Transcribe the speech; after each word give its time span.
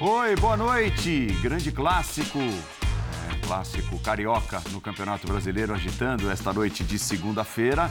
Oi, 0.00 0.36
boa 0.36 0.56
noite. 0.56 1.26
Grande 1.42 1.72
clássico, 1.72 2.38
é, 2.38 3.46
clássico 3.46 3.98
carioca 3.98 4.62
no 4.70 4.80
Campeonato 4.80 5.26
Brasileiro, 5.26 5.74
agitando 5.74 6.30
esta 6.30 6.52
noite 6.52 6.84
de 6.84 6.98
segunda-feira, 6.98 7.90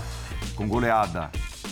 com 0.56 0.68
goleada. 0.68 1.30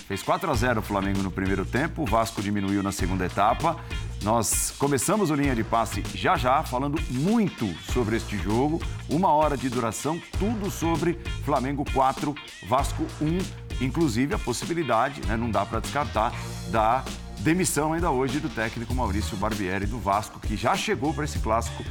Fez 0.08 0.21
4 0.21 0.52
a 0.52 0.54
0 0.54 0.80
o 0.82 0.84
Flamengo 0.84 1.23
no 1.23 1.32
primeiro 1.32 1.64
tempo, 1.64 2.02
o 2.02 2.05
Vasco 2.05 2.42
diminuiu 2.42 2.84
na 2.84 2.92
segunda 2.92 3.26
etapa. 3.26 3.80
Nós 4.21 4.71
começamos 4.77 5.31
o 5.31 5.35
linha 5.35 5.55
de 5.55 5.63
passe 5.63 6.03
já 6.13 6.38
já, 6.38 6.61
falando 6.61 7.01
muito 7.09 7.67
sobre 7.91 8.17
este 8.17 8.38
jogo. 8.38 8.79
Uma 9.09 9.29
hora 9.29 9.57
de 9.57 9.67
duração, 9.67 10.21
tudo 10.38 10.70
sobre 10.70 11.20
Flamengo 11.43 11.84
4, 11.91 12.35
Vasco 12.67 13.03
1. 13.20 13.84
Inclusive 13.84 14.35
a 14.35 14.39
possibilidade, 14.39 15.26
né, 15.26 15.35
não 15.35 15.49
dá 15.49 15.65
para 15.65 15.79
descartar, 15.79 16.31
da 16.70 17.03
demissão 17.39 17.93
ainda 17.93 18.12
hoje 18.12 18.39
do 18.39 18.48
técnico 18.48 18.93
Maurício 18.93 19.35
Barbieri 19.38 19.88
do 19.88 19.98
Vasco, 19.98 20.40
que 20.40 20.55
já 20.55 20.76
chegou 20.76 21.12
para 21.15 21.26
esse 21.26 21.40
clássico 21.40 21.84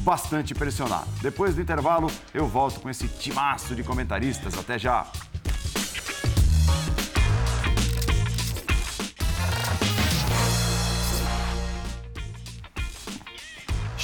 bastante 0.00 0.54
pressionado. 0.54 1.08
Depois 1.22 1.54
do 1.54 1.62
intervalo, 1.62 2.10
eu 2.34 2.46
volto 2.46 2.80
com 2.80 2.90
esse 2.90 3.08
timaço 3.08 3.74
de 3.74 3.82
comentaristas. 3.82 4.58
Até 4.58 4.78
já! 4.78 5.06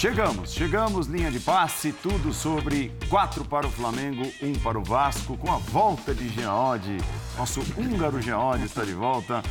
Chegamos, 0.04 0.52
chegamos, 0.52 1.06
linha 1.06 1.30
de 1.30 1.40
passe, 1.40 1.90
tudo 1.90 2.30
sobre 2.34 2.92
quatro 3.08 3.42
para 3.42 3.66
o 3.66 3.70
Flamengo, 3.70 4.22
um 4.42 4.52
para 4.52 4.78
o 4.78 4.84
Vasco, 4.84 5.34
com 5.38 5.50
a 5.50 5.56
volta 5.56 6.14
de 6.14 6.28
Geode. 6.28 6.98
Nosso 7.38 7.62
húngaro 7.74 8.20
Geode 8.20 8.64
está 8.64 8.84
de 8.84 8.92
volta 8.92 9.42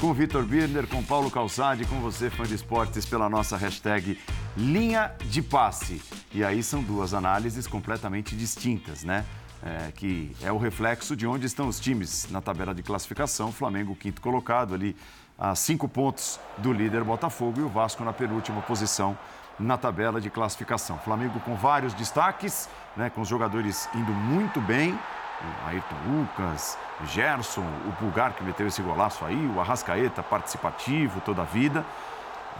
com 0.00 0.14
Vitor 0.14 0.44
Birner, 0.44 0.86
com 0.86 1.02
Paulo 1.02 1.28
Calçade, 1.32 1.84
com 1.84 1.98
você, 1.98 2.30
fã 2.30 2.44
de 2.44 2.54
esportes, 2.54 3.04
pela 3.04 3.28
nossa 3.28 3.56
hashtag 3.56 4.16
Linha 4.56 5.12
de 5.24 5.42
Passe. 5.42 6.00
E 6.32 6.44
aí 6.44 6.62
são 6.62 6.80
duas 6.80 7.12
análises 7.12 7.66
completamente 7.66 8.36
distintas, 8.36 9.02
né? 9.02 9.24
É, 9.60 9.90
que 9.90 10.30
é 10.40 10.52
o 10.52 10.58
reflexo 10.58 11.16
de 11.16 11.26
onde 11.26 11.44
estão 11.44 11.66
os 11.66 11.80
times 11.80 12.28
na 12.30 12.40
tabela 12.40 12.72
de 12.72 12.84
classificação. 12.84 13.50
Flamengo, 13.50 13.96
quinto 13.96 14.20
colocado, 14.20 14.74
ali 14.74 14.94
a 15.36 15.56
cinco 15.56 15.88
pontos 15.88 16.38
do 16.58 16.72
líder 16.72 17.02
Botafogo 17.02 17.60
e 17.60 17.64
o 17.64 17.68
Vasco 17.68 18.04
na 18.04 18.12
penúltima 18.12 18.62
posição 18.62 19.18
na 19.58 19.76
tabela 19.76 20.20
de 20.20 20.30
classificação. 20.30 20.98
Flamengo 20.98 21.40
com 21.40 21.54
vários 21.54 21.94
destaques, 21.94 22.68
né, 22.96 23.10
com 23.10 23.20
os 23.20 23.28
jogadores 23.28 23.88
indo 23.94 24.12
muito 24.12 24.60
bem 24.60 24.98
o 25.40 25.68
Ayrton 25.68 25.96
Lucas, 26.06 26.76
Gerson, 27.06 27.64
o 27.86 27.92
Pulgar 27.92 28.32
que 28.32 28.42
meteu 28.42 28.66
esse 28.66 28.82
golaço 28.82 29.24
aí, 29.24 29.50
o 29.54 29.60
Arrascaeta 29.60 30.22
participativo 30.22 31.20
toda 31.20 31.42
a 31.42 31.44
vida. 31.44 31.84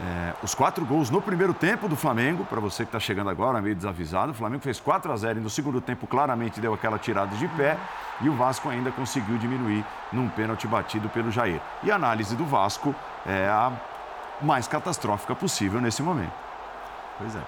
É, 0.01 0.33
os 0.41 0.55
quatro 0.55 0.85
gols 0.85 1.09
no 1.09 1.21
primeiro 1.21 1.53
tempo 1.53 1.89
do 1.89 1.95
Flamengo, 1.95 2.45
para 2.45 2.61
você 2.61 2.83
que 2.83 2.87
está 2.87 3.01
chegando 3.01 3.29
agora, 3.29 3.61
meio 3.61 3.75
desavisado, 3.75 4.31
o 4.31 4.33
Flamengo 4.33 4.63
fez 4.63 4.79
4 4.79 5.11
a 5.11 5.17
0 5.17 5.39
e 5.39 5.41
no 5.41 5.49
segundo 5.49 5.81
tempo 5.81 6.07
claramente 6.07 6.61
deu 6.61 6.73
aquela 6.73 6.97
tirada 6.97 7.35
de 7.35 7.47
pé 7.49 7.77
e 8.21 8.29
o 8.29 8.33
Vasco 8.33 8.69
ainda 8.69 8.91
conseguiu 8.91 9.37
diminuir 9.37 9.85
num 10.13 10.29
pênalti 10.29 10.67
batido 10.67 11.09
pelo 11.09 11.29
Jair. 11.29 11.59
E 11.83 11.91
a 11.91 11.95
análise 11.95 12.33
do 12.37 12.45
Vasco 12.45 12.95
é 13.25 13.47
a 13.49 13.73
mais 14.41 14.69
catastrófica 14.69 15.35
possível 15.35 15.81
nesse 15.81 16.01
momento. 16.01 16.48
Pois 17.19 17.35
é. 17.35 17.41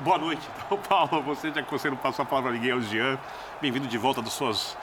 Boa 0.00 0.16
noite. 0.16 0.48
Então, 0.68 0.78
Paulo, 0.78 1.22
você 1.22 1.50
já 1.50 1.62
que 1.62 1.70
você 1.70 1.88
não 1.88 1.96
passou 1.96 2.22
a 2.22 2.26
palavra 2.26 2.50
a 2.50 2.54
ninguém, 2.54 2.70
é 2.70 2.74
o 2.74 2.80
Jean. 2.82 3.18
Bem-vindo 3.60 3.86
de 3.88 3.96
volta 3.96 4.20
das 4.20 4.34
suas 4.34 4.76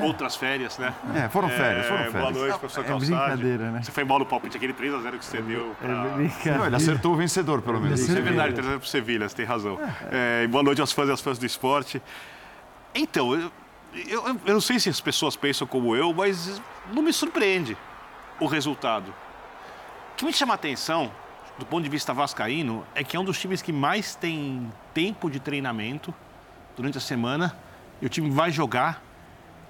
outras 0.00 0.36
férias, 0.36 0.78
né? 0.78 0.94
É, 1.14 1.28
foram 1.28 1.48
férias, 1.48 1.86
foram 1.86 2.04
férias. 2.04 2.12
Boa 2.22 2.30
noite, 2.30 2.58
professor 2.58 2.84
é 2.84 2.88
Calçade. 2.88 3.10
brincadeira, 3.10 3.70
né? 3.72 3.82
Você 3.82 3.90
foi 3.90 4.04
mal 4.04 4.18
no 4.20 4.26
palpite, 4.26 4.56
aquele 4.56 4.72
3x0 4.72 5.18
que 5.18 5.24
você 5.24 5.42
deu 5.42 5.74
pra... 5.80 5.90
É. 5.90 6.58
Não, 6.58 6.66
ele 6.66 6.76
acertou 6.76 7.12
o 7.12 7.16
vencedor, 7.16 7.60
pelo 7.62 7.80
menos. 7.80 8.00
Isso 8.00 8.16
é 8.16 8.20
verdade, 8.20 8.54
3x0 8.54 8.78
pro 8.78 8.88
Sevilha, 8.88 9.28
você 9.28 9.34
tem 9.34 9.46
razão. 9.46 9.78
É. 10.10 10.44
É, 10.44 10.46
boa 10.46 10.62
noite 10.62 10.80
aos 10.80 10.92
fãs 10.92 11.08
e 11.08 11.12
às 11.12 11.20
fãs 11.20 11.38
do 11.38 11.46
esporte. 11.46 12.00
Então, 12.94 13.34
eu, 13.34 13.50
eu, 14.06 14.40
eu 14.46 14.54
não 14.54 14.60
sei 14.60 14.78
se 14.78 14.88
as 14.88 15.00
pessoas 15.00 15.34
pensam 15.34 15.66
como 15.66 15.96
eu, 15.96 16.12
mas 16.12 16.60
não 16.92 17.02
me 17.02 17.12
surpreende 17.12 17.76
o 18.38 18.46
resultado. 18.46 19.08
O 20.12 20.16
que 20.16 20.24
me 20.24 20.32
chama 20.32 20.54
a 20.54 20.56
atenção 20.56 21.10
do 21.58 21.64
ponto 21.64 21.84
de 21.84 21.88
vista 21.88 22.12
vascaíno, 22.12 22.84
é 22.94 23.02
que 23.02 23.16
é 23.16 23.20
um 23.20 23.24
dos 23.24 23.38
times 23.38 23.62
que 23.62 23.72
mais 23.72 24.14
tem 24.14 24.70
tempo 24.92 25.30
de 25.30 25.40
treinamento 25.40 26.14
durante 26.76 26.98
a 26.98 27.00
semana 27.00 27.56
e 28.00 28.06
o 28.06 28.08
time 28.08 28.30
vai 28.30 28.50
jogar 28.50 29.02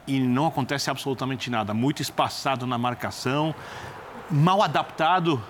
e 0.07 0.19
não 0.19 0.47
acontece 0.47 0.91
absolutamente 0.91 1.51
nada. 1.51 1.73
Muito 1.73 2.03
espaçado 2.03 2.67
na 2.67 2.79
marcação, 2.79 3.55
mal 4.31 4.63
adaptado 4.63 5.43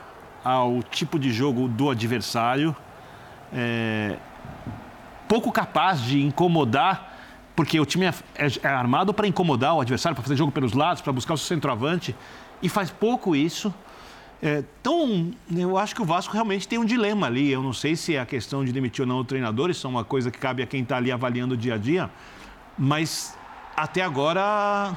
ao 0.44 0.82
tipo 0.82 1.18
de 1.18 1.32
jogo 1.32 1.68
do 1.68 1.90
adversário, 1.90 2.76
é... 3.52 4.16
pouco 5.26 5.50
capaz 5.50 6.00
de 6.00 6.22
incomodar, 6.22 7.14
porque 7.54 7.80
o 7.80 7.86
time 7.86 8.06
é, 8.06 8.14
é, 8.36 8.46
é 8.62 8.68
armado 8.68 9.12
para 9.12 9.26
incomodar 9.26 9.74
o 9.74 9.80
adversário, 9.80 10.14
para 10.14 10.22
fazer 10.22 10.36
jogo 10.36 10.52
pelos 10.52 10.72
lados, 10.72 11.02
para 11.02 11.12
buscar 11.12 11.34
o 11.34 11.38
seu 11.38 11.46
centroavante, 11.56 12.14
e 12.62 12.68
faz 12.68 12.90
pouco 12.90 13.34
isso. 13.34 13.74
É, 14.42 14.62
então, 14.80 15.30
eu 15.54 15.78
acho 15.78 15.94
que 15.94 16.02
o 16.02 16.04
Vasco 16.04 16.32
realmente 16.32 16.68
tem 16.68 16.78
um 16.78 16.84
dilema 16.84 17.26
ali. 17.26 17.50
Eu 17.50 17.62
não 17.62 17.72
sei 17.72 17.96
se 17.96 18.14
é 18.14 18.20
a 18.20 18.26
questão 18.26 18.64
de 18.64 18.72
demitir 18.72 19.02
ou 19.02 19.06
não 19.06 19.18
o 19.18 19.24
treinador, 19.24 19.70
isso 19.70 19.86
é 19.86 19.90
uma 19.90 20.04
coisa 20.04 20.30
que 20.30 20.38
cabe 20.38 20.62
a 20.62 20.66
quem 20.66 20.82
está 20.82 20.96
ali 20.96 21.10
avaliando 21.10 21.54
o 21.54 21.56
dia 21.56 21.74
a 21.74 21.78
dia. 21.78 22.10
Mas 22.78 23.36
até 23.76 24.02
agora 24.02 24.92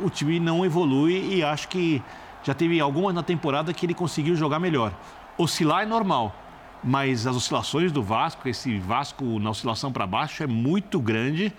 o 0.00 0.08
time 0.08 0.38
não 0.38 0.64
evolui 0.64 1.36
e 1.36 1.42
acho 1.42 1.68
que 1.68 2.02
já 2.42 2.54
teve 2.54 2.78
algumas 2.80 3.14
na 3.14 3.22
temporada 3.22 3.72
que 3.72 3.86
ele 3.86 3.94
conseguiu 3.94 4.36
jogar 4.36 4.58
melhor. 4.58 4.92
Oscilar 5.36 5.82
é 5.82 5.86
normal, 5.86 6.34
mas 6.82 7.26
as 7.26 7.34
oscilações 7.34 7.90
do 7.90 8.02
Vasco, 8.02 8.48
esse 8.48 8.78
Vasco 8.78 9.24
na 9.40 9.50
oscilação 9.50 9.90
para 9.90 10.06
baixo 10.06 10.42
é 10.42 10.46
muito 10.46 11.00
grande. 11.00 11.52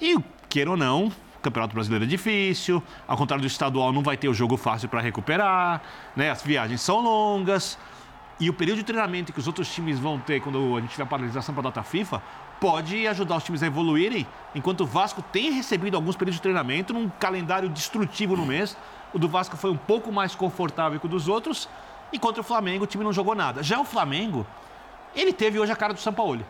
E, 0.00 0.16
queira 0.48 0.70
ou 0.70 0.76
não, 0.76 1.12
o 1.40 1.42
Campeonato 1.42 1.74
Brasileiro 1.74 2.04
é 2.04 2.08
difícil, 2.08 2.82
ao 3.08 3.16
contrário 3.16 3.40
do 3.40 3.46
estadual, 3.46 3.92
não 3.92 4.02
vai 4.02 4.16
ter 4.16 4.28
o 4.28 4.34
jogo 4.34 4.58
fácil 4.58 4.88
para 4.88 5.00
recuperar, 5.00 5.82
né? 6.14 6.30
as 6.30 6.42
viagens 6.42 6.82
são 6.82 7.00
longas. 7.00 7.78
E 8.38 8.48
o 8.48 8.54
período 8.54 8.78
de 8.78 8.84
treinamento 8.84 9.32
que 9.32 9.38
os 9.38 9.46
outros 9.46 9.72
times 9.72 9.98
vão 9.98 10.18
ter 10.18 10.40
quando 10.40 10.76
a 10.76 10.80
gente 10.80 10.90
tiver 10.90 11.06
paralisação 11.06 11.54
para 11.54 11.68
a 11.68 11.70
data 11.70 11.82
FIFA 11.82 12.22
pode 12.58 13.06
ajudar 13.06 13.36
os 13.36 13.44
times 13.44 13.62
a 13.62 13.66
evoluírem, 13.66 14.26
enquanto 14.54 14.82
o 14.82 14.86
Vasco 14.86 15.22
tem 15.22 15.50
recebido 15.50 15.94
alguns 15.94 16.14
períodos 16.14 16.36
de 16.36 16.42
treinamento 16.42 16.92
num 16.92 17.08
calendário 17.08 17.68
destrutivo 17.70 18.36
no 18.36 18.44
mês. 18.44 18.76
O 19.14 19.18
do 19.18 19.28
Vasco 19.28 19.56
foi 19.56 19.70
um 19.70 19.76
pouco 19.76 20.12
mais 20.12 20.34
confortável 20.34 21.00
que 21.00 21.06
o 21.06 21.08
dos 21.08 21.26
outros, 21.26 21.68
e 22.12 22.18
contra 22.18 22.42
o 22.42 22.44
Flamengo 22.44 22.84
o 22.84 22.86
time 22.86 23.02
não 23.02 23.12
jogou 23.12 23.34
nada. 23.34 23.62
Já 23.62 23.80
o 23.80 23.84
Flamengo, 23.84 24.46
ele 25.14 25.32
teve 25.32 25.58
hoje 25.58 25.72
a 25.72 25.76
cara 25.76 25.94
do 25.94 26.00
Sampaoli. 26.00 26.44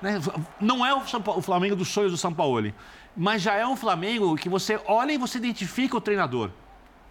Né? 0.00 0.20
Não 0.60 0.86
é 0.86 0.94
o 0.94 1.42
Flamengo 1.42 1.74
dos 1.74 1.88
sonhos 1.88 2.12
do 2.12 2.18
Sampaoli 2.18 2.72
mas 3.16 3.42
já 3.42 3.54
é 3.54 3.66
um 3.66 3.76
Flamengo 3.76 4.36
que 4.36 4.48
você 4.48 4.80
olha 4.86 5.12
e 5.12 5.18
você 5.18 5.38
identifica 5.38 5.96
o 5.96 6.00
treinador, 6.00 6.50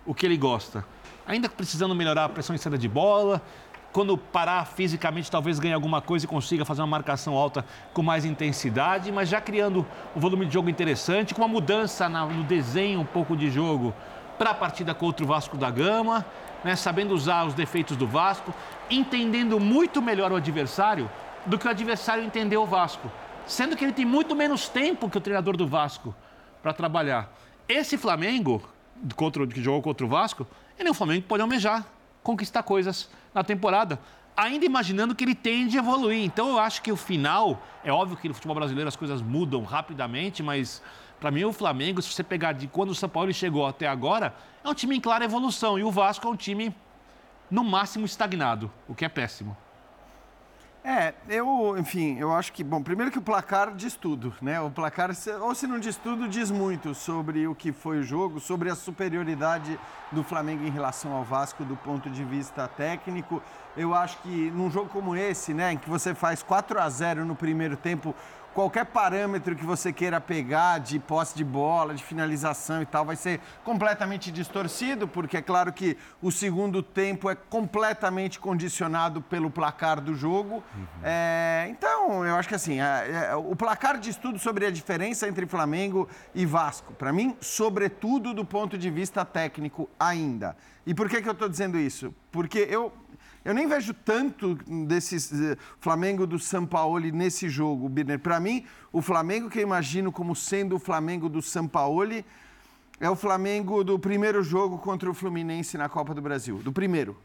o 0.06 0.14
que 0.14 0.26
ele 0.26 0.38
gosta. 0.38 0.86
Ainda 1.28 1.50
precisando 1.50 1.94
melhorar 1.94 2.26
a 2.26 2.30
pressão 2.30 2.56
em 2.56 2.58
saída 2.58 2.78
de 2.78 2.88
bola, 2.88 3.42
quando 3.92 4.18
parar 4.18 4.66
fisicamente 4.66 5.32
talvez 5.32 5.60
ganhe 5.60 5.74
alguma 5.74 6.02
coisa 6.02 6.26
e 6.26 6.28
consiga 6.28 6.64
fazer 6.64 6.82
uma 6.82 6.88
marcação 6.88 7.36
alta 7.36 7.66
com 7.94 8.04
mais 8.04 8.26
intensidade, 8.26 9.12
mas 9.12 9.28
já 9.28 9.42
criando 9.42 9.86
um 10.16 10.20
volume 10.20 10.46
de 10.46 10.54
jogo 10.54 10.70
interessante, 10.70 11.34
com 11.34 11.42
uma 11.42 11.48
mudança 11.48 12.08
no 12.08 12.44
desenho 12.44 13.00
um 13.02 13.06
pouco 13.06 13.36
de 13.36 13.50
jogo 13.50 13.94
para 14.38 14.52
a 14.52 14.54
partida 14.54 14.94
contra 14.94 15.26
o 15.26 15.28
Vasco 15.28 15.58
da 15.58 15.72
Gama, 15.72 16.26
né, 16.64 16.76
sabendo 16.76 17.14
usar 17.14 17.46
os 17.46 17.54
defeitos 17.54 17.98
do 17.98 18.06
Vasco, 18.06 18.54
entendendo 18.90 19.60
muito 19.60 20.02
melhor 20.02 20.32
o 20.32 20.36
adversário 20.36 21.10
do 21.46 21.58
que 21.58 21.66
o 21.66 21.70
adversário 21.70 22.24
entendeu 22.24 22.62
o 22.62 22.66
Vasco 22.66 23.12
sendo 23.48 23.76
que 23.76 23.84
ele 23.84 23.94
tem 23.94 24.06
muito 24.06 24.36
menos 24.36 24.68
tempo 24.68 25.10
que 25.10 25.18
o 25.18 25.22
treinador 25.22 25.56
do 25.56 25.68
Vasco 25.68 26.14
para 26.62 26.74
trabalhar. 26.74 27.34
Esse 27.68 27.98
Flamengo, 27.98 28.62
contra, 29.16 29.46
que 29.48 29.62
jogou 29.62 29.82
contra 29.82 30.06
o 30.06 30.10
Vasco, 30.10 30.46
ele 30.78 30.90
é 30.90 30.92
um 30.92 30.94
Flamengo 30.94 31.22
que 31.22 31.28
pode 31.28 31.42
almejar, 31.42 31.86
conquistar 32.22 32.64
coisas 32.64 33.10
na 33.34 33.44
temporada, 33.44 34.00
ainda 34.36 34.66
imaginando 34.66 35.16
que 35.16 35.24
ele 35.24 35.34
tende 35.34 35.78
a 35.78 35.82
evoluir. 35.82 36.24
Então 36.24 36.50
eu 36.50 36.60
acho 36.60 36.82
que 36.82 36.92
o 36.92 36.98
final, 36.98 37.64
é 37.84 37.92
óbvio 37.92 38.18
que 38.18 38.28
no 38.28 38.34
futebol 38.34 38.56
brasileiro 38.56 38.88
as 38.88 38.96
coisas 38.96 39.22
mudam 39.22 39.64
rapidamente, 39.64 40.44
mas 40.44 40.84
para 41.20 41.32
mim 41.32 41.44
o 41.46 41.54
Flamengo, 41.54 42.02
se 42.02 42.14
você 42.14 42.24
pegar 42.24 42.52
de 42.52 42.68
quando 42.68 42.92
o 42.92 42.96
São 42.96 43.10
Paulo 43.10 43.34
chegou 43.34 43.66
até 43.66 43.88
agora, 43.88 44.36
é 44.64 44.70
um 44.70 44.74
time 44.74 44.96
em 44.96 45.00
clara 45.00 45.26
evolução 45.26 45.80
e 45.80 45.84
o 45.84 45.92
Vasco 45.92 46.28
é 46.28 46.30
um 46.32 46.36
time 46.36 46.76
no 47.50 47.64
máximo 47.64 48.06
estagnado, 48.06 48.72
o 48.88 48.94
que 48.94 49.06
é 49.06 49.10
péssimo. 49.10 49.56
É, 50.90 51.14
eu, 51.28 51.76
enfim, 51.78 52.18
eu 52.18 52.34
acho 52.34 52.54
que, 52.54 52.64
bom, 52.64 52.82
primeiro 52.82 53.12
que 53.12 53.20
o 53.20 53.22
placar 53.22 53.76
diz 53.76 53.94
tudo, 53.94 54.34
né? 54.42 54.62
O 54.62 54.72
placar, 54.72 55.10
ou 55.42 55.54
se 55.54 55.68
não 55.68 55.80
diz 55.80 55.98
tudo, 55.98 56.30
diz 56.30 56.50
muito 56.50 56.96
sobre 56.96 57.46
o 57.46 57.54
que 57.54 57.74
foi 57.74 58.00
o 58.00 58.04
jogo, 58.04 58.40
sobre 58.40 58.70
a 58.70 58.76
superioridade 58.76 59.78
do 60.14 60.24
Flamengo 60.24 60.64
em 60.66 60.70
relação 60.70 61.12
ao 61.12 61.26
Vasco 61.26 61.66
do 61.66 61.76
ponto 61.76 62.10
de 62.10 62.24
vista 62.24 62.70
técnico. 62.70 63.44
Eu 63.76 63.94
acho 63.94 64.18
que 64.20 64.50
num 64.52 64.72
jogo 64.72 64.90
como 64.90 65.14
esse, 65.14 65.54
né, 65.54 65.74
em 65.74 65.78
que 65.78 65.90
você 65.90 66.16
faz 66.16 66.42
4 66.42 66.80
a 66.80 66.90
0 66.90 67.26
no 67.26 67.36
primeiro 67.36 67.76
tempo, 67.76 68.16
qualquer 68.58 68.86
parâmetro 68.86 69.56
que 69.56 69.64
você 69.64 69.94
queira 69.94 70.20
pegar 70.20 70.80
de 70.80 70.98
posse 70.98 71.36
de 71.36 71.44
bola, 71.44 71.94
de 71.94 72.04
finalização 72.04 72.82
e 72.82 72.88
tal, 72.88 73.06
vai 73.06 73.16
ser 73.16 73.40
completamente 73.64 74.32
distorcido, 74.32 75.08
porque 75.08 75.38
é 75.38 75.44
claro 75.44 75.72
que 75.72 75.96
o 76.20 76.32
segundo 76.32 76.82
tempo 76.82 77.30
é 77.30 77.36
completamente 77.36 78.40
condicionado 78.40 79.22
pelo 79.22 79.52
placar 79.52 80.02
do 80.02 80.16
jogo. 80.16 80.64
Uhum. 80.76 80.86
É, 81.04 81.68
então, 81.70 82.26
eu 82.26 82.36
acho 82.36 82.50
que 82.50 82.56
assim, 82.56 82.82
é, 82.82 83.30
é, 83.30 83.36
o 83.36 83.56
placar 83.56 84.00
diz 84.00 84.16
tudo 84.16 84.40
sobre 84.40 84.66
a 84.66 84.72
diferença 84.72 85.28
entre 85.28 85.46
Flamengo 85.46 86.10
e 86.34 86.44
Vasco. 86.44 86.94
Para 86.96 87.14
mim, 87.14 87.38
sobretudo 87.40 88.34
do 88.34 88.44
ponto 88.44 88.76
de 88.76 88.90
vista 88.90 89.24
técnico 89.24 89.88
ainda. 90.00 90.58
E 90.84 90.96
por 90.96 91.08
que, 91.08 91.22
que 91.22 91.30
eu 91.30 91.34
estou 91.34 91.48
dizendo 91.48 91.78
isso? 91.78 92.12
Porque 92.32 92.66
eu, 92.72 92.92
eu 93.48 93.54
nem 93.54 93.66
vejo 93.66 93.94
tanto 93.94 94.56
desse 94.86 95.16
eh, 95.16 95.58
Flamengo 95.80 96.28
do 96.28 96.38
São 96.38 96.66
Paulo 96.66 97.00
nesse 97.00 97.48
jogo, 97.48 97.88
Birner. 97.88 98.20
Para 98.20 98.42
mim, 98.42 98.66
o 98.92 99.02
Flamengo 99.02 99.50
que 99.50 99.60
eu 99.60 99.64
imagino 99.64 100.12
como 100.12 100.36
sendo 100.36 100.76
o 100.76 100.80
Flamengo 100.80 101.30
do 101.30 101.42
São 101.42 101.66
Paulo 101.66 102.22
é 103.00 103.10
o 103.10 103.16
Flamengo 103.16 103.86
do 103.86 103.98
primeiro 103.98 104.44
jogo 104.44 104.78
contra 104.78 105.10
o 105.10 105.14
Fluminense 105.14 105.78
na 105.78 105.88
Copa 105.88 106.14
do 106.14 106.22
Brasil. 106.22 106.58
Do 106.58 106.74
primeiro. 106.74 107.16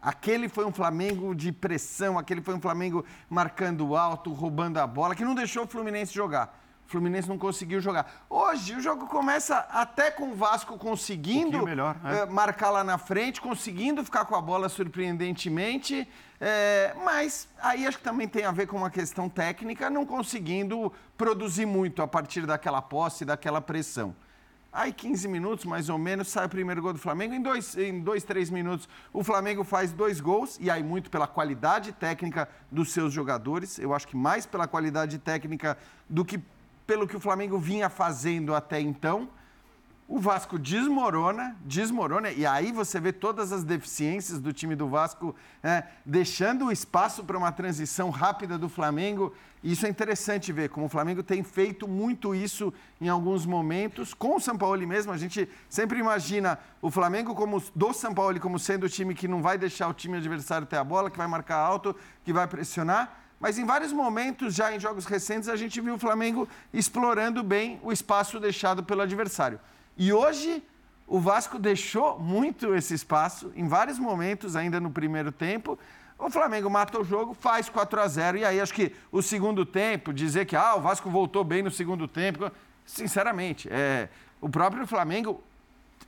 Aquele 0.00 0.48
foi 0.48 0.64
um 0.64 0.70
Flamengo 0.72 1.34
de 1.34 1.50
pressão, 1.50 2.20
aquele 2.20 2.40
foi 2.40 2.54
um 2.54 2.60
Flamengo 2.60 3.04
marcando 3.28 3.96
alto, 3.96 4.32
roubando 4.32 4.78
a 4.78 4.86
bola, 4.86 5.16
que 5.16 5.24
não 5.24 5.34
deixou 5.34 5.64
o 5.64 5.66
Fluminense 5.66 6.14
jogar. 6.14 6.63
O 6.86 6.90
Fluminense 6.90 7.28
não 7.28 7.38
conseguiu 7.38 7.80
jogar. 7.80 8.26
Hoje 8.28 8.74
o 8.74 8.80
jogo 8.80 9.06
começa 9.06 9.56
até 9.70 10.10
com 10.10 10.30
o 10.30 10.34
Vasco 10.34 10.78
conseguindo 10.78 11.58
um 11.58 11.64
melhor, 11.64 11.96
é. 12.04 12.26
marcar 12.26 12.70
lá 12.70 12.84
na 12.84 12.98
frente, 12.98 13.40
conseguindo 13.40 14.04
ficar 14.04 14.24
com 14.26 14.34
a 14.34 14.40
bola 14.40 14.68
surpreendentemente. 14.68 16.06
É, 16.40 16.94
mas 17.04 17.48
aí 17.60 17.86
acho 17.86 17.98
que 17.98 18.04
também 18.04 18.28
tem 18.28 18.44
a 18.44 18.52
ver 18.52 18.66
com 18.66 18.76
uma 18.76 18.90
questão 18.90 19.28
técnica, 19.28 19.88
não 19.88 20.04
conseguindo 20.04 20.92
produzir 21.16 21.64
muito 21.64 22.02
a 22.02 22.06
partir 22.06 22.44
daquela 22.44 22.82
posse, 22.82 23.24
daquela 23.24 23.60
pressão. 23.60 24.14
Aí, 24.74 24.92
15 24.92 25.28
minutos, 25.28 25.64
mais 25.64 25.88
ou 25.88 25.96
menos, 25.96 26.26
sai 26.26 26.46
o 26.46 26.48
primeiro 26.48 26.82
gol 26.82 26.92
do 26.92 26.98
Flamengo. 26.98 27.32
Em 27.32 27.40
dois, 27.40 27.78
em 27.78 28.00
dois, 28.00 28.24
três 28.24 28.50
minutos, 28.50 28.88
o 29.12 29.22
Flamengo 29.22 29.62
faz 29.62 29.92
dois 29.92 30.20
gols, 30.20 30.58
e 30.60 30.68
aí 30.68 30.82
muito 30.82 31.10
pela 31.10 31.28
qualidade 31.28 31.92
técnica 31.92 32.48
dos 32.72 32.92
seus 32.92 33.12
jogadores. 33.12 33.78
Eu 33.78 33.94
acho 33.94 34.08
que 34.08 34.16
mais 34.16 34.46
pela 34.46 34.66
qualidade 34.66 35.16
técnica 35.18 35.78
do 36.10 36.24
que 36.24 36.42
pelo 36.86 37.06
que 37.06 37.16
o 37.16 37.20
Flamengo 37.20 37.58
vinha 37.58 37.88
fazendo 37.88 38.54
até 38.54 38.80
então. 38.80 39.28
O 40.06 40.18
Vasco 40.18 40.58
desmorona, 40.58 41.56
desmorona, 41.64 42.30
e 42.30 42.44
aí 42.44 42.70
você 42.70 43.00
vê 43.00 43.10
todas 43.10 43.52
as 43.52 43.64
deficiências 43.64 44.38
do 44.38 44.52
time 44.52 44.76
do 44.76 44.86
Vasco, 44.86 45.34
é, 45.62 45.82
deixando 46.04 46.70
espaço 46.70 47.24
para 47.24 47.38
uma 47.38 47.50
transição 47.50 48.10
rápida 48.10 48.58
do 48.58 48.68
Flamengo. 48.68 49.34
Isso 49.62 49.86
é 49.86 49.88
interessante 49.88 50.52
ver, 50.52 50.68
como 50.68 50.84
o 50.84 50.88
Flamengo 50.90 51.22
tem 51.22 51.42
feito 51.42 51.88
muito 51.88 52.34
isso 52.34 52.70
em 53.00 53.08
alguns 53.08 53.46
momentos. 53.46 54.12
Com 54.12 54.36
o 54.36 54.40
São 54.40 54.58
Paulo 54.58 54.86
mesmo, 54.86 55.10
a 55.10 55.16
gente 55.16 55.48
sempre 55.70 55.98
imagina 55.98 56.58
o 56.82 56.90
Flamengo 56.90 57.34
como 57.34 57.62
do 57.74 57.94
São 57.94 58.12
Paulo 58.12 58.38
como 58.38 58.58
sendo 58.58 58.84
o 58.84 58.90
time 58.90 59.14
que 59.14 59.26
não 59.26 59.40
vai 59.40 59.56
deixar 59.56 59.88
o 59.88 59.94
time 59.94 60.18
adversário 60.18 60.66
ter 60.66 60.76
a 60.76 60.84
bola, 60.84 61.10
que 61.10 61.16
vai 61.16 61.26
marcar 61.26 61.56
alto, 61.56 61.96
que 62.22 62.30
vai 62.30 62.46
pressionar. 62.46 63.23
Mas 63.44 63.58
em 63.58 63.66
vários 63.66 63.92
momentos, 63.92 64.54
já 64.54 64.74
em 64.74 64.80
jogos 64.80 65.04
recentes, 65.04 65.50
a 65.50 65.56
gente 65.56 65.78
viu 65.78 65.96
o 65.96 65.98
Flamengo 65.98 66.48
explorando 66.72 67.42
bem 67.42 67.78
o 67.82 67.92
espaço 67.92 68.40
deixado 68.40 68.82
pelo 68.82 69.02
adversário. 69.02 69.60
E 69.98 70.14
hoje, 70.14 70.62
o 71.06 71.20
Vasco 71.20 71.58
deixou 71.58 72.18
muito 72.18 72.74
esse 72.74 72.94
espaço, 72.94 73.52
em 73.54 73.68
vários 73.68 73.98
momentos, 73.98 74.56
ainda 74.56 74.80
no 74.80 74.90
primeiro 74.90 75.30
tempo. 75.30 75.78
O 76.18 76.30
Flamengo 76.30 76.70
mata 76.70 76.98
o 76.98 77.04
jogo, 77.04 77.34
faz 77.34 77.68
4 77.68 78.00
a 78.00 78.08
0 78.08 78.38
e 78.38 78.46
aí 78.46 78.58
acho 78.58 78.72
que 78.72 78.94
o 79.12 79.20
segundo 79.20 79.66
tempo, 79.66 80.10
dizer 80.10 80.46
que 80.46 80.56
ah, 80.56 80.76
o 80.76 80.80
Vasco 80.80 81.10
voltou 81.10 81.44
bem 81.44 81.62
no 81.62 81.70
segundo 81.70 82.08
tempo, 82.08 82.50
sinceramente, 82.86 83.68
é, 83.70 84.08
o 84.40 84.48
próprio 84.48 84.86
Flamengo 84.86 85.44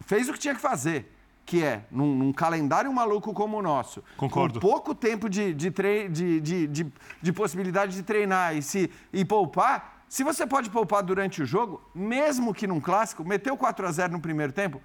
fez 0.06 0.26
o 0.30 0.32
que 0.32 0.38
tinha 0.38 0.54
que 0.54 0.60
fazer 0.62 1.14
que 1.46 1.62
é, 1.62 1.84
num, 1.92 2.12
num, 2.12 2.32
calendário 2.32 2.92
maluco 2.92 3.32
como 3.32 3.56
o 3.56 3.62
nosso, 3.62 4.02
Concordo. 4.16 4.60
com 4.60 4.68
pouco 4.68 4.94
tempo 4.94 5.30
de, 5.30 5.54
de, 5.54 5.70
tre 5.70 6.08
de, 6.08 6.40
de, 6.40 6.66
de, 6.66 6.92
de 7.22 7.32
possibilidade 7.32 7.94
de 7.94 8.02
treinar 8.02 8.56
e, 8.56 8.60
se, 8.60 8.90
e 9.12 9.24
poupar, 9.24 10.02
se 10.08 10.24
você 10.24 10.44
pode 10.44 10.68
poupar 10.68 11.04
durante 11.04 11.40
o 11.40 11.46
jogo, 11.46 11.80
mesmo 11.94 12.52
que 12.52 12.66
num 12.66 12.80
clássico, 12.80 13.24
meteu 13.24 13.56
4 13.56 13.86
a 13.86 13.92
0 13.92 14.12
no 14.14 14.20
primeiro 14.20 14.52
tempo, 14.52 14.82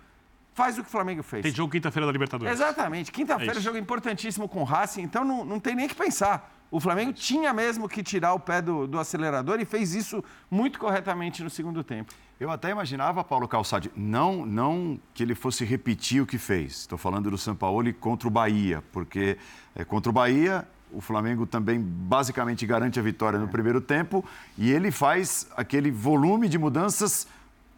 faz 0.53 0.77
o 0.77 0.83
que 0.83 0.87
o 0.87 0.91
Flamengo 0.91 1.23
fez. 1.23 1.41
Tem 1.41 1.51
jogo 1.51 1.71
quinta-feira 1.71 2.05
da 2.05 2.11
Libertadores. 2.11 2.53
Exatamente. 2.53 3.11
Quinta-feira 3.11 3.57
é 3.57 3.61
jogo 3.61 3.77
importantíssimo 3.77 4.47
com 4.47 4.61
o 4.61 4.63
Racing, 4.63 5.01
então 5.01 5.25
não, 5.25 5.43
não 5.43 5.59
tem 5.59 5.75
nem 5.75 5.87
que 5.87 5.95
pensar. 5.95 6.53
O 6.69 6.79
Flamengo 6.79 7.11
tinha 7.11 7.51
mesmo 7.51 7.89
que 7.89 8.03
tirar 8.03 8.33
o 8.33 8.39
pé 8.39 8.61
do, 8.61 8.87
do 8.87 8.99
acelerador 8.99 9.59
e 9.59 9.65
fez 9.65 9.93
isso 9.93 10.23
muito 10.49 10.79
corretamente 10.79 11.43
no 11.43 11.49
segundo 11.49 11.83
tempo. 11.83 12.13
Eu 12.41 12.49
até 12.49 12.71
imaginava, 12.71 13.23
Paulo 13.23 13.47
Calçade, 13.47 13.91
não, 13.95 14.47
não 14.47 14.99
que 15.13 15.21
ele 15.21 15.35
fosse 15.35 15.63
repetir 15.63 16.23
o 16.23 16.25
que 16.25 16.39
fez. 16.39 16.71
Estou 16.71 16.97
falando 16.97 17.29
do 17.29 17.37
São 17.37 17.55
Paulo 17.55 17.93
contra 17.93 18.27
o 18.27 18.31
Bahia, 18.31 18.83
porque 18.91 19.37
é, 19.75 19.85
contra 19.85 20.09
o 20.09 20.11
Bahia 20.11 20.67
o 20.91 20.99
Flamengo 20.99 21.45
também 21.45 21.79
basicamente 21.79 22.65
garante 22.65 22.99
a 22.99 23.03
vitória 23.03 23.37
no 23.37 23.47
primeiro 23.47 23.79
tempo 23.79 24.25
e 24.57 24.71
ele 24.71 24.89
faz 24.89 25.47
aquele 25.55 25.91
volume 25.91 26.49
de 26.49 26.57
mudanças 26.57 27.27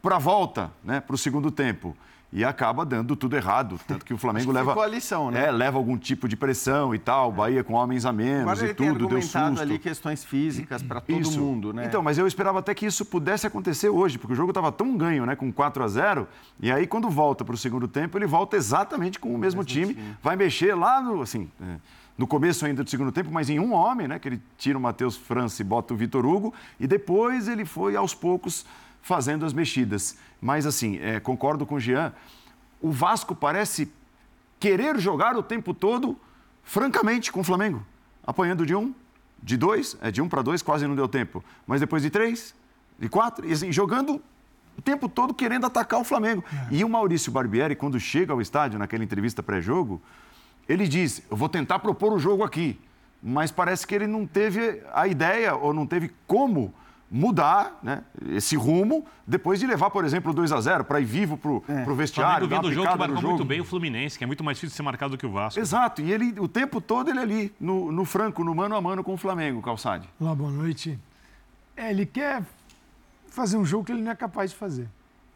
para 0.01 0.15
a 0.15 0.19
volta, 0.19 0.71
né, 0.81 1.01
para 1.01 1.13
o 1.13 1.18
segundo 1.18 1.51
tempo 1.51 1.94
e 2.33 2.44
acaba 2.44 2.83
dando 2.83 3.15
tudo 3.15 3.35
errado. 3.35 3.80
Tanto 3.88 4.03
que 4.03 4.13
o 4.13 4.18
Flamengo 4.18 4.51
leva. 4.51 4.71
Ficou 4.71 4.83
a 4.83 4.88
lição, 4.88 5.30
né? 5.30 5.45
É, 5.45 5.51
leva 5.51 5.77
algum 5.77 5.95
tipo 5.95 6.27
de 6.27 6.35
pressão 6.35 6.94
e 6.94 6.97
tal. 6.97 7.31
Bahia 7.31 7.63
com 7.63 7.74
homens 7.74 8.06
a 8.06 8.12
menos 8.12 8.51
Agora 8.51 8.71
e 8.71 8.74
tudo, 8.74 9.07
deu 9.07 9.21
susto. 9.21 9.62
ali 9.62 9.77
questões 9.77 10.25
físicas 10.25 10.81
para 10.81 11.00
todo 11.00 11.19
isso. 11.19 11.39
mundo, 11.39 11.71
né? 11.71 11.85
Então, 11.85 12.01
mas 12.01 12.18
eu 12.18 12.25
esperava 12.25 12.57
até 12.57 12.74
que 12.74 12.88
isso 12.88 13.06
pudesse 13.06 13.45
acontecer 13.45 13.89
hoje, 13.89 14.18
porque 14.18 14.33
o 14.33 14.35
jogo 14.35 14.50
estava 14.50 14.71
tão 14.71 14.97
ganho, 14.97 15.27
né? 15.27 15.35
Com 15.35 15.51
4 15.51 15.83
a 15.83 15.88
0 15.88 16.27
E 16.59 16.71
aí, 16.71 16.88
quando 16.88 17.07
volta 17.07 17.45
para 17.45 17.53
o 17.53 17.57
segundo 17.57 17.88
tempo, 17.88 18.18
ele 18.18 18.25
volta 18.25 18.57
exatamente 18.57 19.19
com 19.19 19.30
o 19.30 19.38
mesmo, 19.38 19.62
o 19.62 19.63
mesmo 19.63 19.65
time, 19.65 19.94
time, 19.94 20.18
Vai 20.21 20.35
mexer 20.35 20.74
lá 20.74 21.00
no. 21.00 21.21
Assim, 21.21 21.51
é, 21.62 21.75
no 22.18 22.27
começo 22.27 22.65
ainda 22.65 22.83
do 22.83 22.89
segundo 22.89 23.12
tempo, 23.12 23.31
mas 23.31 23.50
em 23.50 23.59
um 23.59 23.74
homem, 23.74 24.07
né? 24.07 24.18
Que 24.18 24.27
ele 24.27 24.41
tira 24.57 24.77
o 24.77 24.81
Matheus 24.81 25.15
França 25.15 25.62
e 25.62 25.65
bota 25.65 25.94
o 25.94 25.97
Vitor 25.97 26.25
Hugo. 26.25 26.53
E 26.80 26.88
depois 26.88 27.47
ele 27.47 27.65
foi 27.65 27.95
aos 27.95 28.13
poucos 28.15 28.65
fazendo 29.03 29.45
as 29.45 29.53
mexidas. 29.53 30.17
Mas 30.41 30.65
assim, 30.65 30.97
é, 30.97 31.19
concordo 31.19 31.63
com 31.63 31.75
o 31.75 31.79
Jean 31.79 32.11
o 32.83 32.91
Vasco 32.91 33.33
parece 33.33 33.89
querer 34.59 35.00
jogar 35.00 35.38
o 35.38 35.41
tempo 35.41 35.73
todo, 35.73 36.17
francamente, 36.63 37.31
com 37.31 37.39
o 37.39 37.44
Flamengo. 37.44 37.83
Apanhando 38.27 38.65
de 38.65 38.75
um, 38.75 38.94
de 39.41 39.55
dois, 39.55 39.97
é 40.01 40.11
de 40.11 40.21
um 40.21 40.27
para 40.27 40.41
dois 40.41 40.61
quase 40.61 40.85
não 40.85 40.94
deu 40.94 41.07
tempo. 41.07 41.41
Mas 41.65 41.79
depois 41.79 42.03
de 42.03 42.09
três, 42.09 42.54
de 42.99 43.07
quatro, 43.07 43.47
e 43.47 43.54
assim, 43.54 43.71
jogando 43.71 44.21
o 44.78 44.81
tempo 44.81 45.07
todo 45.07 45.33
querendo 45.33 45.66
atacar 45.66 45.99
o 45.99 46.04
Flamengo. 46.04 46.44
É. 46.69 46.75
E 46.75 46.83
o 46.83 46.89
Maurício 46.89 47.31
Barbieri, 47.31 47.73
quando 47.73 47.97
chega 48.01 48.33
ao 48.33 48.42
estádio, 48.42 48.78
naquela 48.78 49.04
entrevista 49.04 49.42
pré-jogo, 49.42 50.01
ele 50.68 50.85
diz: 50.85 51.23
Eu 51.31 51.37
vou 51.37 51.47
tentar 51.47 51.80
propor 51.80 52.11
o 52.11 52.19
jogo 52.19 52.44
aqui. 52.44 52.78
Mas 53.21 53.49
parece 53.49 53.87
que 53.87 53.95
ele 53.95 54.07
não 54.07 54.28
teve 54.28 54.83
a 54.94 55.07
ideia 55.07 55.56
ou 55.56 55.73
não 55.73 55.87
teve 55.87 56.11
como 56.28 56.73
mudar 57.13 57.79
né, 57.83 58.03
esse 58.31 58.55
rumo 58.55 59.05
depois 59.25 59.59
de 59.59 59.67
levar, 59.67 59.91
por 59.91 60.03
exemplo, 60.03 60.31
o 60.31 60.33
2 60.33 60.51
a 60.51 60.59
0 60.59 60.83
para 60.83 60.99
ir 60.99 61.05
vivo 61.05 61.37
para 61.37 61.51
o 61.51 61.63
é. 61.67 61.93
vestiário. 61.93 62.47
O 62.47 62.49
Flamengo 62.49 62.73
jogo 62.73 62.91
que 62.91 62.97
marcou 62.97 63.21
muito 63.21 63.45
bem 63.45 63.61
o 63.61 63.65
Fluminense, 63.65 64.17
que 64.17 64.23
é 64.23 64.27
muito 64.27 64.43
mais 64.43 64.57
difícil 64.57 64.71
de 64.71 64.77
ser 64.77 64.81
marcado 64.81 65.11
do 65.11 65.17
que 65.17 65.25
o 65.25 65.31
Vasco. 65.31 65.59
Exato, 65.59 66.01
e 66.01 66.11
ele 66.11 66.33
o 66.39 66.47
tempo 66.47 66.81
todo 66.81 67.11
ele 67.11 67.19
ali, 67.19 67.53
no, 67.59 67.91
no 67.91 68.03
franco, 68.03 68.43
no 68.43 68.55
mano 68.55 68.75
a 68.75 68.81
mano 68.81 69.03
com 69.03 69.13
o 69.13 69.17
Flamengo, 69.17 69.61
Calçade. 69.61 70.09
Olá, 70.19 70.33
boa 70.33 70.49
noite. 70.49 70.99
É, 71.77 71.91
ele 71.91 72.07
quer 72.07 72.41
fazer 73.27 73.57
um 73.57 73.65
jogo 73.65 73.85
que 73.85 73.91
ele 73.91 74.01
não 74.01 74.11
é 74.11 74.15
capaz 74.15 74.49
de 74.49 74.57
fazer. 74.57 74.89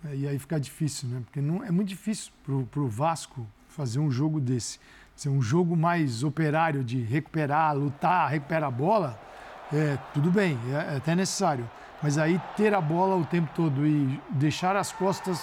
É, 0.03 0.15
e 0.15 0.27
aí 0.27 0.39
fica 0.39 0.59
difícil, 0.59 1.07
né? 1.09 1.21
Porque 1.25 1.39
não, 1.39 1.63
é 1.63 1.69
muito 1.69 1.89
difícil 1.89 2.31
para 2.43 2.81
o 2.81 2.87
Vasco 2.87 3.45
fazer 3.69 3.99
um 3.99 4.09
jogo 4.09 4.39
desse. 4.39 4.79
Ser 5.15 5.29
um 5.29 5.41
jogo 5.41 5.75
mais 5.75 6.23
operário 6.23 6.83
de 6.83 7.01
recuperar, 7.01 7.75
lutar, 7.75 8.29
recuperar 8.31 8.67
a 8.67 8.71
bola 8.71 9.27
é, 9.73 9.97
tudo 10.13 10.31
bem, 10.31 10.57
é, 10.69 10.93
é 10.93 10.97
até 10.97 11.15
necessário. 11.15 11.69
Mas 12.01 12.17
aí 12.17 12.39
ter 12.55 12.73
a 12.73 12.81
bola 12.81 13.15
o 13.15 13.25
tempo 13.25 13.49
todo 13.55 13.85
e 13.85 14.21
deixar 14.29 14.75
as 14.75 14.91
costas 14.91 15.41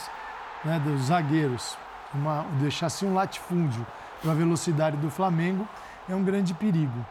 né, 0.64 0.80
dos 0.80 1.06
zagueiros, 1.06 1.76
uma, 2.14 2.44
deixar 2.60 2.86
assim 2.86 3.06
um 3.06 3.14
latifúndio 3.14 3.84
para 4.22 4.32
a 4.32 4.34
velocidade 4.34 4.96
do 4.96 5.10
Flamengo 5.10 5.68
é 6.08 6.14
um 6.14 6.22
grande 6.22 6.54
perigo. 6.54 7.04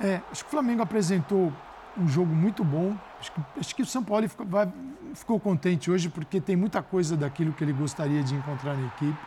É, 0.00 0.20
acho 0.30 0.44
que 0.44 0.48
o 0.48 0.50
Flamengo 0.50 0.82
apresentou 0.82 1.52
um 1.96 2.08
jogo 2.08 2.34
muito 2.34 2.62
bom. 2.64 2.94
Acho 3.20 3.32
que, 3.32 3.40
acho 3.58 3.74
que 3.74 3.82
o 3.82 3.86
São 3.86 4.02
Paulo 4.02 4.28
ficou, 4.28 4.46
vai, 4.46 4.68
ficou 5.14 5.40
contente 5.40 5.90
hoje 5.90 6.08
porque 6.08 6.40
tem 6.40 6.56
muita 6.56 6.82
coisa 6.82 7.16
daquilo 7.16 7.52
que 7.52 7.64
ele 7.64 7.72
gostaria 7.72 8.22
de 8.22 8.34
encontrar 8.34 8.74
na 8.74 8.86
equipe. 8.86 9.18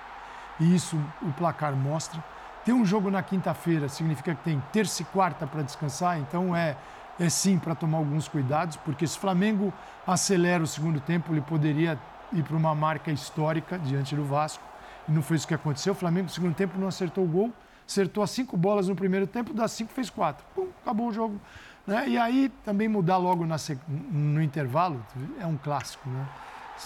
E 0.60 0.76
isso 0.76 0.98
o 1.22 1.32
placar 1.34 1.74
mostra. 1.74 2.24
ter 2.64 2.74
um 2.74 2.86
jogo 2.86 3.10
na 3.10 3.24
quinta-feira 3.24 3.90
significa 3.90 4.36
que 4.36 4.44
tem 4.44 4.62
terça 4.72 5.02
e 5.02 5.06
quarta 5.06 5.48
para 5.48 5.64
descansar, 5.64 6.20
então 6.20 6.56
é, 6.56 6.78
é 7.22 7.30
sim 7.30 7.60
para 7.60 7.76
tomar 7.76 8.00
alguns 8.00 8.28
cuidados, 8.28 8.76
porque 8.78 9.06
se 9.06 9.16
o 9.16 9.22
Flamengo 9.22 9.72
acelera 10.08 10.64
o 10.64 10.68
segundo 10.68 11.00
tempo, 11.00 11.32
ele 11.32 11.42
poderia 11.42 11.98
ir 12.34 12.44
para 12.44 12.58
uma 12.58 12.74
marca 12.74 13.12
histórica 13.12 13.78
diante 13.78 14.16
do 14.16 14.26
Vasco. 14.26 14.64
E 15.08 15.12
não 15.12 15.22
foi 15.22 15.38
isso 15.38 15.48
que 15.48 15.54
aconteceu. 15.54 15.94
O 15.94 15.96
Flamengo, 15.96 16.26
no 16.26 16.32
segundo 16.32 16.56
tempo, 16.56 16.80
não 16.80 16.88
acertou 16.88 17.24
o 17.24 17.28
gol, 17.28 17.54
acertou 17.88 18.24
as 18.24 18.32
cinco 18.32 18.58
bolas 18.58 18.88
no 18.88 18.96
primeiro 18.96 19.28
tempo, 19.28 19.54
das 19.54 19.72
cinco 19.72 19.94
fez 19.94 20.10
quatro. 20.10 20.44
Pum, 20.56 20.70
acabou 20.82 21.10
o 21.10 21.14
jogo. 21.14 21.40
Né? 21.86 22.10
E 22.10 22.18
aí 22.18 22.52
também 22.66 22.88
mudar 22.88 23.18
logo 23.18 23.46
na, 23.46 23.58
no 23.88 24.42
intervalo 24.42 25.06
é 25.40 25.46
um 25.46 25.58
clássico. 25.58 26.10
Né? 26.10 26.26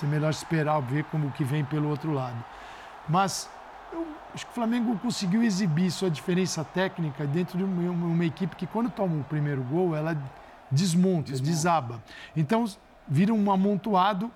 É 0.04 0.06
melhor 0.06 0.32
esperar 0.32 0.82
ver 0.82 1.06
como 1.06 1.32
que 1.32 1.46
vem 1.46 1.63
pelo 1.63 1.88
outro 1.88 2.12
lado. 2.12 2.44
Mas 3.08 3.50
eu 3.94 4.06
acho 4.36 4.46
que 4.46 4.51
o 4.51 4.56
Flamengo 4.56 4.98
conseguiu 5.00 5.42
exibir 5.42 5.89
sua 5.89 6.10
diferença 6.10 6.63
técnica 6.63 7.25
dentro 7.25 7.58
de 7.58 7.63
uma, 7.63 7.89
uma 7.89 8.25
equipe 8.25 8.54
que, 8.56 8.68
quando 8.68 8.89
toma 8.89 9.15
o 9.15 9.24
primeiro 9.24 9.63
gol, 9.63 9.96
ela 9.96 10.13
desmonta, 10.70 11.32
desmonta. 11.32 11.50
desaba. 11.50 12.04
Então, 12.36 12.65
vira 13.08 13.34
um 13.34 13.50
amontoado. 13.50 14.30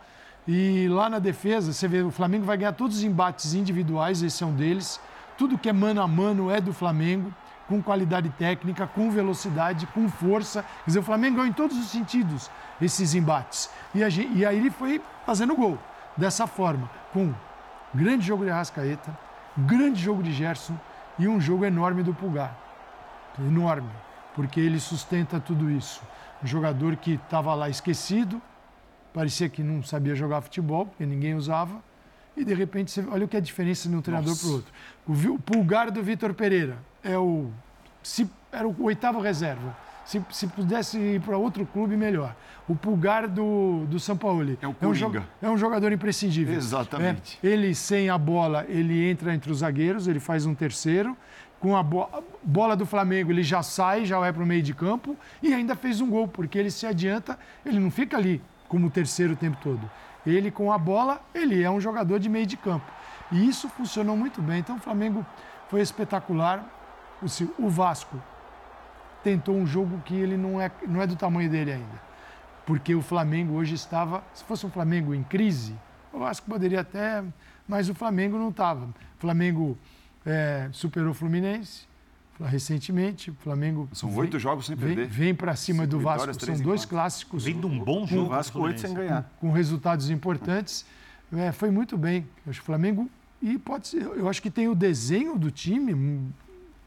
E 0.47 0.87
lá 0.87 1.09
na 1.09 1.19
defesa, 1.19 1.73
você 1.73 1.87
vê, 1.87 2.01
o 2.01 2.09
Flamengo 2.09 2.45
vai 2.45 2.57
ganhar 2.57 2.71
todos 2.71 2.97
os 2.97 3.03
embates 3.03 3.53
individuais, 3.53 4.23
esse 4.23 4.41
é 4.41 4.47
um 4.47 4.55
deles. 4.55 4.99
Tudo 5.37 5.57
que 5.57 5.67
é 5.67 5.73
mano 5.73 6.01
a 6.01 6.07
mano 6.07 6.49
é 6.49 6.61
do 6.61 6.73
Flamengo, 6.73 7.33
com 7.67 7.83
qualidade 7.83 8.29
técnica, 8.29 8.87
com 8.87 9.11
velocidade, 9.11 9.85
com 9.87 10.07
força. 10.07 10.63
Quer 10.63 10.87
dizer, 10.87 10.99
o 10.99 11.03
Flamengo 11.03 11.35
ganhou 11.35 11.49
em 11.49 11.53
todos 11.53 11.77
os 11.77 11.91
sentidos 11.91 12.49
esses 12.81 13.13
embates. 13.13 13.69
E, 13.93 14.01
a, 14.01 14.07
e 14.09 14.45
aí 14.45 14.57
ele 14.57 14.71
foi 14.71 15.01
fazendo 15.25 15.53
gol 15.55 15.77
dessa 16.15 16.47
forma, 16.47 16.89
com 17.13 17.33
grande 17.93 18.25
jogo 18.25 18.45
de 18.45 18.49
Arrascaeta, 18.49 19.28
grande 19.57 20.01
jogo 20.01 20.23
de 20.23 20.31
Gerson 20.31 20.75
e 21.17 21.27
um 21.27 21.39
jogo 21.39 21.65
enorme 21.65 22.03
do 22.03 22.13
Pulgar. 22.13 22.57
Enorme, 23.37 23.89
porque 24.35 24.59
ele 24.59 24.79
sustenta 24.79 25.39
tudo 25.39 25.69
isso. 25.69 26.01
Um 26.43 26.47
jogador 26.47 26.95
que 26.95 27.13
estava 27.13 27.53
lá 27.53 27.69
esquecido, 27.69 28.41
parecia 29.13 29.49
que 29.49 29.61
não 29.61 29.83
sabia 29.83 30.15
jogar 30.15 30.41
futebol, 30.41 30.85
porque 30.85 31.05
ninguém 31.05 31.35
usava. 31.35 31.81
E 32.35 32.45
de 32.45 32.53
repente, 32.53 32.91
você, 32.91 33.05
olha 33.09 33.25
o 33.25 33.27
que 33.27 33.35
é 33.35 33.39
a 33.39 33.41
diferença 33.41 33.89
de 33.89 33.95
um 33.95 34.01
treinador 34.01 34.37
para 34.37 34.47
o 34.47 34.51
outro. 34.53 34.73
O 35.05 35.39
Pulgar 35.39 35.91
do 35.91 36.01
Vitor 36.01 36.33
Pereira 36.33 36.77
é 37.03 37.17
o, 37.17 37.49
se, 38.01 38.29
era 38.51 38.67
o 38.67 38.83
oitavo 38.83 39.19
reserva. 39.19 39.75
Se, 40.09 40.19
se 40.31 40.47
pudesse 40.47 40.97
ir 40.97 41.21
para 41.21 41.37
outro 41.37 41.63
clube, 41.67 41.95
melhor. 41.95 42.35
O 42.67 42.75
Pulgar 42.75 43.27
do, 43.27 43.85
do 43.85 43.99
São 43.99 44.17
Paulo. 44.17 44.41
É, 44.59 44.65
o 44.65 44.75
é, 44.81 44.87
um, 44.87 45.23
é 45.43 45.49
um 45.51 45.55
jogador 45.55 45.91
imprescindível. 45.91 46.55
Exatamente. 46.55 47.37
É, 47.43 47.47
ele, 47.47 47.75
sem 47.75 48.09
a 48.09 48.17
bola, 48.17 48.65
ele 48.67 49.07
entra 49.07 49.35
entre 49.35 49.51
os 49.51 49.59
zagueiros, 49.59 50.07
ele 50.07 50.19
faz 50.19 50.47
um 50.47 50.55
terceiro. 50.55 51.15
Com 51.59 51.77
a 51.77 51.83
bo 51.83 52.09
bola 52.41 52.75
do 52.75 52.87
Flamengo, 52.87 53.31
ele 53.31 53.43
já 53.43 53.61
sai, 53.61 54.03
já 54.03 54.17
vai 54.17 54.33
para 54.33 54.41
o 54.41 54.47
meio 54.47 54.63
de 54.63 54.73
campo 54.73 55.15
e 55.43 55.53
ainda 55.53 55.75
fez 55.75 56.01
um 56.01 56.09
gol, 56.09 56.27
porque 56.27 56.57
ele 56.57 56.71
se 56.71 56.87
adianta, 56.87 57.37
ele 57.63 57.79
não 57.79 57.91
fica 57.91 58.17
ali 58.17 58.41
como 58.67 58.89
terceiro 58.89 59.33
o 59.33 59.35
tempo 59.35 59.59
todo. 59.61 59.87
Ele, 60.25 60.49
com 60.49 60.71
a 60.71 60.77
bola, 60.79 61.21
ele 61.35 61.61
é 61.61 61.69
um 61.69 61.79
jogador 61.79 62.17
de 62.17 62.29
meio 62.29 62.47
de 62.47 62.57
campo. 62.57 62.91
E 63.31 63.47
isso 63.47 63.69
funcionou 63.69 64.17
muito 64.17 64.41
bem. 64.41 64.57
Então, 64.57 64.77
o 64.77 64.79
Flamengo 64.79 65.23
foi 65.67 65.81
espetacular. 65.81 66.67
O 67.59 67.69
Vasco 67.69 68.19
tentou 69.23 69.55
um 69.55 69.65
jogo 69.65 70.01
que 70.05 70.15
ele 70.15 70.37
não 70.37 70.59
é, 70.59 70.71
não 70.87 71.01
é 71.01 71.07
do 71.07 71.15
tamanho 71.15 71.49
dele 71.49 71.73
ainda. 71.73 72.09
Porque 72.65 72.93
o 72.93 73.01
Flamengo 73.01 73.53
hoje 73.53 73.75
estava, 73.75 74.23
se 74.33 74.43
fosse 74.43 74.65
um 74.65 74.69
Flamengo 74.69 75.13
em 75.13 75.23
crise, 75.23 75.75
eu 76.13 76.25
acho 76.25 76.41
que 76.41 76.49
poderia 76.49 76.81
até, 76.81 77.23
mas 77.67 77.89
o 77.89 77.95
Flamengo 77.95 78.37
não 78.37 78.49
estava. 78.49 78.85
O 78.85 79.19
Flamengo 79.19 79.77
é, 80.25 80.69
superou 80.71 81.11
o 81.11 81.13
Fluminense 81.13 81.87
recentemente, 82.41 83.31
o 83.31 83.35
Flamengo... 83.35 83.89
São 83.91 84.15
oito 84.15 84.39
jogos 84.39 84.67
sem 84.67 84.77
perder. 84.77 85.07
Vem, 85.07 85.25
vem 85.25 85.35
para 85.35 85.55
cima 85.57 85.85
do 85.85 85.99
Vasco, 85.99 86.33
são 86.45 86.55
dois 86.61 86.85
clássicos. 86.85 87.43
Vem 87.43 87.59
de 87.59 87.65
um 87.65 87.83
bom 87.83 88.07
jogo. 88.07 88.27
O 88.27 88.29
Vasco 88.29 88.61
oito 88.61 88.79
sem 88.79 88.93
ganhar. 88.93 89.23
Com, 89.39 89.49
com 89.49 89.53
resultados 89.53 90.09
importantes. 90.09 90.85
É, 91.33 91.51
foi 91.51 91.69
muito 91.69 91.97
bem. 91.97 92.25
Eu 92.45 92.51
acho 92.51 92.59
que 92.59 92.63
o 92.63 92.65
Flamengo... 92.65 93.09
E 93.41 93.57
pode 93.57 93.87
ser, 93.87 94.01
eu 94.01 94.27
acho 94.27 94.41
que 94.41 94.51
tem 94.51 94.67
o 94.67 94.75
desenho 94.75 95.37
do 95.37 95.49
time 95.49 95.93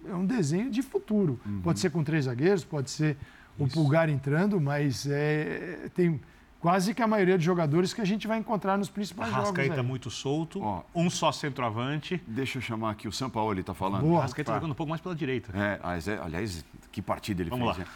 é 0.09 0.15
um 0.15 0.27
desenho 0.27 0.71
de 0.71 0.83
futuro. 0.83 1.39
Uhum. 1.45 1.61
Pode 1.63 1.81
ser 1.81 1.91
com 1.91 2.03
três 2.03 2.25
zagueiros, 2.25 2.65
pode 2.65 2.91
ser 2.91 3.17
o 3.59 3.69
Pulgar 3.69 4.09
entrando, 4.09 4.61
mas 4.61 5.07
é, 5.07 5.89
tem 5.95 6.21
quase 6.61 6.95
que 6.95 7.03
a 7.03 7.07
maioria 7.07 7.37
dos 7.37 7.45
jogadores 7.45 7.93
que 7.93 8.01
a 8.01 8.05
gente 8.05 8.27
vai 8.27 8.39
encontrar 8.39 8.79
nos 8.79 8.89
principais 8.89 9.31
Rascaeta 9.31 9.47
jogos. 9.47 9.59
Rascaeta 9.69 9.83
muito 9.83 10.11
solto, 10.11 10.63
Ó, 10.63 10.83
um 10.95 11.11
só 11.11 11.33
centroavante. 11.33 12.23
Deixa 12.27 12.59
eu 12.59 12.63
chamar 12.63 12.93
aqui 12.93 13.09
o 13.09 13.13
Sampaoli, 13.13 13.61
está 13.61 13.75
falando. 13.75 14.03
Boa, 14.03 14.23
Rascaeta 14.23 14.55
jogando 14.55 14.73
um 14.73 14.75
pouco 14.75 14.91
mais 14.91 15.01
pela 15.01 15.15
direita. 15.15 15.53
É, 15.57 15.81
aliás, 16.23 16.65
que 16.91 17.03
partida 17.03 17.43
ele 17.43 17.51
Vamos 17.51 17.77
fez. 17.77 17.87
Lá. 17.87 17.95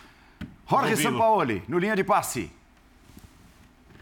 Jorge 0.68 0.96
Sampaoli, 0.96 1.62
no 1.68 1.78
linha 1.78 1.94
de 1.94 2.04
passe. 2.04 2.50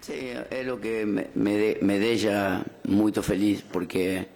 Sí, 0.01 0.35
es 0.51 0.67
lo 0.67 0.79
que 0.79 1.07
me, 1.07 1.29
me, 1.35 1.79
me 1.81 1.99
deja 1.99 2.63
muy 2.87 3.11
feliz 3.13 3.63
porque 3.63 4.29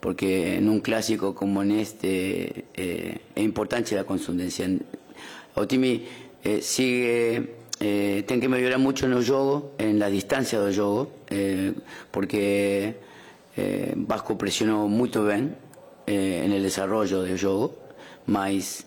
porque 0.00 0.56
en 0.56 0.68
un 0.68 0.80
clásico 0.80 1.34
como 1.34 1.62
en 1.62 1.72
este 1.72 2.64
eh, 2.74 3.18
es 3.34 3.44
importante 3.44 3.94
la 3.94 4.04
contundencia. 4.04 4.68
Otimi 5.54 6.04
eh, 6.42 6.60
sigue, 6.62 7.54
eh, 7.80 8.24
tiene 8.26 8.40
que 8.40 8.48
mejorar 8.48 8.78
mucho 8.78 9.06
en 9.06 9.12
el 9.12 9.24
juego, 9.24 9.74
en 9.78 9.98
la 9.98 10.08
distancia 10.08 10.60
del 10.60 10.74
juego, 10.74 11.10
eh, 11.28 11.74
porque 12.10 12.96
eh, 13.56 13.92
Vasco 13.96 14.38
presionó 14.38 14.88
muy 14.88 15.10
bien 15.10 15.56
eh, 16.06 16.42
en 16.44 16.52
el 16.52 16.62
desarrollo 16.62 17.22
del 17.22 17.38
juego, 17.38 17.76
mas 18.26 18.86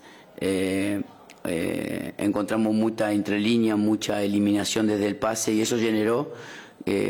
encontramos 2.17 2.73
mucha 2.73 3.11
entrelínea, 3.11 3.75
mucha 3.75 4.21
eliminación 4.23 4.87
desde 4.87 5.07
el 5.07 5.15
pase 5.15 5.53
y 5.53 5.61
eso 5.61 5.77
generó 5.77 6.33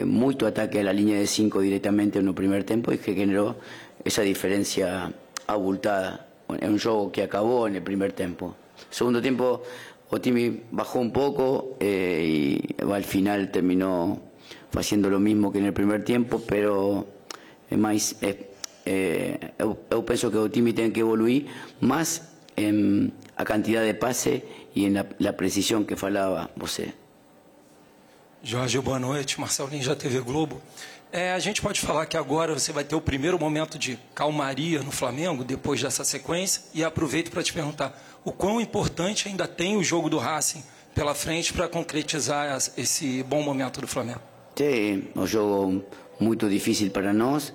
mucho 0.06 0.46
ataque 0.46 0.82
a 0.82 0.84
la 0.84 0.94
línea 0.94 1.18
de 1.18 1.26
5 1.26 1.62
directamente 1.62 2.20
en 2.20 2.28
el 2.28 2.34
primer 2.36 2.64
tiempo 2.64 2.92
y 2.92 3.00
que 3.00 3.16
generó 3.16 3.56
esa 4.04 4.22
diferencia 4.22 5.12
abultada 5.48 6.28
en 6.50 6.72
un 6.72 6.80
juego 6.80 7.12
que 7.12 7.24
acabó 7.24 7.68
en 7.68 7.76
el 7.76 7.84
primer 7.84 8.14
tiempo. 8.14 8.56
Segundo 8.90 9.22
tiempo, 9.22 9.64
Otimi 10.10 10.62
bajó 10.72 11.00
un 11.00 11.12
poco 11.12 11.78
eh, 11.80 12.74
y 12.78 12.92
al 12.92 13.04
final 13.04 13.52
terminó 13.52 14.22
haciendo 14.76 15.10
lo 15.10 15.20
mismo 15.20 15.52
que 15.52 15.60
en 15.60 15.66
el 15.66 15.74
primer 15.74 16.04
tiempo, 16.04 16.42
pero 16.48 17.08
es 17.70 17.78
más, 17.78 18.16
eh, 18.86 19.52
yo, 19.60 20.06
pienso 20.06 20.32
que 20.32 20.38
Otimi 20.38 20.74
tiene 20.74 20.92
que 20.92 21.02
evoluir 21.02 21.48
más 21.82 22.30
en 22.56 23.14
la 23.38 23.46
cantidad 23.46 23.82
de 23.82 23.94
pase 23.94 24.46
y 24.76 24.86
en 24.86 24.94
la, 25.20 25.38
precisión 25.38 25.86
que 25.86 25.96
falaba 25.96 26.52
você. 26.56 26.94
Jorge, 28.46 28.78
boa 28.80 29.00
noite. 29.00 29.40
Marcelinho 29.40 29.84
já 29.84 29.96
TV 29.96 30.20
Globo. 30.20 30.62
É, 31.15 31.32
a 31.32 31.38
gente 31.38 31.62
pode 31.62 31.79
falar 31.79 32.08
que 32.08 32.17
agora 32.17 32.55
você 32.55 32.72
vai 32.72 32.84
ter 32.84 32.96
o 32.96 33.00
primeiro 33.01 33.38
momento 33.39 33.77
de 33.77 34.00
calmaria 34.15 34.82
no 34.82 34.89
Flamengo, 34.89 35.43
depois 35.43 35.79
dessa 35.79 36.03
sequência, 36.03 36.63
e 36.74 36.84
aproveito 36.84 37.29
para 37.29 37.43
te 37.43 37.53
perguntar 37.53 37.96
o 38.25 38.32
quão 38.32 38.60
importante 38.60 39.27
ainda 39.27 39.48
tem 39.48 39.77
o 39.77 39.84
jogo 39.84 40.10
do 40.10 40.17
Racing 40.17 40.63
pela 40.96 41.13
frente 41.13 41.53
para 41.53 41.67
concretizar 41.67 42.58
esse 42.75 43.22
bom 43.22 43.43
momento 43.43 43.79
do 43.79 43.86
Flamengo. 43.86 44.22
Sim, 44.55 45.03
um 45.15 45.27
jogo 45.27 45.84
muito 46.20 46.50
difícil 46.50 46.89
para 46.89 47.13
nós, 47.13 47.53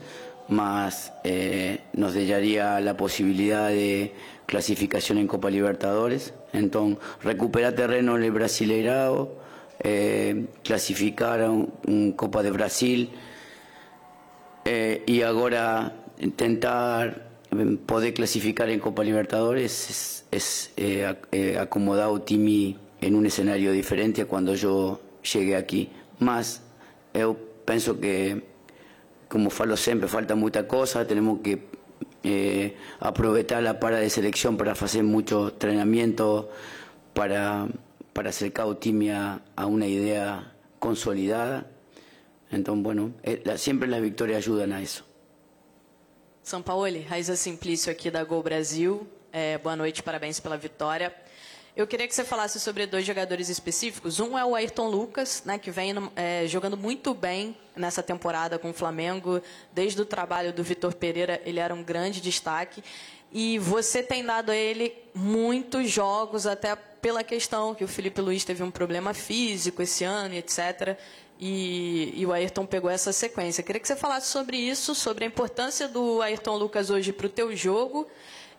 mas 0.48 1.10
eh, 1.24 1.78
nos 1.92 2.12
deixaria 2.12 2.78
a 2.78 2.94
possibilidade 2.94 3.76
de 3.76 4.10
classificação 4.46 5.18
em 5.18 5.26
Copa 5.26 5.50
Libertadores. 5.50 6.32
Então, 6.54 6.96
recuperar 7.18 7.72
terreno 7.72 8.16
no 8.16 8.32
Brasileirão, 8.32 9.28
eh, 9.82 10.44
classificar 10.62 11.40
um, 11.40 11.66
um 11.88 12.12
Copa 12.12 12.40
de 12.44 12.52
Brasil 12.52 13.08
eh, 14.68 15.02
y 15.06 15.22
ahora 15.22 15.94
intentar 16.20 17.26
eh, 17.50 17.78
poder 17.86 18.12
clasificar 18.12 18.68
en 18.68 18.80
Copa 18.80 19.02
Libertadores 19.02 19.72
es, 19.90 20.24
es 20.30 20.72
eh, 20.76 21.14
eh, 21.32 21.56
acomodar 21.58 22.08
o 22.08 22.20
time 22.20 22.76
en 23.00 23.14
un 23.14 23.24
escenario 23.24 23.72
diferente 23.72 24.22
a 24.22 24.26
cuando 24.26 24.54
yo 24.54 25.00
llegué 25.32 25.56
aquí. 25.56 25.88
Más, 26.18 26.60
yo 27.14 27.36
pienso 27.64 27.98
que, 27.98 28.42
como 29.28 29.48
falo 29.50 29.76
siempre, 29.76 30.08
falta 30.08 30.34
mucha 30.34 30.66
cosa, 30.66 31.06
tenemos 31.06 31.40
que 31.40 31.68
eh, 32.22 32.76
aprovechar 33.00 33.62
la 33.62 33.78
para 33.80 33.98
de 33.98 34.10
selección 34.10 34.56
para 34.56 34.72
hacer 34.72 35.04
mucho 35.04 35.48
entrenamiento, 35.48 36.50
para, 37.14 37.68
para 38.12 38.30
acercar 38.30 38.66
o 38.66 38.76
time 38.76 39.12
a, 39.12 39.40
a 39.56 39.66
una 39.66 39.86
idea 39.86 40.52
consolidada. 40.78 41.66
Então, 42.50 42.80
bueno, 42.80 43.14
sempre 43.58 43.94
as 43.94 44.00
vitórias 44.00 44.38
ajudam 44.38 44.76
a 44.76 44.80
isso. 44.80 45.04
São 46.42 46.62
Paulo, 46.62 46.86
Raiza 47.06 47.36
Simplício 47.36 47.92
aqui 47.92 48.10
da 48.10 48.24
Gol 48.24 48.42
Brasil. 48.42 49.06
É, 49.30 49.58
boa 49.58 49.76
noite, 49.76 50.02
parabéns 50.02 50.40
pela 50.40 50.56
vitória. 50.56 51.14
Eu 51.76 51.86
queria 51.86 52.08
que 52.08 52.14
você 52.14 52.24
falasse 52.24 52.58
sobre 52.58 52.86
dois 52.86 53.06
jogadores 53.06 53.48
específicos. 53.48 54.18
Um 54.18 54.36
é 54.36 54.44
o 54.44 54.54
Ayrton 54.54 54.88
Lucas, 54.88 55.42
né, 55.44 55.58
que 55.58 55.70
vem 55.70 55.92
é, 56.16 56.44
jogando 56.48 56.76
muito 56.76 57.14
bem 57.14 57.56
nessa 57.76 58.02
temporada 58.02 58.58
com 58.58 58.70
o 58.70 58.72
Flamengo. 58.72 59.40
Desde 59.72 60.00
o 60.00 60.04
trabalho 60.04 60.52
do 60.52 60.64
Vitor 60.64 60.94
Pereira, 60.94 61.40
ele 61.44 61.60
era 61.60 61.72
um 61.72 61.84
grande 61.84 62.20
destaque. 62.20 62.82
E 63.30 63.58
você 63.58 64.02
tem 64.02 64.24
dado 64.24 64.50
a 64.50 64.56
ele 64.56 64.92
muitos 65.14 65.90
jogos, 65.90 66.46
até 66.46 66.74
pela 66.74 67.22
questão 67.22 67.74
que 67.74 67.84
o 67.84 67.88
Felipe 67.88 68.20
Luiz 68.20 68.44
teve 68.44 68.62
um 68.62 68.70
problema 68.70 69.14
físico 69.14 69.82
esse 69.82 70.02
ano, 70.02 70.34
etc. 70.34 70.98
E, 71.40 72.12
e, 72.16 72.26
o 72.26 72.32
Ayrton 72.32 72.66
pegou 72.66 72.90
essa 72.90 73.12
sequência. 73.12 73.62
Queria 73.62 73.80
que 73.80 73.86
você 73.86 73.94
falasse 73.94 74.28
sobre 74.28 74.56
isso, 74.56 74.94
sobre 74.94 75.24
a 75.24 75.28
importância 75.28 75.86
do 75.86 76.20
Ayrton 76.20 76.56
Lucas 76.56 76.90
hoje 76.90 77.12
para 77.12 77.26
o 77.26 77.30
teu 77.30 77.54
jogo. 77.54 78.08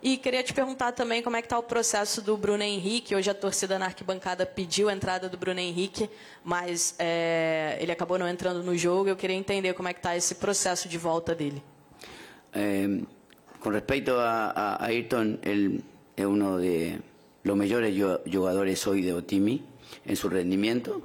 E 0.02 0.16
queria 0.16 0.42
te 0.42 0.54
perguntar 0.54 0.94
também 0.94 1.22
como 1.22 1.36
é 1.36 1.42
que 1.42 1.48
está 1.48 1.60
o 1.60 1.64
processo 1.64 2.22
do 2.22 2.38
Bruno 2.38 2.64
Henrique. 2.64 3.14
Hoje 3.14 3.30
a 3.30 3.34
torcida 3.34 3.78
na 3.78 3.86
arquibancada 3.86 4.46
pediu 4.46 4.88
a 4.88 4.94
entrada 4.94 5.28
do 5.28 5.38
Bruno 5.38 5.60
Henrique, 5.60 6.10
mas 6.42 6.96
é, 6.98 7.78
ele 7.82 7.92
acabou 7.92 8.18
não 8.18 8.28
entrando 8.28 8.64
no 8.64 8.78
jogo. 8.78 9.10
Eu 9.10 9.18
queria 9.18 9.36
entender 9.36 9.74
como 9.74 9.90
é 9.90 9.94
que 9.94 10.00
está 10.00 10.16
esse 10.16 10.36
processo 10.36 10.88
de 10.88 10.98
volta 10.98 11.36
dele. 11.36 11.62
É, 12.54 12.88
com 13.60 13.70
respeito 13.72 14.12
a, 14.12 14.52
a 14.56 14.86
Ayrton, 14.86 15.38
ele 15.44 15.84
é 16.16 16.26
um 16.26 16.62
de 16.62 16.98
los 17.44 17.58
mejores 17.58 17.94
jugadores 18.26 18.88
hoy 18.88 19.02
de 19.02 19.14
Otimi 19.14 19.64
en 20.06 20.16
su 20.16 20.30
rendimiento. 20.30 21.02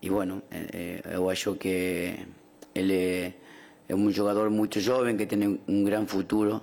Eh, 0.00 0.06
y 0.06 0.08
bueno, 0.08 0.42
eh, 0.50 1.02
eh, 1.04 1.58
que 1.58 2.26
él 2.74 2.90
es, 2.90 3.34
un 3.90 4.12
jugador 4.12 4.50
muy 4.50 4.68
joven 4.68 5.16
que 5.16 5.26
tiene 5.26 5.58
un 5.66 5.84
gran 5.84 6.06
futuro, 6.06 6.62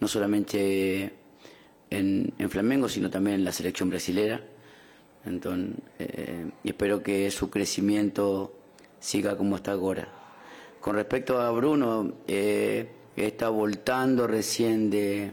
no 0.00 0.08
solamente 0.08 1.12
en, 1.90 2.32
Flamengo, 2.48 2.88
sino 2.88 3.10
también 3.10 3.36
en 3.36 3.44
la 3.44 3.52
selección 3.52 3.90
brasilera. 3.90 4.40
Entonces, 5.24 5.76
y 6.62 6.68
espero 6.68 7.02
que 7.02 7.30
su 7.30 7.50
crecimiento 7.50 8.52
siga 9.00 9.36
como 9.36 9.56
está 9.56 9.72
ahora. 9.72 10.08
Con 10.80 10.94
respecto 10.94 11.40
a 11.40 11.50
Bruno, 11.50 12.12
está 13.16 13.48
voltando 13.48 14.26
recién 14.26 14.90
de, 14.90 15.32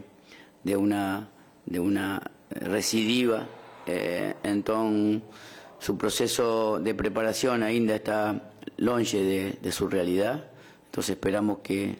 de 0.64 0.76
una 0.76 1.28
de 1.66 1.80
una 1.80 2.22
recidiva, 2.50 3.46
eh, 3.86 4.34
entonces 4.42 5.22
su 5.82 5.98
proceso 5.98 6.78
de 6.78 6.94
preparación 6.94 7.64
ainda 7.64 7.96
está 7.96 8.52
longe 8.76 9.18
de, 9.18 9.58
de 9.60 9.72
su 9.72 9.88
realidad, 9.88 10.44
entonces 10.86 11.16
esperamos 11.16 11.58
que, 11.64 11.96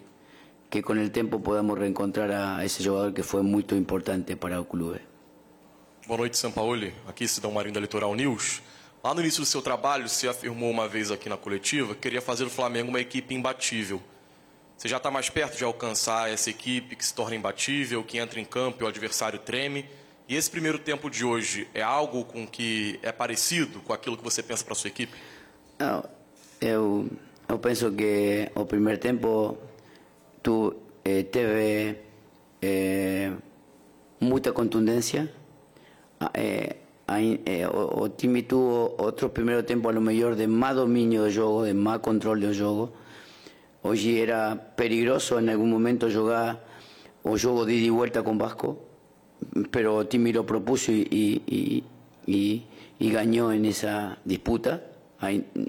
que 0.70 0.82
con 0.82 0.98
el 0.98 1.10
tiempo 1.10 1.42
podamos 1.42 1.76
reencontrar 1.76 2.30
a 2.30 2.64
esse 2.64 2.80
jogador 2.84 3.12
que 3.12 3.24
foi 3.24 3.42
muito 3.42 3.74
importante 3.74 4.36
para 4.36 4.60
o 4.60 4.66
clube. 4.66 5.00
Boa 6.06 6.18
noite, 6.18 6.36
São 6.36 6.52
Paulo. 6.52 6.92
Aqui 7.08 7.26
Cidão 7.26 7.50
Marinho 7.50 7.74
da 7.74 7.80
Litoral 7.80 8.14
News. 8.14 8.62
Lá 9.02 9.12
no 9.14 9.20
início 9.20 9.40
do 9.40 9.46
seu 9.46 9.60
trabalho, 9.60 10.08
você 10.08 10.28
afirmou 10.28 10.70
uma 10.70 10.86
vez 10.86 11.10
aqui 11.10 11.28
na 11.28 11.36
coletiva 11.36 11.92
que 11.94 12.02
queria 12.02 12.22
fazer 12.22 12.44
do 12.44 12.50
Flamengo 12.50 12.88
uma 12.88 13.00
equipe 13.00 13.34
imbatível. 13.34 14.00
Você 14.76 14.86
já 14.86 14.98
está 14.98 15.10
mais 15.10 15.28
perto 15.28 15.58
de 15.58 15.64
alcançar 15.64 16.30
essa 16.30 16.50
equipe 16.50 16.94
que 16.94 17.04
se 17.04 17.12
torna 17.12 17.34
imbatível, 17.34 18.04
que 18.04 18.18
entra 18.18 18.38
em 18.38 18.44
campo 18.44 18.82
e 18.82 18.84
o 18.84 18.88
adversário 18.88 19.40
treme. 19.40 19.86
E 20.32 20.34
esse 20.34 20.50
primeiro 20.50 20.78
tempo 20.78 21.10
de 21.10 21.26
hoje 21.26 21.68
é 21.74 21.82
algo 21.82 22.24
com 22.24 22.46
que 22.46 22.98
é 23.02 23.12
parecido 23.12 23.80
com 23.80 23.92
aquilo 23.92 24.16
que 24.16 24.24
você 24.24 24.42
pensa 24.42 24.64
para 24.64 24.74
sua 24.74 24.88
equipe? 24.88 25.12
Eu, 26.58 27.06
eu 27.46 27.58
penso 27.58 27.92
que 27.92 28.50
o 28.54 28.64
primeiro 28.64 28.98
tempo 28.98 29.58
tu 30.42 30.74
eh, 31.04 31.24
teve 31.24 31.98
eh, 32.62 33.30
muita 34.18 34.54
contundência. 34.54 35.30
Eh, 36.32 36.76
eh, 37.44 37.68
o, 37.68 38.04
o, 38.04 38.08
time 38.08 38.42
tuvo 38.42 38.94
outro 38.96 39.28
primeiro 39.28 39.62
tempo 39.64 39.90
a 39.90 39.92
lo 39.92 40.00
melhor 40.00 40.34
de 40.34 40.46
más 40.46 40.74
dominio 40.74 41.24
do 41.24 41.30
jogo, 41.30 41.64
de 41.64 41.74
más 41.74 41.98
control 41.98 42.40
do 42.40 42.54
jogo. 42.54 42.90
Hoy 43.82 44.18
era 44.18 44.56
peligroso 44.76 45.38
en 45.38 45.50
algún 45.50 45.68
momento 45.68 46.08
jugar 46.10 46.64
o 47.22 47.36
juego 47.36 47.66
de 47.66 47.74
ida 47.74 47.86
y 47.88 47.90
vuelta 47.90 48.22
con 48.22 48.38
Vasco, 48.38 48.91
pero 49.70 50.06
Timi 50.06 50.32
lo 50.32 50.44
propuso 50.46 50.92
y, 50.92 51.84
ganó 52.98 53.52
en 53.52 53.64
esa 53.64 54.18
disputa. 54.24 54.82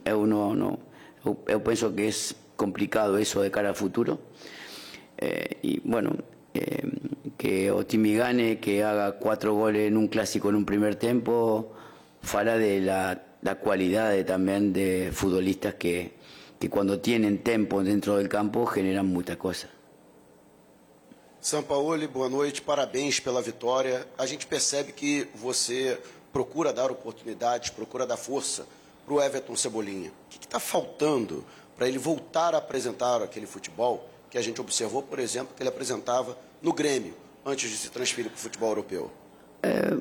Yo, 0.06 0.26
no, 0.26 0.80
pienso 1.64 1.96
que 1.96 2.08
es 2.08 2.36
complicado 2.56 3.18
eso 3.18 3.42
de 3.42 3.52
cara 3.52 3.70
al 3.70 3.76
futuro. 3.76 4.20
Eh, 5.18 5.58
y 5.62 5.80
bueno, 5.84 6.16
eh, 6.54 6.90
que 7.38 7.72
Otimi 7.72 8.16
gane, 8.16 8.60
que 8.60 8.84
haga 8.84 9.14
cuatro 9.14 9.54
goles 9.54 9.88
en 9.88 9.98
un 9.98 10.08
clásico 10.08 10.50
en 10.50 10.56
un 10.56 10.66
primer 10.66 10.96
tiempo, 10.96 11.74
fala 12.22 12.58
de 12.58 12.82
la, 12.82 13.24
la 13.42 13.56
cualidad 13.56 14.14
también 14.26 14.74
de 14.74 15.12
futbolistas 15.12 15.76
que, 15.76 16.14
que 16.60 16.70
quando 16.70 17.00
tienen 17.00 17.40
tempo 17.40 17.84
dentro 17.84 18.18
del 18.18 18.30
campo 18.30 18.66
generam 18.66 19.08
muita 19.08 19.38
coisa. 19.38 19.70
Sampaoli, 21.44 22.08
boa 22.08 22.30
noite, 22.30 22.62
parabéns 22.62 23.20
pela 23.20 23.42
vitória. 23.42 24.08
A 24.18 24.26
gente 24.26 24.48
percebe 24.48 24.94
que 24.94 25.28
você 25.36 26.00
procura 26.32 26.72
dar 26.72 26.90
oportunidades, 26.90 27.70
procura 27.70 28.08
dar 28.08 28.16
força 28.16 28.66
para 29.06 29.14
o 29.14 29.22
Everton 29.22 29.54
Cebolinha. 29.54 30.10
O 30.10 30.30
que 30.30 30.46
está 30.46 30.58
faltando 30.58 31.44
para 31.76 31.86
ele 31.86 31.98
voltar 31.98 32.56
a 32.56 32.60
apresentar 32.60 33.22
aquele 33.22 33.46
futebol 33.46 34.08
que 34.30 34.38
a 34.38 34.42
gente 34.42 34.62
observou, 34.62 35.04
por 35.04 35.20
exemplo, 35.20 35.54
que 35.54 35.62
ele 35.62 35.68
apresentava 35.68 36.38
no 36.62 36.72
Grêmio, 36.72 37.14
antes 37.46 37.70
de 37.70 37.76
se 37.76 37.90
transferir 37.90 38.32
para 38.32 38.38
o 38.38 38.40
futebol 38.40 38.70
europeu? 38.70 39.12
É, 39.64 39.98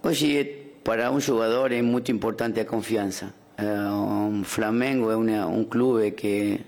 hoje, 0.00 0.44
para 0.84 1.10
um 1.10 1.18
jogador, 1.18 1.72
é 1.72 1.82
muito 1.82 2.12
importante 2.12 2.60
a 2.60 2.64
confiança. 2.64 3.34
Eh, 3.58 4.44
Flamengo 4.44 5.10
es 5.10 5.16
un 5.16 5.64
club 5.64 6.14
que, 6.14 6.64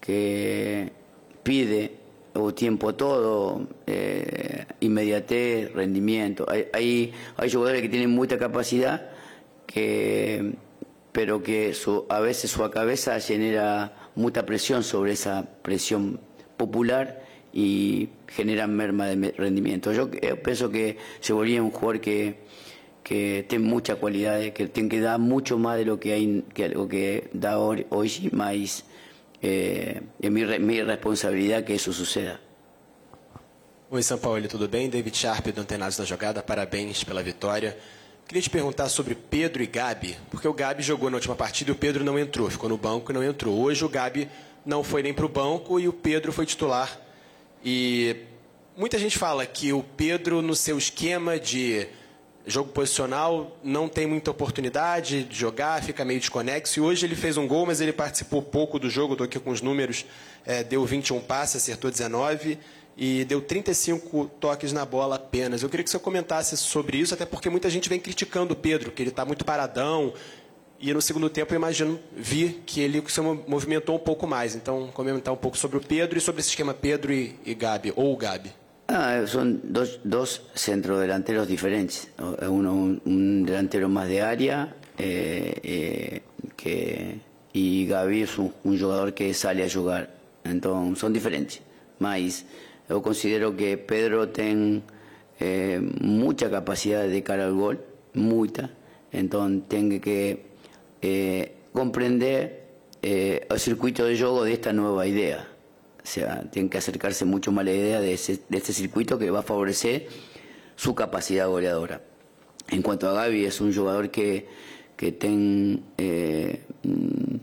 que 0.00 0.90
pide 1.42 1.99
o 2.34 2.54
tiempo 2.54 2.94
todo, 2.94 3.66
eh, 3.86 4.64
inmediatez, 4.80 5.72
rendimiento. 5.72 6.46
Hay, 6.48 6.66
hay, 6.72 7.50
jugadores 7.50 7.82
que 7.82 7.88
tienen 7.88 8.10
mucha 8.10 8.38
capacidad, 8.38 9.10
que, 9.66 10.54
pero 11.12 11.42
que 11.42 11.74
su, 11.74 12.06
a 12.08 12.20
veces 12.20 12.50
su 12.50 12.68
cabeza 12.70 13.18
genera 13.20 14.10
mucha 14.14 14.46
presión 14.46 14.82
sobre 14.82 15.12
esa 15.12 15.48
presión 15.62 16.20
popular 16.56 17.22
y 17.52 18.10
genera 18.28 18.66
merma 18.66 19.06
de 19.06 19.32
rendimiento. 19.32 19.92
Yo, 19.92 20.10
yo 20.10 20.42
pienso 20.42 20.70
que 20.70 20.98
se 21.20 21.32
volvía 21.32 21.62
un 21.62 21.70
jugador 21.70 22.00
que 22.00 22.50
que 23.02 23.44
tiene 23.48 23.64
mucha 23.64 23.96
cualidad, 23.96 24.40
que 24.52 24.68
tiene 24.68 24.88
que 24.88 25.00
dar 25.00 25.18
mucho 25.18 25.58
más 25.58 25.76
de 25.76 25.84
lo 25.84 25.98
que 25.98 26.12
hay, 26.12 26.44
que 26.54 26.68
lo 26.68 26.86
que 26.86 27.28
da 27.32 27.58
hoy, 27.58 27.86
hoy 27.90 28.30
más 28.32 28.84
eh, 29.42 30.02
é 30.22 30.30
minha, 30.30 30.58
minha 30.58 30.84
responsabilidade 30.84 31.66
que 31.66 31.72
isso 31.72 31.92
suceda. 31.92 32.40
Oi, 33.90 34.02
São 34.02 34.18
Paulo, 34.18 34.46
tudo 34.46 34.68
bem? 34.68 34.88
David 34.88 35.16
Sharp 35.16 35.48
do 35.48 35.60
Antenados 35.60 35.96
da 35.96 36.04
Jogada, 36.04 36.42
parabéns 36.42 37.02
pela 37.02 37.22
vitória. 37.22 37.76
Queria 38.28 38.42
te 38.42 38.50
perguntar 38.50 38.88
sobre 38.88 39.16
Pedro 39.16 39.60
e 39.60 39.66
Gabi, 39.66 40.16
porque 40.30 40.46
o 40.46 40.52
Gabi 40.52 40.82
jogou 40.82 41.10
na 41.10 41.16
última 41.16 41.34
partida 41.34 41.70
e 41.70 41.72
o 41.72 41.76
Pedro 41.76 42.04
não 42.04 42.16
entrou, 42.16 42.48
ficou 42.48 42.68
no 42.68 42.78
banco 42.78 43.10
e 43.10 43.14
não 43.14 43.24
entrou. 43.24 43.58
Hoje 43.58 43.84
o 43.84 43.88
Gabi 43.88 44.28
não 44.64 44.84
foi 44.84 45.02
nem 45.02 45.12
para 45.12 45.26
o 45.26 45.28
banco 45.28 45.80
e 45.80 45.88
o 45.88 45.92
Pedro 45.92 46.32
foi 46.32 46.46
titular. 46.46 46.96
E 47.64 48.14
muita 48.76 48.96
gente 48.98 49.18
fala 49.18 49.44
que 49.44 49.72
o 49.72 49.82
Pedro, 49.82 50.40
no 50.40 50.54
seu 50.54 50.78
esquema 50.78 51.40
de 51.40 51.88
jogo 52.46 52.70
posicional, 52.72 53.56
não 53.62 53.88
tem 53.88 54.06
muita 54.06 54.30
oportunidade 54.30 55.24
de 55.24 55.38
jogar, 55.38 55.82
fica 55.82 56.04
meio 56.04 56.18
desconexo. 56.18 56.78
E 56.78 56.82
hoje 56.82 57.06
ele 57.06 57.14
fez 57.14 57.36
um 57.36 57.46
gol, 57.46 57.66
mas 57.66 57.80
ele 57.80 57.92
participou 57.92 58.42
pouco 58.42 58.78
do 58.78 58.88
jogo, 58.88 59.14
estou 59.14 59.24
aqui 59.24 59.38
com 59.38 59.50
os 59.50 59.60
números, 59.60 60.06
é, 60.44 60.64
deu 60.64 60.84
21 60.84 61.20
passes, 61.20 61.56
acertou 61.56 61.90
19 61.90 62.58
e 62.96 63.24
deu 63.24 63.40
35 63.40 64.30
toques 64.40 64.72
na 64.72 64.84
bola 64.84 65.16
apenas. 65.16 65.62
Eu 65.62 65.68
queria 65.68 65.84
que 65.84 65.90
você 65.90 65.98
comentasse 65.98 66.56
sobre 66.56 66.98
isso, 66.98 67.14
até 67.14 67.24
porque 67.24 67.48
muita 67.48 67.70
gente 67.70 67.88
vem 67.88 68.00
criticando 68.00 68.54
o 68.54 68.56
Pedro, 68.56 68.90
que 68.90 69.02
ele 69.02 69.10
está 69.10 69.24
muito 69.24 69.44
paradão. 69.44 70.12
E 70.78 70.92
no 70.94 71.02
segundo 71.02 71.28
tempo, 71.28 71.52
eu 71.52 71.56
imagino, 71.56 72.00
vi 72.16 72.62
que 72.64 72.80
ele 72.80 73.02
se 73.08 73.20
movimentou 73.20 73.96
um 73.96 73.98
pouco 73.98 74.26
mais. 74.26 74.54
Então, 74.54 74.88
comentar 74.92 75.32
um 75.32 75.36
pouco 75.36 75.56
sobre 75.56 75.76
o 75.76 75.80
Pedro 75.80 76.18
e 76.18 76.20
sobre 76.20 76.40
esse 76.40 76.48
esquema 76.48 76.72
Pedro 76.72 77.12
e, 77.12 77.38
e 77.44 77.54
Gabi, 77.54 77.92
ou 77.94 78.16
Gabi. 78.16 78.59
Ah, 78.92 79.22
son 79.24 79.60
dos, 79.62 80.00
dos 80.02 80.42
centrodelanteros 80.52 81.46
diferentes. 81.46 82.10
Uno 82.48 82.98
un, 83.04 83.44
delantero 83.46 83.88
más 83.88 84.08
de 84.08 84.20
área 84.20 84.74
eh, 84.98 85.60
eh, 85.62 86.22
que, 86.56 87.20
y 87.52 87.86
Gaby 87.86 88.22
es 88.22 88.36
un, 88.36 88.52
jugador 88.64 89.14
que 89.14 89.32
sale 89.32 89.62
a 89.64 89.70
jugar. 89.70 90.12
Entonces 90.42 90.98
son 90.98 91.12
diferentes. 91.12 91.60
Mas 92.00 92.44
yo 92.88 93.00
considero 93.00 93.56
que 93.56 93.78
Pedro 93.78 94.30
tiene 94.30 94.82
eh, 95.38 95.80
mucha 96.00 96.50
capacidad 96.50 97.06
de 97.06 97.22
cara 97.22 97.44
al 97.44 97.54
gol, 97.54 97.78
mucha. 98.14 98.70
Entonces 99.12 99.68
tiene 99.68 100.00
que 100.00 100.46
comprender 101.72 102.64
el 103.00 103.60
circuito 103.60 104.04
de 104.04 104.18
juego 104.18 104.42
de 104.42 104.54
esta 104.54 104.72
nueva 104.72 105.06
idea. 105.06 105.49
O 106.02 106.06
sea, 106.06 106.42
tienen 106.50 106.70
que 106.70 106.78
acercarse 106.78 107.24
mucho 107.24 107.52
más 107.52 107.62
a 107.62 107.64
la 107.66 107.72
idea 107.72 108.00
de, 108.00 108.12
este 108.14 108.72
circuito 108.72 109.18
que 109.18 109.30
va 109.30 109.40
a 109.40 109.42
favorecer 109.42 110.06
su 110.76 110.94
capacidad 110.94 111.46
goleadora. 111.48 112.02
En 112.68 112.82
cuanto 112.82 113.08
a 113.08 113.12
Gaby, 113.12 113.44
es 113.44 113.60
un 113.60 113.74
jugador 113.74 114.10
que, 114.10 114.46
que 114.96 115.12
ten, 115.12 115.84
eh, 115.98 116.62
mm, 116.84 117.36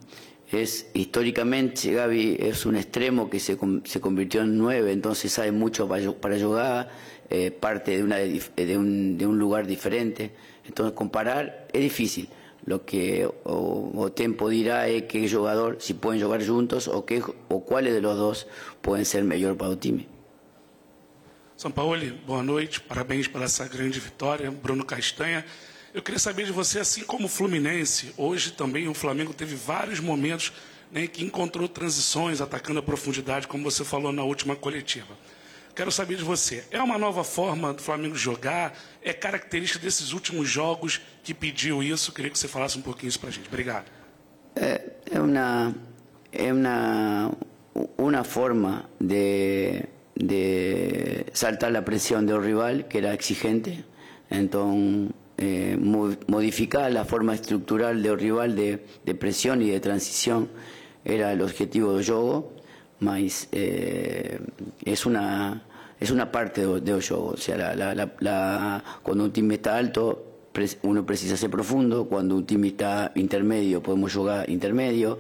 es 0.52 0.90
históricamente 0.94 1.92
Gaby 1.92 2.38
es 2.40 2.66
un 2.66 2.78
extremo 2.78 3.30
que 3.30 3.40
se, 3.40 3.58
se 3.84 4.00
convirtió 4.00 4.42
en 4.42 4.58
nueve, 4.58 4.92
entonces 4.92 5.32
sabe 5.32 5.52
mucho 5.52 5.88
para, 5.88 6.12
para 6.14 6.40
jugar, 6.40 6.90
eh, 7.30 7.52
parte 7.52 7.98
de, 7.98 8.04
una, 8.04 8.18
de, 8.18 8.78
un, 8.78 9.18
de 9.18 9.28
un 9.28 9.38
lugar 9.38 9.68
diferente. 9.68 10.32
Entonces 10.66 10.94
comparar 10.94 11.68
es 11.74 11.82
difícil. 11.82 12.30
Lo 12.68 12.84
que 12.84 13.26
o, 13.46 13.94
o 13.96 14.10
Tempo 14.10 14.50
dirá 14.50 14.90
es 14.90 15.04
qué 15.04 15.30
jugador, 15.30 15.78
si 15.80 15.94
pueden 15.94 16.22
jugar 16.22 16.46
juntos 16.46 16.90
o, 16.90 17.06
qué, 17.06 17.24
o 17.48 17.64
cuáles 17.64 17.94
de 17.94 18.02
los 18.02 18.18
dos 18.18 18.46
pueden 18.82 19.06
ser 19.06 19.24
mejor 19.24 19.56
para 19.56 19.72
el 19.72 19.78
time. 19.78 20.06
São 21.58 21.72
Paulo, 21.72 22.00
boa 22.28 22.44
noite, 22.44 22.82
parabéns 22.82 23.26
por 23.28 23.42
essa 23.42 23.66
grande 23.68 24.02
vitória. 24.02 24.52
Bruno 24.52 24.86
Castanha. 24.86 25.46
Eu 25.94 26.04
queria 26.04 26.20
saber 26.20 26.46
de 26.46 26.52
você, 26.52 26.80
assim 26.80 27.04
como 27.04 27.26
o 27.26 27.30
Fluminense, 27.30 28.14
hoje 28.18 28.52
também 28.52 28.90
o 28.90 28.94
Flamengo 28.94 29.34
teve 29.34 29.56
vários 29.56 30.02
momentos 30.02 30.52
né, 30.92 31.08
que 31.08 31.24
encontrou 31.24 31.70
transições, 31.70 32.42
atacando 32.42 32.80
a 32.80 32.84
profundidade, 32.84 33.48
como 33.48 33.64
você 33.64 33.86
falou 33.86 34.12
na 34.12 34.24
última 34.24 34.58
coletiva. 34.58 35.18
Quero 35.78 35.92
saber 35.92 36.16
de 36.18 36.24
você, 36.24 36.64
é 36.72 36.82
uma 36.82 36.98
nova 36.98 37.24
forma 37.24 37.72
do 37.72 37.84
Flamengo 37.84 38.16
jogar? 38.16 38.74
É 39.00 39.14
característica 39.14 39.78
desses 39.86 40.12
últimos 40.12 40.50
jogos 40.50 41.00
que 41.24 41.36
pediu 41.36 41.84
isso? 41.84 42.12
Queria 42.12 42.32
que 42.32 42.40
você 42.40 42.48
falasse 42.48 42.80
um 42.80 42.82
pouquinho 42.82 43.10
isso 43.10 43.20
pra 43.20 43.30
gente. 43.30 43.48
Obrigado. 43.48 43.86
Es 44.56 45.20
una, 45.20 45.76
es 46.32 46.52
una, 46.52 47.30
una 47.96 48.24
forma 48.24 48.90
de, 49.00 49.86
de 50.16 51.28
saltar 51.32 51.72
la 51.72 51.86
presión 51.86 52.26
del 52.26 52.42
rival, 52.42 52.88
que 52.88 52.98
era 52.98 53.14
exigente. 53.14 53.86
Entonces, 54.32 55.12
eh, 55.38 55.78
mo- 55.80 56.18
modificar 56.28 56.92
la 56.92 57.06
forma 57.06 57.36
estructural 57.36 58.02
del 58.02 58.18
rival 58.18 58.56
de, 58.56 58.84
de 59.06 59.14
presión 59.14 59.62
y 59.62 59.70
de 59.70 59.80
transición 59.80 60.50
era 61.06 61.32
el 61.32 61.42
objetivo 61.44 61.94
del 61.94 62.04
juego, 62.04 62.52
mas 63.00 63.48
eh, 63.52 64.40
es 64.84 65.06
una 65.06 65.62
es 66.00 66.12
una 66.12 66.32
parte 66.32 66.66
del 66.66 67.02
juego. 67.02 67.30
O 67.30 67.38
sea, 67.38 67.58
la, 67.76 67.94
la- 67.96 68.14
la- 68.20 68.84
cuando 69.04 69.24
un 69.26 69.32
time 69.32 69.56
está 69.56 69.78
alto, 69.78 70.24
uno 70.84 71.06
precisa 71.06 71.38
ser 71.38 71.50
profundo. 71.50 72.06
Cuando 72.06 72.36
un 72.36 72.46
time 72.46 72.68
está 72.70 73.12
intermedio, 73.16 73.82
podemos 73.82 74.14
jugar 74.14 74.50
intermedio. 74.50 75.20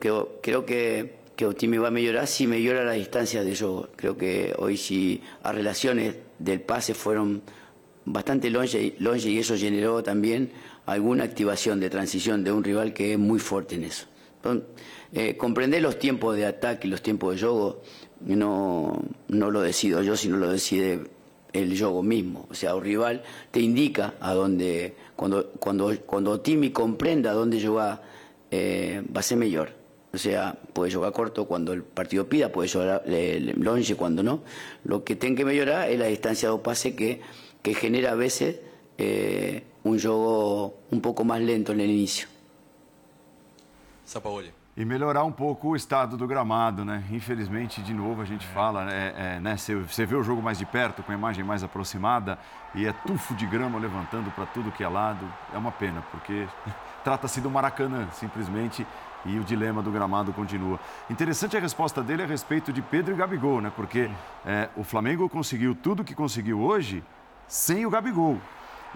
Creo, 0.00 0.64
que, 0.64 1.14
que 1.36 1.46
va 1.78 1.88
a 1.88 1.90
mejorar 1.90 2.26
si 2.26 2.46
mejora 2.46 2.84
la 2.84 2.92
distancia 2.92 3.44
de 3.44 3.54
juego. 3.56 3.88
Creo 3.96 4.16
que 4.16 4.54
hoy 4.58 4.76
si 4.76 5.20
las 5.42 5.54
relaciones 5.54 6.16
del 6.38 6.60
pase 6.62 6.94
fueron 6.94 7.42
bastante 8.06 8.50
longe, 8.50 8.94
longe 8.98 9.28
y 9.30 9.38
eso 9.38 9.56
generó 9.56 10.02
también 10.02 10.52
alguna 10.86 11.24
activación 11.24 11.80
de 11.80 11.90
transición 11.90 12.44
de 12.44 12.52
un 12.52 12.62
rival 12.64 12.92
que 12.92 13.12
es 13.12 13.18
muy 13.18 13.38
fuerte 13.38 13.74
en 13.76 13.84
eso. 13.84 14.06
Entonces, 14.36 14.68
eh, 15.12 15.36
comprender 15.36 15.80
los 15.80 15.98
tiempos 15.98 16.36
de 16.36 16.44
ataque 16.44 16.86
y 16.86 16.90
los 16.90 17.00
tiempos 17.02 17.34
de 17.34 17.40
juego 17.40 17.82
no, 18.24 19.02
no 19.28 19.50
lo 19.50 19.60
decido 19.60 20.02
yo, 20.02 20.16
sino 20.16 20.36
lo 20.36 20.50
decide 20.50 21.00
el 21.52 21.78
juego 21.78 22.02
mismo. 22.02 22.46
O 22.50 22.54
sea, 22.54 22.72
el 22.72 22.80
rival 22.80 23.22
te 23.50 23.60
indica 23.60 24.14
a 24.20 24.34
dónde, 24.34 24.94
cuando, 25.16 25.50
cuando, 25.52 25.96
cuando 26.04 26.40
Timmy 26.40 26.70
comprenda 26.70 27.30
a 27.30 27.34
dónde 27.34 27.64
jugar, 27.64 28.02
eh, 28.50 29.02
va 29.14 29.20
a 29.20 29.22
ser 29.22 29.38
mejor. 29.38 29.70
O 30.12 30.18
sea, 30.18 30.56
puede 30.72 30.92
jugar 30.92 31.12
corto 31.12 31.44
cuando 31.46 31.72
el 31.72 31.82
partido 31.82 32.28
pida, 32.28 32.50
puede 32.50 32.68
jugar 32.68 33.02
longe 33.56 33.96
cuando 33.96 34.22
no. 34.22 34.42
Lo 34.84 35.02
que 35.02 35.16
tiene 35.16 35.34
que 35.34 35.44
mejorar 35.44 35.90
es 35.90 35.98
la 35.98 36.06
distancia 36.06 36.50
de 36.50 36.58
pase 36.58 36.94
que, 36.94 37.20
que 37.62 37.74
genera 37.74 38.12
a 38.12 38.14
veces 38.14 38.60
eh, 38.96 39.64
un 39.82 40.00
juego 40.00 40.78
un 40.90 41.00
poco 41.00 41.24
más 41.24 41.40
lento 41.40 41.72
en 41.72 41.80
el 41.80 41.90
inicio. 41.90 42.28
Sampaoli. 44.06 44.63
E 44.76 44.84
melhorar 44.84 45.22
um 45.22 45.30
pouco 45.30 45.68
o 45.68 45.76
estado 45.76 46.16
do 46.16 46.26
gramado, 46.26 46.84
né? 46.84 47.04
Infelizmente, 47.08 47.80
de 47.80 47.94
novo, 47.94 48.20
a 48.20 48.24
gente 48.24 48.44
fala, 48.44 48.92
é, 48.92 49.36
é, 49.36 49.40
né? 49.40 49.56
Você, 49.56 49.76
você 49.76 50.04
vê 50.04 50.16
o 50.16 50.22
jogo 50.24 50.42
mais 50.42 50.58
de 50.58 50.66
perto, 50.66 51.00
com 51.00 51.12
a 51.12 51.14
imagem 51.14 51.44
mais 51.44 51.62
aproximada, 51.62 52.36
e 52.74 52.84
é 52.84 52.92
tufo 52.92 53.36
de 53.36 53.46
grama 53.46 53.78
levantando 53.78 54.32
para 54.32 54.46
tudo 54.46 54.72
que 54.72 54.82
é 54.82 54.88
lado. 54.88 55.24
É 55.54 55.58
uma 55.58 55.70
pena, 55.70 56.02
porque 56.10 56.48
trata-se 57.04 57.40
do 57.40 57.48
Maracanã, 57.48 58.08
simplesmente, 58.10 58.84
e 59.24 59.38
o 59.38 59.44
dilema 59.44 59.80
do 59.80 59.92
gramado 59.92 60.32
continua. 60.32 60.80
Interessante 61.08 61.56
a 61.56 61.60
resposta 61.60 62.02
dele 62.02 62.24
a 62.24 62.26
respeito 62.26 62.72
de 62.72 62.82
Pedro 62.82 63.14
e 63.14 63.16
Gabigol, 63.16 63.60
né? 63.60 63.72
Porque 63.76 64.10
é, 64.44 64.68
o 64.74 64.82
Flamengo 64.82 65.28
conseguiu 65.28 65.76
tudo 65.76 66.02
que 66.02 66.16
conseguiu 66.16 66.60
hoje 66.60 67.00
sem 67.46 67.86
o 67.86 67.90
Gabigol. 67.90 68.40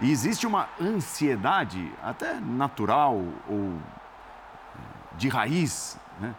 E 0.01 0.11
existe 0.11 0.45
uma 0.45 0.67
ansiedade, 0.79 1.89
até 2.03 2.33
natural 2.33 3.15
ou 3.49 3.77
de 5.19 5.27
raiz, 5.27 5.99
né? 6.19 6.33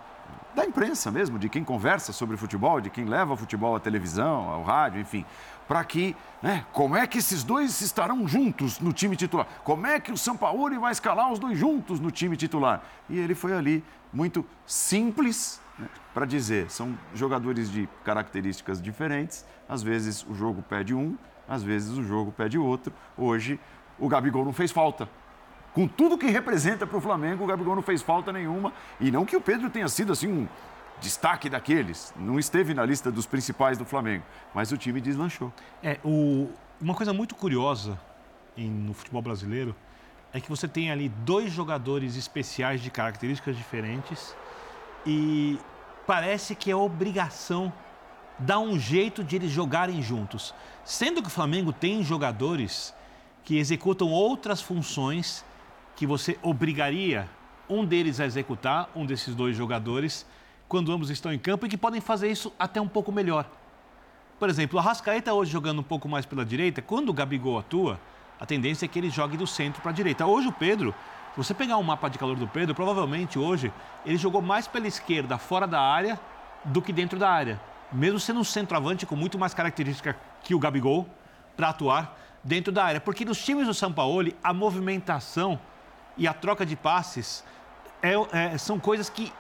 da 0.55 0.65
imprensa 0.65 1.11
mesmo, 1.11 1.39
de 1.39 1.49
quem 1.49 1.63
conversa 1.63 2.13
sobre 2.13 2.37
futebol, 2.37 2.81
de 2.81 2.91
quem 2.91 3.05
leva 3.05 3.35
o 3.35 3.37
futebol 3.37 3.77
à 3.77 3.81
televisão, 3.81 4.49
ao 4.49 4.63
rádio, 4.65 5.01
enfim, 5.01 5.25
para 5.69 5.85
que, 5.85 6.17
né, 6.43 6.67
como 6.73 6.97
é 6.97 7.07
que 7.07 7.19
esses 7.19 7.45
dois 7.45 7.81
estarão 7.81 8.27
juntos 8.27 8.81
no 8.81 8.93
time 8.93 9.15
titular? 9.15 9.47
Como 9.63 9.87
é 9.87 10.01
que 10.01 10.11
o 10.11 10.17
Sampaoli 10.17 10.77
vai 10.79 10.91
escalar 10.91 11.31
os 11.31 11.39
dois 11.39 11.57
juntos 11.57 12.01
no 12.01 12.11
time 12.11 12.37
titular? 12.37 12.83
E 13.09 13.17
ele 13.17 13.35
foi 13.35 13.53
ali 13.53 13.85
muito 14.13 14.45
simples 14.67 15.61
né, 15.79 15.87
para 16.13 16.27
dizer, 16.27 16.69
são 16.71 16.99
jogadores 17.15 17.71
de 17.71 17.89
características 18.05 18.83
diferentes, 18.83 19.45
às 19.69 19.83
vezes 19.83 20.27
o 20.29 20.35
jogo 20.35 20.63
pede 20.63 20.93
um, 20.95 21.17
às 21.49 21.63
vezes 21.63 21.97
o 21.97 22.03
jogo 22.03 22.33
pede 22.33 22.59
outro. 22.59 22.93
Hoje 23.17 23.61
o 23.99 24.09
Gabigol 24.09 24.45
não 24.45 24.53
fez 24.53 24.73
falta, 24.73 25.09
com 25.75 25.87
tudo 25.87 26.19
que 26.19 26.27
representa 26.27 26.87
para 26.87 26.99
o 26.99 27.01
Flamengo, 27.01 27.45
o 27.45 27.47
Gabigol 27.47 27.75
não 27.77 27.83
fez 27.83 28.03
falta 28.03 28.33
nenhuma. 28.33 28.73
E 29.01 29.11
não 29.11 29.25
que 29.25 29.37
o 29.37 29.41
Pedro 29.41 29.71
tenha 29.71 29.89
sido 29.89 30.13
assim 30.13 30.27
um 30.29 30.49
destaque 31.01 31.49
daqueles, 31.49 32.13
não 32.17 32.39
esteve 32.39 32.75
na 32.75 32.85
lista 32.85 33.11
dos 33.11 33.25
principais 33.25 33.79
do 33.79 33.85
Flamengo, 33.87 34.23
mas 34.55 34.71
o 34.71 34.77
time 34.77 35.01
deslanchou. 35.01 35.51
É, 35.83 35.99
o, 36.05 36.51
uma 36.81 36.95
coisa 36.95 37.13
muito 37.15 37.35
curiosa 37.35 37.99
em- 38.57 38.69
no 38.71 38.93
futebol 38.93 39.23
brasileiro 39.23 39.75
é 40.33 40.41
que 40.41 40.49
você 40.51 40.69
tem 40.69 40.91
ali 40.91 41.09
dois 41.09 41.51
jogadores 41.53 42.17
especiais 42.17 42.83
de 42.83 42.91
características 42.91 43.57
diferentes 43.57 44.37
e 45.07 45.59
parece 46.07 46.55
que 46.55 46.71
é 46.71 46.77
obrigação 46.77 47.73
dar 48.39 48.59
um 48.59 48.79
jeito 48.79 49.25
de 49.25 49.37
eles 49.37 49.51
jogarem 49.51 50.03
juntos. 50.03 50.55
Sendo 50.85 51.23
que 51.23 51.29
o 51.29 51.31
Flamengo 51.31 51.73
tem 51.73 52.03
jogadores 52.03 52.95
que 53.43 53.57
executam 53.59 54.09
outras 54.09 54.61
funções 54.61 55.45
que 56.01 56.07
você 56.07 56.39
obrigaria 56.41 57.29
um 57.69 57.85
deles 57.85 58.21
a 58.21 58.25
executar, 58.25 58.89
um 58.97 59.05
desses 59.05 59.35
dois 59.35 59.55
jogadores, 59.55 60.25
quando 60.67 60.91
ambos 60.91 61.11
estão 61.11 61.31
em 61.31 61.39
campo 61.39 61.67
e 61.67 61.69
que 61.69 61.77
podem 61.77 62.01
fazer 62.01 62.31
isso 62.31 62.51
até 62.59 62.81
um 62.81 62.89
pouco 62.89 63.13
melhor. 63.13 63.45
Por 64.39 64.49
exemplo, 64.49 64.79
o 64.79 64.81
Arrascaeta 64.81 65.35
hoje 65.35 65.53
jogando 65.53 65.81
um 65.81 65.83
pouco 65.83 66.09
mais 66.09 66.25
pela 66.25 66.43
direita, 66.43 66.81
quando 66.81 67.11
o 67.11 67.13
Gabigol 67.13 67.59
atua, 67.59 68.01
a 68.41 68.47
tendência 68.47 68.87
é 68.87 68.89
que 68.89 68.99
ele 68.99 69.11
jogue 69.11 69.37
do 69.37 69.47
centro 69.47 69.83
para 69.83 69.91
a 69.91 69.95
direita. 69.95 70.25
Hoje 70.25 70.49
o 70.49 70.53
Pedro, 70.53 70.95
se 71.33 71.37
você 71.37 71.53
pegar 71.53 71.77
um 71.77 71.83
mapa 71.83 72.09
de 72.09 72.17
calor 72.17 72.37
do 72.37 72.49
Pedro, 72.49 72.75
provavelmente 72.75 73.39
hoje 73.39 73.71
ele 74.07 74.17
jogou 74.17 74.41
mais 74.41 74.67
pela 74.67 74.89
esquerda, 74.89 75.37
fora 75.37 75.67
da 75.67 75.83
área, 75.83 76.19
do 76.65 76.81
que 76.81 76.95
dentro 76.95 77.19
da 77.19 77.31
área. 77.31 77.61
Mesmo 77.93 78.19
sendo 78.19 78.41
um 78.41 78.45
centroavante 78.45 79.05
com 79.05 79.17
muito 79.17 79.39
mais 79.39 79.53
característica 79.53 80.17
que 80.43 80.55
o 80.55 80.59
Gabigol 80.59 81.07
para 81.55 81.69
atuar 81.69 82.19
dentro 82.43 82.73
da 82.73 82.85
área. 82.85 83.03
Porque 83.03 83.23
nos 83.23 83.45
times 83.45 83.67
do 83.67 83.75
Sampaoli, 83.75 84.35
a 84.43 84.55
movimentação 84.55 85.61
e 86.17 86.27
a 86.27 86.33
troca 86.33 86.65
de 86.67 86.77
passes 86.77 87.45
é- 88.03 88.15
é- 88.33 88.59
são 88.59 88.79
coisas 88.79 89.09
que 89.09 89.33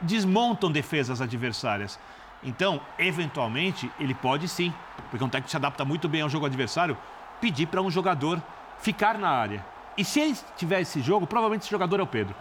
desmontam 0.00 0.70
defesas 0.70 1.20
adversárias. 1.20 1.98
Então, 2.42 2.80
eventualmente, 2.98 3.90
ele 3.98 4.14
pode 4.14 4.48
sim, 4.48 4.72
porque 5.10 5.24
um 5.24 5.28
técnico 5.28 5.50
se 5.50 5.56
adapta 5.56 5.84
muito 5.84 6.08
bem 6.08 6.22
ao 6.22 6.28
jogo 6.28 6.46
adversário, 6.46 6.96
pedir 7.40 7.66
para 7.66 7.82
um 7.82 7.90
jogador 7.90 8.42
ficar 8.80 9.18
na 9.18 9.28
área. 9.28 9.64
E 9.96 10.04
se 10.04 10.20
ele 10.20 10.36
tiver 10.56 10.80
esse 10.80 11.00
jogo, 11.02 11.26
provavelmente 11.26 11.62
esse 11.62 11.70
jogador 11.70 12.00
é 12.00 12.02
o 12.02 12.06
Pedro. 12.06 12.34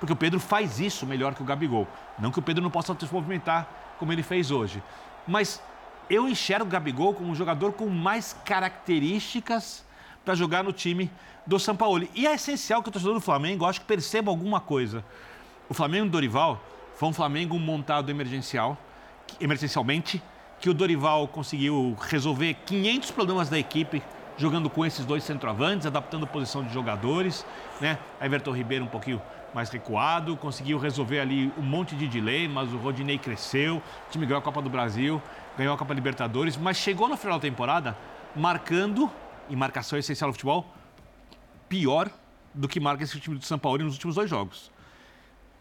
Porque 0.00 0.12
o 0.12 0.16
Pedro 0.16 0.40
faz 0.40 0.80
isso 0.80 1.06
melhor 1.06 1.34
que 1.34 1.42
o 1.42 1.44
Gabigol. 1.44 1.86
Não 2.18 2.30
que 2.30 2.38
o 2.38 2.42
Pedro 2.42 2.62
não 2.62 2.70
possa 2.70 2.96
se 2.98 3.12
movimentar 3.12 3.68
como 3.98 4.12
ele 4.12 4.22
fez 4.22 4.50
hoje. 4.50 4.82
Mas 5.28 5.62
eu 6.08 6.28
enxergo 6.28 6.64
o 6.64 6.68
Gabigol 6.68 7.14
como 7.14 7.30
um 7.30 7.34
jogador 7.34 7.72
com 7.72 7.88
mais 7.88 8.34
características 8.44 9.84
para 10.24 10.34
jogar 10.34 10.62
no 10.62 10.72
time 10.72 11.10
do 11.46 11.58
Sampaoli. 11.58 12.10
E 12.14 12.26
é 12.26 12.34
essencial 12.34 12.82
que 12.82 12.88
o 12.88 12.92
torcedor 12.92 13.14
do 13.14 13.20
Flamengo, 13.20 13.64
acho 13.64 13.80
que 13.80 13.86
perceba 13.86 14.30
alguma 14.30 14.60
coisa. 14.60 15.04
O 15.68 15.74
Flamengo 15.74 16.06
do 16.06 16.12
Dorival 16.12 16.62
foi 16.94 17.08
um 17.08 17.12
Flamengo 17.12 17.58
montado 17.58 18.10
emergencial, 18.10 18.76
emergencialmente, 19.40 20.22
que 20.60 20.70
o 20.70 20.74
Dorival 20.74 21.26
conseguiu 21.26 21.96
resolver 22.00 22.54
500 22.66 23.10
problemas 23.10 23.48
da 23.48 23.58
equipe 23.58 24.02
jogando 24.36 24.70
com 24.70 24.84
esses 24.84 25.04
dois 25.04 25.24
centroavantes, 25.24 25.86
adaptando 25.86 26.24
a 26.24 26.26
posição 26.26 26.62
de 26.62 26.72
jogadores, 26.72 27.44
né? 27.80 27.98
Everton 28.20 28.52
Ribeiro 28.52 28.84
um 28.84 28.88
pouquinho 28.88 29.20
mais 29.52 29.68
recuado, 29.68 30.36
conseguiu 30.36 30.78
resolver 30.78 31.20
ali 31.20 31.52
um 31.58 31.62
monte 31.62 31.94
de 31.94 32.08
dilemas, 32.08 32.72
o 32.72 32.78
Rodinei 32.78 33.18
cresceu, 33.18 33.76
o 33.76 34.10
time 34.10 34.24
ganhou 34.24 34.38
a 34.38 34.42
Copa 34.42 34.62
do 34.62 34.70
Brasil, 34.70 35.20
ganhou 35.58 35.74
a 35.74 35.78
Copa 35.78 35.92
Libertadores, 35.92 36.56
mas 36.56 36.76
chegou 36.76 37.08
no 37.08 37.16
final 37.16 37.38
da 37.38 37.42
temporada 37.42 37.96
marcando, 38.34 39.10
e 39.52 39.56
marcação 39.56 39.98
essencial 39.98 40.28
no 40.28 40.32
futebol, 40.32 40.74
pior 41.68 42.10
do 42.54 42.66
que 42.66 42.80
marca 42.80 43.04
esse 43.04 43.20
time 43.20 43.36
do 43.38 43.44
São 43.44 43.58
Paulo 43.58 43.84
nos 43.84 43.94
últimos 43.94 44.16
dois 44.16 44.28
jogos. 44.28 44.72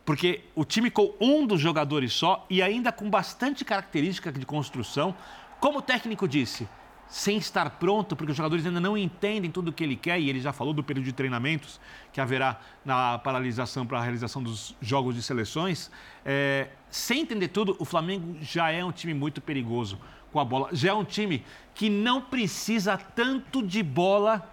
Porque 0.05 0.45
o 0.55 0.63
time 0.63 0.89
com 0.89 1.13
um 1.19 1.45
dos 1.45 1.59
jogadores 1.59 2.13
só 2.13 2.45
e 2.49 2.61
ainda 2.61 2.91
com 2.91 3.09
bastante 3.09 3.65
característica 3.65 4.31
de 4.31 4.45
construção, 4.45 5.13
como 5.59 5.79
o 5.79 5.81
técnico 5.81 6.27
disse, 6.27 6.67
sem 7.07 7.37
estar 7.37 7.69
pronto, 7.71 8.15
porque 8.15 8.31
os 8.31 8.37
jogadores 8.37 8.65
ainda 8.65 8.79
não 8.79 8.97
entendem 8.97 9.51
tudo 9.51 9.67
o 9.67 9.73
que 9.73 9.83
ele 9.83 9.97
quer, 9.97 10.19
e 10.19 10.29
ele 10.29 10.39
já 10.39 10.53
falou 10.53 10.73
do 10.73 10.81
período 10.81 11.05
de 11.05 11.13
treinamentos 11.13 11.79
que 12.13 12.21
haverá 12.21 12.61
na 12.85 13.19
paralisação 13.19 13.85
para 13.85 13.99
a 13.99 14.01
realização 14.01 14.41
dos 14.41 14.73
jogos 14.81 15.13
de 15.13 15.21
seleções. 15.21 15.91
É, 16.25 16.69
sem 16.89 17.19
entender 17.19 17.49
tudo, 17.49 17.75
o 17.77 17.83
Flamengo 17.83 18.37
já 18.41 18.71
é 18.71 18.83
um 18.83 18.93
time 18.93 19.13
muito 19.13 19.41
perigoso 19.41 19.99
com 20.31 20.39
a 20.39 20.45
bola. 20.45 20.69
Já 20.71 20.91
é 20.91 20.93
um 20.93 21.03
time 21.03 21.43
que 21.73 21.89
não 21.89 22.21
precisa 22.21 22.97
tanto 22.97 23.61
de 23.61 23.83
bola 23.83 24.47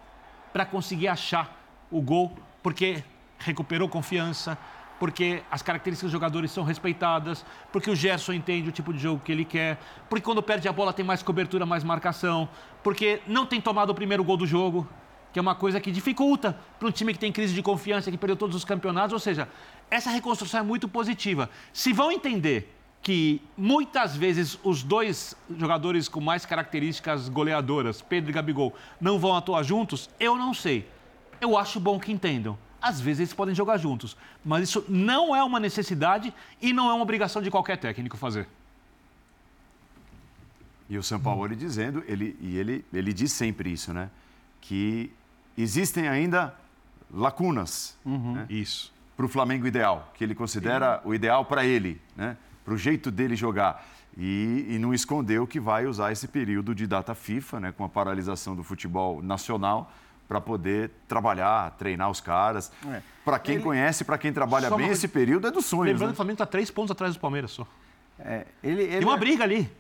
para 0.53 0.65
conseguir 0.65 1.09
achar 1.09 1.57
o 1.91 2.01
gol, 2.01 2.37
porque 2.63 3.03
recuperou 3.39 3.89
confiança, 3.89 4.59
porque 4.99 5.43
as 5.51 5.63
características 5.63 6.11
dos 6.11 6.13
jogadores 6.13 6.51
são 6.51 6.65
respeitadas, 6.65 7.45
porque 7.73 7.91
o 7.91 7.95
Gerson 7.95 8.33
entende 8.33 8.69
o 8.69 8.73
tipo 8.73 8.93
de 8.93 8.99
jogo 8.99 9.23
que 9.25 9.31
ele 9.31 9.45
quer, 9.45 9.79
porque 10.09 10.25
quando 10.25 10.43
perde 10.43 10.69
a 10.69 10.73
bola 10.73 10.93
tem 10.93 11.05
mais 11.05 11.23
cobertura, 11.23 11.65
mais 11.65 11.85
marcação, 11.85 12.49
porque 12.83 13.23
não 13.27 13.47
tem 13.47 13.61
tomado 13.61 13.91
o 13.91 13.95
primeiro 13.95 14.25
gol 14.25 14.37
do 14.37 14.47
jogo, 14.47 14.89
que 15.33 15.39
é 15.39 15.43
uma 15.43 15.55
coisa 15.55 15.81
que 15.81 15.91
dificulta 15.91 16.59
para 16.79 16.89
um 16.89 16.91
time 16.91 17.13
que 17.13 17.19
tem 17.19 17.31
crise 17.31 17.55
de 17.55 17.63
confiança, 17.63 18.11
que 18.11 18.17
perdeu 18.17 18.37
todos 18.37 18.57
os 18.57 18.65
campeonatos. 18.65 19.13
Ou 19.13 19.19
seja, 19.19 19.49
essa 19.91 20.11
reconstrução 20.11 20.61
é 20.61 20.63
muito 20.63 20.89
positiva. 20.89 21.51
Se 21.73 21.93
vão 21.93 22.11
entender 22.11 22.75
que 23.03 23.41
muitas 23.57 24.17
vezes 24.17 24.59
os 24.63 24.83
dois 24.83 25.35
jogadores 25.57 26.09
com 26.09 26.21
mais 26.21 26.45
características 26.45 27.29
goleadoras, 27.29 28.03
Pedro 28.03 28.31
e 28.31 28.35
Gabigol, 28.35 28.75
não 29.01 29.19
vão 29.19 29.35
atuar 29.37 29.63
juntos, 29.63 30.11
eu 30.19 30.37
não 30.37 30.53
sei. 30.53 30.89
Eu 31.41 31.57
acho 31.57 31.79
bom 31.79 31.99
que 31.99 32.13
entendam. 32.13 32.59
Às 32.81 33.01
vezes 33.01 33.21
eles 33.21 33.35
podem 33.35 33.55
jogar 33.55 33.77
juntos, 33.79 34.17
mas 34.45 34.69
isso 34.69 34.85
não 34.89 35.35
é 35.35 35.43
uma 35.43 35.59
necessidade 35.59 36.33
e 36.61 36.73
não 36.73 36.91
é 36.91 36.95
uma 36.95 37.03
obrigação 37.03 37.43
de 37.43 37.51
qualquer 37.51 37.77
técnico 37.77 38.17
fazer. 38.17 38.47
E 40.89 40.97
o 40.97 41.03
São 41.03 41.21
Paulo 41.21 41.55
dizendo, 41.55 42.03
ele, 42.07 42.37
e 42.41 42.57
ele, 42.57 42.85
ele 42.93 43.13
diz 43.13 43.33
sempre 43.33 43.71
isso, 43.71 43.93
né? 43.93 44.09
Que 44.61 45.13
existem 45.57 46.09
ainda 46.09 46.55
lacunas. 47.13 47.97
Uhum. 48.05 48.35
Né? 48.35 48.47
Isso. 48.49 48.93
Para 49.17 49.27
o 49.27 49.29
Flamengo 49.29 49.67
ideal, 49.67 50.11
que 50.15 50.25
ele 50.25 50.35
considera 50.35 51.01
Sim. 51.03 51.09
o 51.09 51.15
ideal 51.15 51.45
para 51.45 51.65
ele, 51.65 52.01
né? 52.17 52.37
Para 52.69 52.75
o 52.75 52.79
jeito 52.79 53.11
dele 53.11 53.35
jogar. 53.35 53.83
E, 54.15 54.67
e, 54.69 54.79
não 54.79 54.93
escondeu 54.93 55.47
que 55.47 55.59
vai 55.59 55.87
usar 55.87 56.13
esse 56.13 56.29
período 56.29 56.75
de 56.75 56.87
data 56.87 57.15
FIFA, 57.15 57.61
né? 57.61 57.73
Com 57.73 57.83
a 57.83 57.89
paralisação 57.89 58.55
do 58.55 58.63
futebol 58.63 59.23
nacional 59.23 59.91
para 60.29 60.39
poder 60.39 60.91
trabalhar, 61.09 61.71
treinar 61.79 62.11
os 62.11 62.21
caras. 62.21 62.71
É. 62.87 63.01
Para 63.25 63.39
quem 63.39 63.55
ele... 63.55 63.65
conhece, 63.65 64.05
para 64.05 64.19
quem 64.19 64.31
trabalha 64.31 64.69
só 64.69 64.77
bem, 64.77 64.85
uma... 64.85 64.93
esse 64.93 65.09
período 65.09 65.47
é 65.47 65.51
do 65.51 65.63
sonho. 65.63 65.85
Lembrando 65.85 66.09
né? 66.09 66.09
que 66.09 66.13
o 66.13 66.17
Flamengo 66.17 66.35
está 66.35 66.45
três 66.45 66.71
pontos 66.71 66.91
atrás 66.91 67.15
do 67.15 67.21
Palmeiras 67.21 67.53
só. 67.53 67.67
É, 68.19 68.45
ele, 68.63 68.83
ele 68.83 68.99
tem 68.99 69.07
uma 69.07 69.17
é... 69.17 69.19
briga 69.19 69.45
ali. 69.45 69.71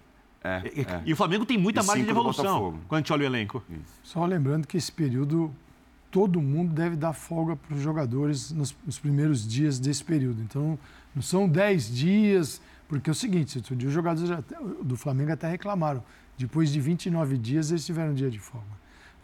É, 0.43 0.63
e, 0.75 0.81
é. 0.81 1.03
e, 1.05 1.13
o 1.13 1.17
Flamengo 1.17 1.45
tem 1.45 1.59
muita 1.59 1.83
e 1.83 1.85
margem 1.85 2.05
de 2.05 2.11
evolução 2.11 2.79
quando 2.89 2.99
a 2.99 3.01
gente 3.01 3.13
olha 3.13 3.25
o 3.25 3.27
elenco. 3.27 3.63
Isso. 3.69 4.01
Só 4.03 4.25
lembrando 4.25 4.67
que 4.67 4.79
esse 4.79 4.91
período, 4.91 5.53
todo 6.11 6.41
mundo 6.41 6.73
deve 6.73 6.97
dar 6.97 7.13
folga 7.13 7.57
para 7.57 7.75
os 7.75 7.83
jogadores 7.83 8.51
nos, 8.51 8.75
nos, 8.87 8.99
primeiros 8.99 9.47
dias 9.47 9.79
desse 9.79 10.03
período. 10.03 10.41
Então, 10.41 10.79
não 11.15 11.21
são 11.21 11.49
dez 11.49 11.93
dias, 11.93 12.63
porque 12.89 13.11
é 13.11 13.13
o 13.13 13.15
seguinte, 13.15 13.59
os 13.59 13.93
jogadores 13.93 14.31
do 14.83 14.97
Flamengo 14.97 15.33
até 15.33 15.49
reclamaram. 15.49 16.03
Depois 16.39 16.73
de 16.73 16.81
29 16.81 17.37
dias, 17.37 17.71
eles 17.71 17.85
tiveram 17.85 18.13
um 18.13 18.15
dia 18.15 18.31
de 18.31 18.39
folga. 18.39 18.67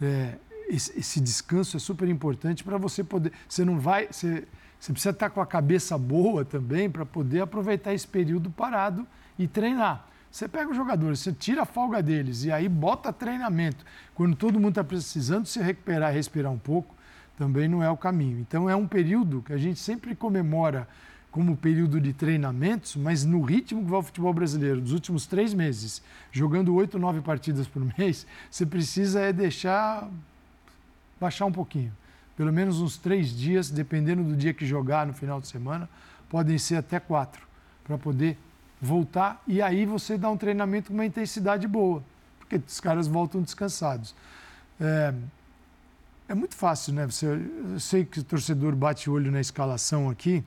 É, 0.03 0.35
esse, 0.69 0.99
esse 0.99 1.21
descanso 1.21 1.77
é 1.77 1.81
super 1.81 2.09
importante 2.09 2.63
para 2.63 2.77
você 2.77 3.03
poder. 3.03 3.33
Você 3.49 3.65
não 3.65 3.79
vai. 3.79 4.09
Você, 4.11 4.47
você 4.79 4.93
precisa 4.93 5.11
estar 5.11 5.31
com 5.31 5.41
a 5.41 5.47
cabeça 5.47 5.97
boa 5.97 6.45
também 6.45 6.91
para 6.91 7.07
poder 7.07 7.41
aproveitar 7.41 7.95
esse 7.95 8.07
período 8.07 8.51
parado 8.51 9.07
e 9.39 9.49
treinar. 9.49 10.07
Você 10.31 10.49
pega 10.49 10.69
os 10.69 10.77
jogadores, 10.77 11.21
você 11.21 11.33
tira 11.33 11.63
a 11.63 11.65
folga 11.65 12.03
deles 12.03 12.45
e 12.45 12.51
aí 12.51 12.69
bota 12.69 13.13
treinamento. 13.13 13.85
Quando 14.15 14.35
todo 14.35 14.55
mundo 14.59 14.71
está 14.71 14.85
precisando 14.85 15.47
se 15.47 15.61
recuperar 15.61 16.13
e 16.13 16.17
respirar 16.17 16.53
um 16.53 16.59
pouco, 16.59 16.95
também 17.39 17.69
não 17.69 17.83
é 17.83 17.89
o 17.89 17.97
caminho. 17.97 18.41
Então 18.41 18.69
é 18.69 18.75
um 18.75 18.87
período 18.87 19.43
que 19.43 19.53
a 19.53 19.57
gente 19.57 19.79
sempre 19.79 20.15
comemora 20.15 20.89
como 21.35 21.57
período 21.57 22.01
de 22.01 22.13
treinamentos, 22.13 22.95
mas 22.95 23.25
no 23.25 23.43
ritmo 23.43 23.83
que 23.85 23.91
vai 23.91 23.99
o 23.99 24.03
futebol 24.05 24.33
brasileiro, 24.33 24.81
dos 24.81 24.93
últimos 24.93 25.27
três 25.27 25.53
meses, 25.53 26.01
jogando 26.31 26.73
oito, 26.77 26.97
nove 26.97 27.21
partidas 27.21 27.67
por 27.67 27.85
mês, 27.99 28.25
você 28.49 28.65
precisa 28.65 29.19
é 29.19 29.33
deixar 29.33 30.09
baixar 31.21 31.47
um 31.47 31.51
pouquinho. 31.51 31.93
Pelo 32.37 32.53
menos 32.53 32.81
uns 32.81 32.97
três 32.97 33.37
dias, 33.37 33.69
dependendo 33.69 34.23
do 34.23 34.37
dia 34.37 34.55
que 34.55 34.65
jogar 34.65 35.09
no 35.09 35.13
final 35.13 35.41
de 35.41 35.49
semana, 35.49 35.91
podem 36.31 36.57
ser 36.57 36.77
até 36.77 37.01
quatro, 37.01 37.45
para 37.83 37.99
poder 37.99 38.39
voltar 38.81 39.43
e 39.45 39.61
aí 39.61 39.85
você 39.85 40.17
dá 40.17 40.31
um 40.31 40.37
treinamento 40.37 40.91
com 40.91 40.95
uma 40.95 41.05
intensidade 41.05 41.67
boa, 41.67 42.01
porque 42.39 42.63
os 42.65 42.79
caras 42.79 43.09
voltam 43.09 43.43
descansados. 43.43 44.15
É, 44.81 45.13
é 46.29 46.35
muito 46.37 46.55
fácil, 46.55 46.93
né? 46.95 47.05
Você, 47.07 47.27
eu 47.27 47.81
sei 47.81 48.05
que 48.05 48.21
o 48.21 48.23
torcedor 48.23 48.77
bate 48.77 49.11
o 49.11 49.15
olho 49.15 49.33
na 49.33 49.41
escalação 49.41 50.09
aqui, 50.09 50.45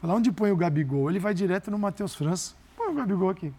fala 0.00 0.14
onde 0.14 0.32
põe 0.32 0.50
o 0.50 0.56
Gabigol? 0.56 1.10
Ele 1.10 1.18
vai 1.18 1.34
direto 1.34 1.70
no 1.70 1.78
Matheus 1.78 2.14
França, 2.14 2.54
põe 2.76 2.88
o 2.88 2.94
Gabigol 2.94 3.30
aqui. 3.30 3.52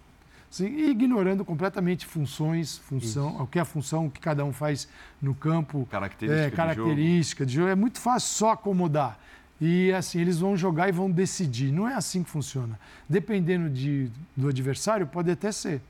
Sim, 0.49 0.67
e 0.67 0.89
ignorando 0.89 1.45
completamente 1.45 2.05
funções, 2.05 2.77
função, 2.79 3.41
o 3.41 3.47
que 3.47 3.57
é 3.57 3.61
a 3.61 3.65
função 3.65 4.09
que 4.09 4.19
cada 4.19 4.43
um 4.43 4.51
faz 4.51 4.87
no 5.21 5.33
campo, 5.33 5.87
característica, 5.89 6.47
é, 6.47 6.51
característica 6.51 7.45
de, 7.45 7.53
jogo. 7.53 7.67
de 7.67 7.69
jogo. 7.69 7.71
É 7.71 7.75
muito 7.75 7.99
fácil 8.01 8.35
só 8.35 8.51
acomodar. 8.51 9.17
E 9.61 9.93
assim, 9.93 10.19
eles 10.19 10.39
vão 10.39 10.57
jogar 10.57 10.89
e 10.89 10.91
vão 10.91 11.09
decidir. 11.09 11.71
Não 11.71 11.87
é 11.87 11.93
assim 11.93 12.21
que 12.21 12.29
funciona. 12.29 12.77
Dependendo 13.07 13.69
de, 13.69 14.09
do 14.35 14.49
adversário, 14.49 15.07
pode 15.07 15.31
até 15.31 15.53
ser. 15.53 15.81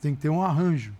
Tem 0.00 0.14
que 0.14 0.22
ter 0.22 0.30
um 0.30 0.42
arranjo 0.42 0.94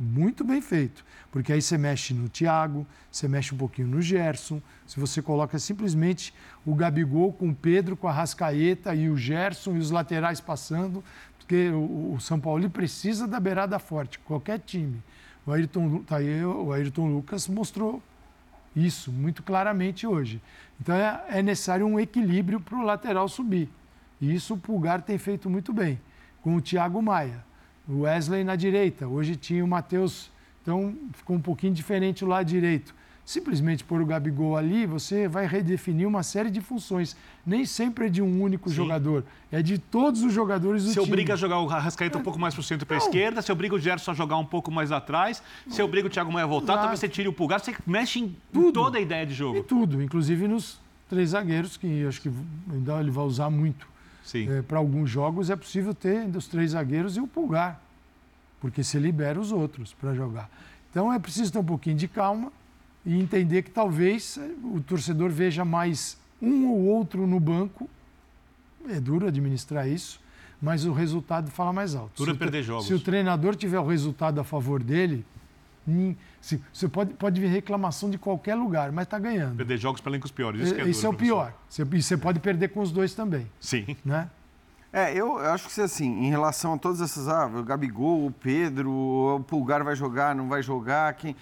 muito 0.00 0.42
bem 0.42 0.62
feito. 0.62 1.04
Porque 1.30 1.52
aí 1.52 1.60
você 1.60 1.76
mexe 1.76 2.14
no 2.14 2.28
Thiago, 2.28 2.86
você 3.12 3.28
mexe 3.28 3.54
um 3.54 3.58
pouquinho 3.58 3.86
no 3.86 4.00
Gerson. 4.00 4.62
Se 4.86 4.98
você 4.98 5.20
coloca 5.20 5.58
simplesmente 5.58 6.34
o 6.64 6.74
Gabigol 6.74 7.32
com 7.32 7.50
o 7.50 7.54
Pedro, 7.54 7.96
com 7.96 8.08
a 8.08 8.12
Rascaeta 8.12 8.94
e 8.94 9.10
o 9.10 9.16
Gerson 9.16 9.76
e 9.76 9.78
os 9.78 9.90
laterais 9.90 10.40
passando, 10.40 11.04
porque 11.38 11.68
o, 11.68 12.16
São 12.18 12.40
Paulo 12.40 12.70
precisa 12.70 13.28
da 13.28 13.38
beirada 13.38 13.78
forte, 13.78 14.18
qualquer 14.20 14.58
time. 14.60 15.02
O 15.46 15.52
Ayrton, 15.52 15.98
tá 16.04 16.16
aí, 16.16 16.44
o 16.44 16.72
Ayrton 16.72 17.08
Lucas 17.08 17.46
mostrou 17.48 18.02
isso 18.74 19.12
muito 19.12 19.42
claramente 19.42 20.06
hoje. 20.06 20.40
Então 20.80 20.94
é, 20.94 21.24
é 21.28 21.42
necessário 21.42 21.86
um 21.86 21.98
equilíbrio 21.98 22.60
para 22.60 22.78
o 22.78 22.82
lateral 22.82 23.28
subir. 23.28 23.68
E 24.20 24.34
isso 24.34 24.54
o 24.54 24.58
Pulgar 24.58 25.02
tem 25.02 25.18
feito 25.18 25.50
muito 25.50 25.72
bem, 25.72 26.00
com 26.42 26.54
o 26.56 26.60
Thiago 26.60 27.02
Maia. 27.02 27.44
O 27.90 28.02
Wesley 28.02 28.44
na 28.44 28.54
direita, 28.54 29.08
hoje 29.08 29.34
tinha 29.34 29.64
o 29.64 29.68
Matheus, 29.68 30.30
então 30.62 30.94
ficou 31.12 31.34
um 31.36 31.40
pouquinho 31.40 31.74
diferente 31.74 32.24
o 32.24 32.28
lado 32.28 32.46
direito 32.46 32.94
simplesmente 33.30 33.84
pôr 33.84 34.00
o 34.00 34.06
Gabigol 34.06 34.56
ali, 34.56 34.86
você 34.86 35.28
vai 35.28 35.46
redefinir 35.46 36.06
uma 36.06 36.22
série 36.22 36.50
de 36.50 36.60
funções. 36.60 37.16
Nem 37.46 37.64
sempre 37.64 38.06
é 38.06 38.08
de 38.08 38.20
um 38.20 38.42
único 38.42 38.68
Sim. 38.68 38.74
jogador, 38.74 39.24
é 39.52 39.62
de 39.62 39.78
todos 39.78 40.22
os 40.24 40.32
jogadores 40.32 40.82
do 40.82 40.88
se 40.88 40.94
time. 40.94 41.06
Se 41.06 41.12
obriga 41.12 41.34
a 41.34 41.36
jogar 41.36 41.60
o 41.60 41.70
Arrascaeta 41.70 42.18
é. 42.18 42.20
um 42.20 42.24
pouco 42.24 42.40
mais 42.40 42.54
para 42.54 42.60
o 42.60 42.64
centro 42.64 42.84
e 42.84 42.86
para 42.86 42.96
a 42.96 42.98
esquerda, 42.98 43.40
se 43.40 43.52
obriga 43.52 43.76
o 43.76 43.78
Gerson 43.78 44.10
a 44.10 44.14
jogar 44.14 44.36
um 44.36 44.44
pouco 44.44 44.70
mais 44.72 44.90
atrás, 44.90 45.40
se 45.68 45.80
obriga 45.80 46.08
o 46.08 46.10
Thiago 46.10 46.32
Maia 46.32 46.44
a 46.44 46.48
voltar, 46.48 46.76
talvez 46.78 46.98
você 46.98 47.08
tire 47.08 47.28
o 47.28 47.32
pulgar, 47.32 47.60
você 47.60 47.72
mexe 47.86 48.18
em 48.18 48.36
tudo. 48.52 48.72
toda 48.72 48.98
a 48.98 49.00
ideia 49.00 49.24
de 49.24 49.34
jogo. 49.34 49.58
Em 49.58 49.62
tudo, 49.62 50.02
inclusive 50.02 50.48
nos 50.48 50.80
três 51.08 51.30
zagueiros, 51.30 51.76
que 51.76 52.04
acho 52.06 52.20
que 52.20 52.30
ainda 52.72 52.98
ele 52.98 53.12
vai 53.12 53.24
usar 53.24 53.48
muito. 53.48 53.89
É, 54.38 54.62
para 54.62 54.78
alguns 54.78 55.10
jogos 55.10 55.50
é 55.50 55.56
possível 55.56 55.94
ter 55.94 56.24
os 56.36 56.46
três 56.46 56.72
zagueiros 56.72 57.16
e 57.16 57.20
o 57.20 57.26
pulgar, 57.26 57.82
porque 58.60 58.84
você 58.84 58.98
libera 58.98 59.40
os 59.40 59.52
outros 59.52 59.92
para 59.94 60.14
jogar. 60.14 60.50
Então 60.90 61.12
é 61.12 61.18
preciso 61.18 61.52
ter 61.52 61.58
um 61.58 61.64
pouquinho 61.64 61.96
de 61.96 62.08
calma 62.08 62.52
e 63.04 63.18
entender 63.18 63.62
que 63.62 63.70
talvez 63.70 64.38
o 64.62 64.80
torcedor 64.80 65.30
veja 65.30 65.64
mais 65.64 66.18
um 66.40 66.68
ou 66.68 66.84
outro 66.84 67.26
no 67.26 67.40
banco. 67.40 67.88
É 68.88 69.00
duro 69.00 69.26
administrar 69.26 69.88
isso, 69.88 70.20
mas 70.60 70.84
o 70.84 70.92
resultado 70.92 71.50
fala 71.50 71.72
mais 71.72 71.94
alto. 71.94 72.12
Duro 72.16 72.32
é 72.32 72.34
perder 72.34 72.62
jogos. 72.62 72.86
Se 72.86 72.94
o 72.94 73.00
treinador 73.00 73.54
tiver 73.54 73.78
o 73.78 73.86
resultado 73.86 74.40
a 74.40 74.44
favor 74.44 74.82
dele, 74.82 75.24
se, 75.24 75.39
você 76.72 76.88
pode, 76.88 77.14
pode 77.14 77.40
vir 77.40 77.48
reclamação 77.48 78.10
de 78.10 78.18
qualquer 78.18 78.54
lugar, 78.54 78.92
mas 78.92 79.04
está 79.04 79.18
ganhando. 79.18 79.56
Perder 79.56 79.78
jogos 79.78 80.00
para 80.00 80.10
elencos 80.10 80.30
piores. 80.30 80.60
Isso, 80.60 80.74
é, 80.74 80.88
isso 80.88 81.06
é 81.06 81.08
o 81.08 81.14
pior. 81.14 81.52
Você, 81.68 81.84
você 81.84 82.16
pode 82.16 82.40
perder 82.40 82.68
com 82.68 82.80
os 82.80 82.92
dois 82.92 83.14
também. 83.14 83.46
Sim. 83.60 83.96
Né? 84.04 84.28
É, 84.92 85.14
eu 85.14 85.38
acho 85.38 85.68
que 85.68 85.80
assim, 85.80 86.24
em 86.24 86.30
relação 86.30 86.74
a 86.74 86.78
todas 86.78 87.00
essas, 87.00 87.28
ah, 87.28 87.46
o 87.46 87.62
Gabigol, 87.62 88.26
o 88.26 88.30
Pedro, 88.30 88.90
o 88.90 89.40
Pulgar 89.46 89.84
vai 89.84 89.94
jogar, 89.94 90.34
não 90.34 90.48
vai 90.48 90.62
jogar, 90.62 91.14
quem 91.14 91.36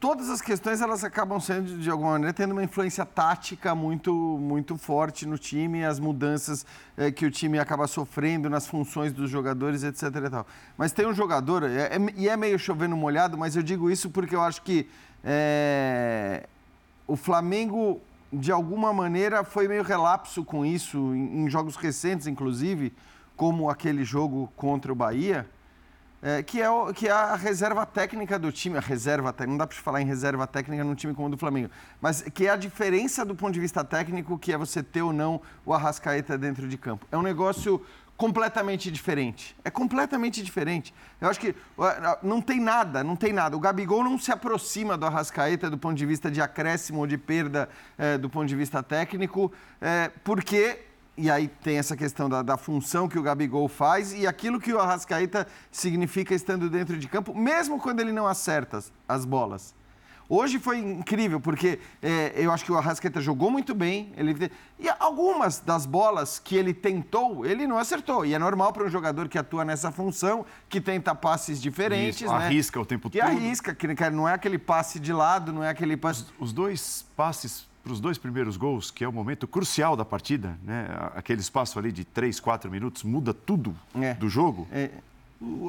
todas 0.00 0.30
as 0.30 0.40
questões 0.40 0.80
elas 0.80 1.04
acabam 1.04 1.38
sendo 1.38 1.78
de 1.78 1.90
alguma 1.90 2.12
maneira 2.12 2.32
tendo 2.32 2.52
uma 2.52 2.64
influência 2.64 3.04
tática 3.04 3.74
muito 3.74 4.12
muito 4.12 4.76
forte 4.76 5.26
no 5.26 5.36
time 5.36 5.84
as 5.84 6.00
mudanças 6.00 6.64
é, 6.96 7.10
que 7.10 7.26
o 7.26 7.30
time 7.30 7.58
acaba 7.58 7.86
sofrendo 7.86 8.48
nas 8.48 8.66
funções 8.66 9.12
dos 9.12 9.30
jogadores 9.30 9.84
etc 9.84 10.02
e 10.04 10.46
mas 10.76 10.90
tem 10.90 11.06
um 11.06 11.14
jogador 11.14 11.64
é, 11.64 11.94
é, 11.94 11.98
e 12.16 12.28
é 12.28 12.36
meio 12.36 12.58
chovendo 12.58 12.96
molhado 12.96 13.36
mas 13.36 13.54
eu 13.54 13.62
digo 13.62 13.90
isso 13.90 14.08
porque 14.08 14.34
eu 14.34 14.40
acho 14.40 14.62
que 14.62 14.88
é, 15.22 16.48
o 17.06 17.14
Flamengo 17.14 18.00
de 18.32 18.52
alguma 18.52 18.92
maneira, 18.92 19.42
foi 19.42 19.66
meio 19.66 19.82
relapso 19.82 20.44
com 20.44 20.64
isso, 20.64 20.98
em, 21.14 21.44
em 21.44 21.50
jogos 21.50 21.76
recentes, 21.76 22.26
inclusive, 22.26 22.92
como 23.36 23.68
aquele 23.68 24.04
jogo 24.04 24.52
contra 24.56 24.92
o 24.92 24.94
Bahia, 24.94 25.48
é, 26.22 26.42
que, 26.42 26.60
é 26.60 26.70
o, 26.70 26.92
que 26.92 27.08
é 27.08 27.10
a 27.10 27.34
reserva 27.34 27.86
técnica 27.86 28.38
do 28.38 28.52
time. 28.52 28.76
A 28.76 28.80
reserva 28.80 29.34
não 29.46 29.56
dá 29.56 29.66
para 29.66 29.76
falar 29.76 30.02
em 30.02 30.06
reserva 30.06 30.46
técnica 30.46 30.84
num 30.84 30.94
time 30.94 31.14
como 31.14 31.28
o 31.28 31.30
do 31.30 31.38
Flamengo, 31.38 31.70
mas 32.00 32.22
que 32.22 32.46
é 32.46 32.50
a 32.50 32.56
diferença 32.56 33.24
do 33.24 33.34
ponto 33.34 33.52
de 33.52 33.60
vista 33.60 33.84
técnico, 33.84 34.38
que 34.38 34.52
é 34.52 34.58
você 34.58 34.82
ter 34.82 35.02
ou 35.02 35.12
não 35.12 35.40
o 35.64 35.72
Arrascaeta 35.72 36.36
dentro 36.36 36.68
de 36.68 36.76
campo. 36.76 37.06
É 37.10 37.16
um 37.16 37.22
negócio 37.22 37.84
completamente 38.20 38.90
diferente. 38.90 39.56
É 39.64 39.70
completamente 39.70 40.42
diferente. 40.42 40.92
Eu 41.18 41.30
acho 41.30 41.40
que 41.40 41.54
não 42.22 42.42
tem 42.42 42.60
nada, 42.60 43.02
não 43.02 43.16
tem 43.16 43.32
nada. 43.32 43.56
O 43.56 43.60
Gabigol 43.60 44.04
não 44.04 44.18
se 44.18 44.30
aproxima 44.30 44.94
do 44.94 45.06
Arrascaeta 45.06 45.70
do 45.70 45.78
ponto 45.78 45.96
de 45.96 46.04
vista 46.04 46.30
de 46.30 46.38
acréscimo 46.42 46.98
ou 46.98 47.06
de 47.06 47.16
perda 47.16 47.66
é, 47.96 48.18
do 48.18 48.28
ponto 48.28 48.46
de 48.46 48.54
vista 48.54 48.82
técnico, 48.82 49.50
é, 49.80 50.10
porque 50.22 50.80
e 51.16 51.30
aí 51.30 51.48
tem 51.48 51.76
essa 51.76 51.96
questão 51.96 52.28
da, 52.28 52.42
da, 52.42 52.56
função 52.56 53.08
que 53.08 53.18
o 53.18 53.22
Gabigol 53.22 53.68
faz 53.68 54.12
e 54.12 54.26
aquilo 54.26 54.60
que 54.60 54.72
o 54.72 54.78
Arrascaeta 54.78 55.46
significa 55.70 56.34
estando 56.34 56.70
dentro 56.70 56.96
de 56.96 57.08
campo, 57.08 57.34
mesmo 57.34 57.78
quando 57.78 58.00
ele 58.00 58.12
não 58.12 58.26
acerta 58.26 58.78
as, 58.78 58.92
as 59.08 59.24
bolas. 59.24 59.74
Hoje 60.32 60.60
foi 60.60 60.78
incrível, 60.78 61.40
porque 61.40 61.80
é, 62.00 62.32
eu 62.36 62.52
acho 62.52 62.64
que 62.64 62.70
o 62.70 62.76
Arrascaeta 62.76 63.20
jogou 63.20 63.50
muito 63.50 63.74
bem. 63.74 64.12
Ele, 64.16 64.48
e 64.78 64.88
algumas 65.00 65.58
das 65.58 65.84
bolas 65.84 66.38
que 66.38 66.54
ele 66.54 66.72
tentou, 66.72 67.44
ele 67.44 67.66
não 67.66 67.76
acertou. 67.76 68.24
E 68.24 68.32
é 68.32 68.38
normal 68.38 68.72
para 68.72 68.84
um 68.84 68.88
jogador 68.88 69.28
que 69.28 69.36
atua 69.36 69.64
nessa 69.64 69.90
função, 69.90 70.46
que 70.68 70.80
tenta 70.80 71.16
passes 71.16 71.60
diferentes. 71.60 72.20
Isso, 72.20 72.30
né? 72.30 72.46
Arrisca 72.46 72.80
o 72.80 72.86
tempo 72.86 73.10
que 73.10 73.18
todo. 73.18 73.28
Que 73.28 73.36
arrisca, 73.36 73.74
que 73.74 73.88
não 74.10 74.28
é 74.28 74.32
aquele 74.32 74.56
passe 74.56 75.00
de 75.00 75.12
lado, 75.12 75.52
não 75.52 75.64
é 75.64 75.68
aquele 75.68 75.96
passe. 75.96 76.22
Os, 76.22 76.50
os 76.50 76.52
dois 76.52 77.04
passes 77.16 77.68
para 77.82 77.92
os 77.92 78.00
dois 78.00 78.18
primeiros 78.18 78.56
gols, 78.56 78.90
que 78.90 79.02
é 79.02 79.08
o 79.08 79.12
momento 79.12 79.46
crucial 79.46 79.96
da 79.96 80.04
partida, 80.04 80.58
né? 80.62 80.86
aquele 81.14 81.40
espaço 81.40 81.78
ali 81.78 81.90
de 81.90 82.04
3, 82.04 82.38
4 82.38 82.70
minutos, 82.70 83.02
muda 83.02 83.32
tudo 83.32 83.74
é. 83.94 84.14
do 84.14 84.28
jogo. 84.28 84.68
É. 84.70 84.90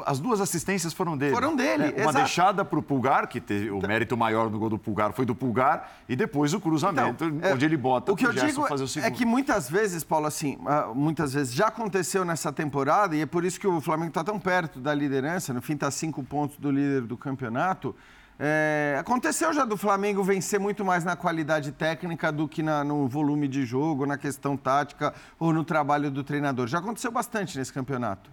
As 0.06 0.20
duas 0.20 0.42
assistências 0.42 0.92
foram 0.92 1.18
dele. 1.18 1.32
Foram 1.32 1.56
dele, 1.56 1.84
é, 1.84 1.88
Uma 1.88 2.02
exato. 2.02 2.18
deixada 2.18 2.66
para 2.66 2.78
o 2.78 2.84
Pulgar, 2.84 3.26
que 3.30 3.40
teve 3.40 3.72
o 3.72 3.80
mérito 3.80 4.18
maior 4.18 4.50
no 4.50 4.60
gol 4.60 4.70
do 4.70 4.78
Pulgar 4.78 5.14
foi 5.14 5.26
do 5.26 5.34
Pulgar, 5.34 5.90
e 6.10 6.16
depois 6.16 6.54
o 6.54 6.60
cruzamento, 6.60 7.24
então, 7.24 7.50
é, 7.50 7.54
onde 7.54 7.64
ele 7.64 7.78
bota 7.78 8.12
o 8.12 8.16
que 8.18 8.28
eu 8.28 8.34
digo 8.34 8.68
fazer 8.68 8.84
o 8.84 8.88
segundo. 8.88 9.08
É 9.08 9.12
que 9.12 9.26
muitas 9.26 9.70
vezes, 9.70 10.04
Paulo, 10.04 10.26
assim, 10.26 10.58
ah, 10.66 10.92
muitas 10.94 11.34
vezes 11.34 11.54
já 11.54 11.68
aconteceu 11.68 12.26
nessa 12.26 12.52
temporada, 12.52 13.16
e 13.16 13.22
é 13.22 13.26
por 13.26 13.46
isso 13.46 13.58
que 13.58 13.68
o 13.68 13.80
Flamengo 13.80 14.10
está 14.10 14.26
tão 14.26 14.38
perto 14.38 14.78
da 14.78 14.94
liderança, 14.94 15.54
no 15.54 15.62
fim 15.62 15.74
está 15.74 15.90
cinco 15.90 16.22
pontos 16.22 16.58
do 16.58 16.70
líder 16.70 17.04
do 17.04 17.16
campeonato. 17.16 17.96
É, 18.44 18.98
aconteceu 19.00 19.54
já 19.54 19.64
do 19.64 19.78
Flamengo 19.78 20.24
vencer 20.24 20.60
muito 20.60 20.84
mais 20.84 21.04
na 21.04 21.16
qualidade 21.16 21.72
técnica 21.72 22.32
do 22.32 22.48
que 22.48 22.64
na, 22.64 22.84
no 22.84 23.08
volume 23.08 23.48
de 23.48 23.64
jogo, 23.64 24.04
na 24.08 24.18
questão 24.18 24.58
tática 24.58 25.14
ou 25.38 25.54
no 25.54 25.64
trabalho 25.64 26.10
do 26.10 26.24
treinador. 26.24 26.66
Já 26.66 26.80
aconteceu 26.80 27.12
bastante 27.12 27.56
nesse 27.56 27.72
campeonato 27.72 28.32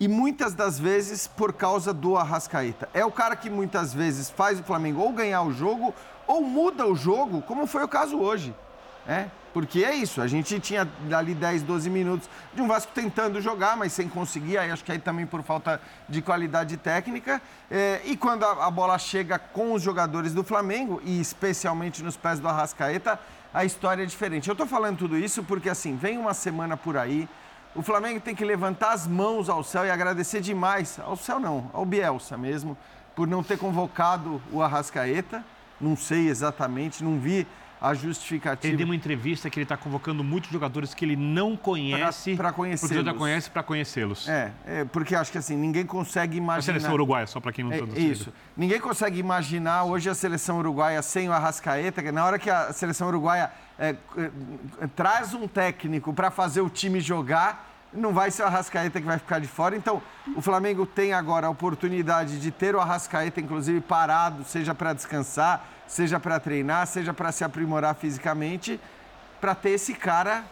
e 0.00 0.08
muitas 0.08 0.54
das 0.54 0.78
vezes 0.78 1.26
por 1.26 1.52
causa 1.52 1.92
do 1.92 2.16
Arrascaeta. 2.16 2.88
É 2.94 3.04
o 3.04 3.12
cara 3.12 3.36
que 3.36 3.50
muitas 3.50 3.92
vezes 3.92 4.30
faz 4.30 4.58
o 4.58 4.62
Flamengo 4.64 5.02
ou 5.02 5.12
ganhar 5.12 5.42
o 5.42 5.52
jogo 5.52 5.94
ou 6.26 6.42
muda 6.42 6.86
o 6.86 6.96
jogo, 6.96 7.42
como 7.42 7.66
foi 7.66 7.84
o 7.84 7.88
caso 7.88 8.16
hoje. 8.16 8.54
É, 9.06 9.26
porque 9.52 9.84
é 9.84 9.94
isso, 9.94 10.20
a 10.20 10.26
gente 10.26 10.58
tinha 10.58 10.88
ali 11.16 11.34
10, 11.34 11.62
12 11.62 11.88
minutos 11.88 12.28
de 12.52 12.60
um 12.60 12.66
Vasco 12.66 12.90
tentando 12.92 13.40
jogar, 13.40 13.76
mas 13.76 13.92
sem 13.92 14.08
conseguir, 14.08 14.58
aí 14.58 14.70
acho 14.70 14.82
que 14.82 14.90
aí 14.90 14.98
também 14.98 15.26
por 15.26 15.42
falta 15.42 15.80
de 16.08 16.20
qualidade 16.20 16.76
técnica. 16.76 17.40
É, 17.70 18.00
e 18.04 18.16
quando 18.16 18.44
a, 18.44 18.66
a 18.66 18.70
bola 18.70 18.98
chega 18.98 19.38
com 19.38 19.72
os 19.72 19.82
jogadores 19.82 20.32
do 20.32 20.42
Flamengo, 20.42 21.00
e 21.04 21.20
especialmente 21.20 22.02
nos 22.02 22.16
pés 22.16 22.40
do 22.40 22.48
Arrascaeta, 22.48 23.20
a 23.52 23.64
história 23.64 24.02
é 24.02 24.06
diferente. 24.06 24.48
Eu 24.48 24.54
estou 24.54 24.66
falando 24.66 24.98
tudo 24.98 25.16
isso 25.16 25.44
porque, 25.44 25.68
assim, 25.68 25.96
vem 25.96 26.18
uma 26.18 26.34
semana 26.34 26.76
por 26.76 26.96
aí, 26.96 27.28
o 27.76 27.82
Flamengo 27.82 28.20
tem 28.20 28.34
que 28.34 28.44
levantar 28.44 28.92
as 28.92 29.06
mãos 29.06 29.48
ao 29.48 29.62
céu 29.62 29.84
e 29.84 29.90
agradecer 29.90 30.40
demais, 30.40 30.98
ao 30.98 31.16
céu 31.16 31.38
não, 31.38 31.70
ao 31.72 31.84
Bielsa 31.84 32.36
mesmo, 32.36 32.76
por 33.14 33.28
não 33.28 33.42
ter 33.42 33.58
convocado 33.58 34.40
o 34.50 34.62
Arrascaeta. 34.62 35.44
Não 35.80 35.96
sei 35.96 36.28
exatamente, 36.28 37.02
não 37.02 37.18
vi 37.18 37.46
a 37.84 37.92
justificativa. 37.92 38.66
Ele 38.66 38.78
deu 38.78 38.86
uma 38.86 38.96
entrevista 38.96 39.50
que 39.50 39.58
ele 39.58 39.64
está 39.64 39.76
convocando 39.76 40.24
muitos 40.24 40.50
jogadores 40.50 40.94
que 40.94 41.04
ele 41.04 41.16
não 41.16 41.54
conhece 41.54 42.34
para 42.34 42.50
conhecê-los. 42.50 42.80
Porque 42.80 42.94
ele 42.94 43.04
já 43.04 43.14
conhece 43.14 43.50
para 43.50 43.62
conhecê-los. 43.62 44.28
É, 44.28 44.52
é, 44.66 44.84
porque 44.86 45.14
acho 45.14 45.30
que 45.30 45.36
assim, 45.36 45.54
ninguém 45.54 45.84
consegue 45.84 46.38
imaginar... 46.38 46.58
A 46.58 46.62
seleção 46.62 46.94
uruguaia, 46.94 47.26
só 47.26 47.40
para 47.40 47.52
quem 47.52 47.62
não 47.62 47.72
está 47.72 48.00
é, 48.00 48.00
Isso. 48.00 48.32
Ninguém 48.56 48.80
consegue 48.80 49.20
imaginar 49.20 49.84
hoje 49.84 50.08
a 50.08 50.14
seleção 50.14 50.58
uruguaia 50.58 51.02
sem 51.02 51.28
o 51.28 51.32
Arrascaeta, 51.32 52.02
que 52.02 52.10
na 52.10 52.24
hora 52.24 52.38
que 52.38 52.48
a 52.48 52.72
seleção 52.72 53.08
uruguaia 53.08 53.50
é, 53.78 53.94
é, 54.16 54.86
traz 54.96 55.34
um 55.34 55.46
técnico 55.46 56.14
para 56.14 56.30
fazer 56.30 56.62
o 56.62 56.70
time 56.70 57.00
jogar 57.00 57.73
não 57.94 58.12
vai 58.12 58.30
ser 58.30 58.42
o 58.42 58.46
Arrascaeta 58.46 59.00
que 59.00 59.06
vai 59.06 59.18
ficar 59.18 59.38
de 59.38 59.46
fora. 59.46 59.76
Então, 59.76 60.02
o 60.36 60.42
Flamengo 60.42 60.84
tem 60.84 61.12
agora 61.12 61.46
a 61.46 61.50
oportunidade 61.50 62.40
de 62.40 62.50
ter 62.50 62.74
o 62.74 62.80
Arrascaeta, 62.80 63.40
inclusive, 63.40 63.80
parado, 63.80 64.44
seja 64.44 64.74
para 64.74 64.92
descansar, 64.92 65.64
seja 65.86 66.18
para 66.18 66.40
treinar, 66.40 66.86
seja 66.86 67.14
para 67.14 67.30
se 67.30 67.44
aprimorar 67.44 67.94
fisicamente, 67.94 68.80
para 69.40 69.54
ter 69.54 69.70
esse 69.70 69.94
cara 69.94 70.44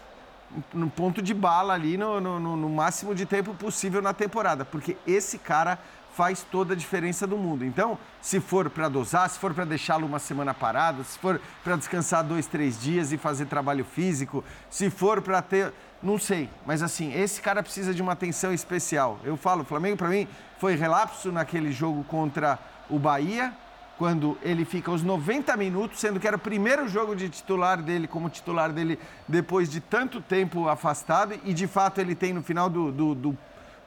no 0.73 0.89
ponto 0.91 1.23
de 1.23 1.33
bala 1.33 1.73
ali 1.73 1.97
no, 1.97 2.21
no, 2.21 2.39
no, 2.39 2.69
máximo 2.69 3.15
de 3.15 3.25
tempo 3.25 3.55
possível 3.55 4.03
na 4.03 4.13
temporada, 4.13 4.67
porque 4.67 4.97
esse 5.07 5.39
cara 5.39 5.79
faz 6.15 6.43
toda 6.43 6.75
a 6.75 6.77
diferença 6.77 7.27
do 7.27 7.37
mundo. 7.37 7.65
Então, 7.65 7.99
se 8.21 8.41
for 8.41 8.69
para 8.69 8.89
dosar, 8.89 9.29
se 9.29 9.39
for 9.39 9.55
para 9.55 9.65
deixá-lo 9.65 10.07
uma 10.07 10.19
semana 10.19 10.53
parado, 10.53 11.05
se 11.05 11.19
for 11.19 11.41
para 11.65 11.77
descansar 11.77 12.23
dois, 12.23 12.47
três 12.47 12.81
dias 12.81 13.13
e 13.13 13.19
fazer 13.19 13.47
trabalho 13.47 13.85
físico, 13.85 14.45
se 14.71 14.91
for 14.91 15.23
para 15.23 15.41
ter, 15.41 15.73
não 16.03 16.19
sei, 16.19 16.49
mas 16.67 16.83
assim, 16.83 17.13
esse 17.15 17.41
cara 17.41 17.63
precisa 17.63 17.95
de 17.95 18.03
uma 18.03 18.13
atenção 18.13 18.53
especial. 18.53 19.19
Eu 19.25 19.37
falo, 19.37 19.63
o 19.63 19.65
Flamengo 19.65 19.97
para 19.97 20.09
mim 20.09 20.29
foi 20.59 20.75
relapso 20.75 21.33
naquele 21.33 21.73
jogo 21.73 22.05
contra 22.05 22.59
o 22.91 22.99
Bahia, 22.99 23.53
quando 23.99 24.37
ele 24.43 24.65
fica 24.65 24.91
os 24.91 25.03
90 25.03 25.57
minutos, 25.57 26.01
sendo 26.01 26.19
que 26.19 26.27
era 26.27 26.37
o 26.37 26.41
primeiro 26.41 26.89
jogo 26.89 27.15
de 27.15 27.29
titular 27.29 27.81
dele, 27.81 28.09
como 28.09 28.29
titular 28.29 28.73
dele, 28.73 28.99
depois 29.29 29.71
de 29.71 29.81
tanto 29.81 30.21
tempo 30.21 30.69
afastado, 30.69 31.39
e 31.45 31.55
de 31.55 31.67
fato 31.67 32.01
ele 32.01 32.15
tem 32.15 32.33
no 32.33 32.43
final 32.43 32.69
do, 32.69 32.91
do, 32.91 33.15
do, 33.15 33.39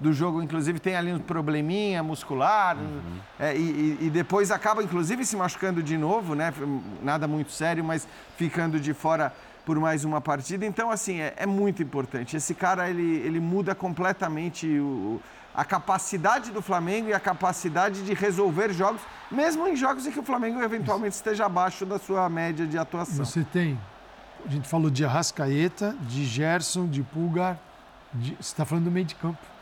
do 0.06 0.14
jogo, 0.14 0.42
inclusive, 0.42 0.80
tem 0.80 0.96
ali 0.96 1.12
um 1.12 1.18
probleminha 1.18 2.04
muscular, 2.04 2.78
uhum. 2.78 3.18
é, 3.40 3.58
e, 3.58 3.98
e, 4.02 4.10
depois 4.12 4.52
acaba, 4.52 4.84
inclusive, 4.84 5.26
se 5.26 5.36
machucando 5.36 5.82
de 5.82 5.98
novo, 5.98 6.36
né? 6.36 6.54
Nada 7.02 7.28
muito 7.28 7.52
sério, 7.52 7.84
mas 7.84 8.08
ficando 8.38 8.80
de 8.80 8.94
fora 8.94 9.34
por 9.66 9.80
mais 9.80 10.06
uma 10.06 10.22
partida. 10.22 10.64
Então, 10.64 10.92
assim, 10.92 11.20
é, 11.20 11.34
é 11.38 11.46
muito 11.48 11.82
importante. 11.82 12.38
Esse 12.38 12.54
cara, 12.54 12.88
ele, 12.88 13.18
ele 13.18 13.40
muda 13.40 13.74
completamente 13.74 14.68
o, 14.68 15.20
a 15.56 15.66
capacidade 15.66 16.52
do 16.52 16.62
Flamengo 16.62 17.10
e 17.10 17.14
a 17.14 17.20
capacidade 17.20 18.04
de 18.04 18.14
resolver 18.14 18.72
jogos, 18.74 19.02
mesmo 19.32 19.68
em 19.68 19.76
jogos 19.76 20.06
em 20.06 20.12
que 20.12 20.20
o 20.20 20.24
Flamengo 20.24 20.62
eventualmente 20.62 21.16
esteja 21.16 21.48
abaixo 21.48 21.84
da 21.84 21.98
sua 21.98 22.30
média 22.30 22.68
de 22.68 22.78
atuação. 22.78 23.26
Você 23.26 23.44
tem, 23.44 23.76
a 24.46 24.50
gente 24.50 24.68
falou 24.68 24.92
de 24.92 25.04
Arrascaeta, 25.04 25.96
de 26.02 26.24
Gerson, 26.26 26.88
de 26.88 27.02
Pulgar, 27.02 27.58
de, 28.14 28.36
você 28.36 28.42
está 28.42 28.64
falando 28.64 28.84
do 28.86 28.92
meio 28.92 29.08
de 29.08 29.16
campo. 29.16 29.55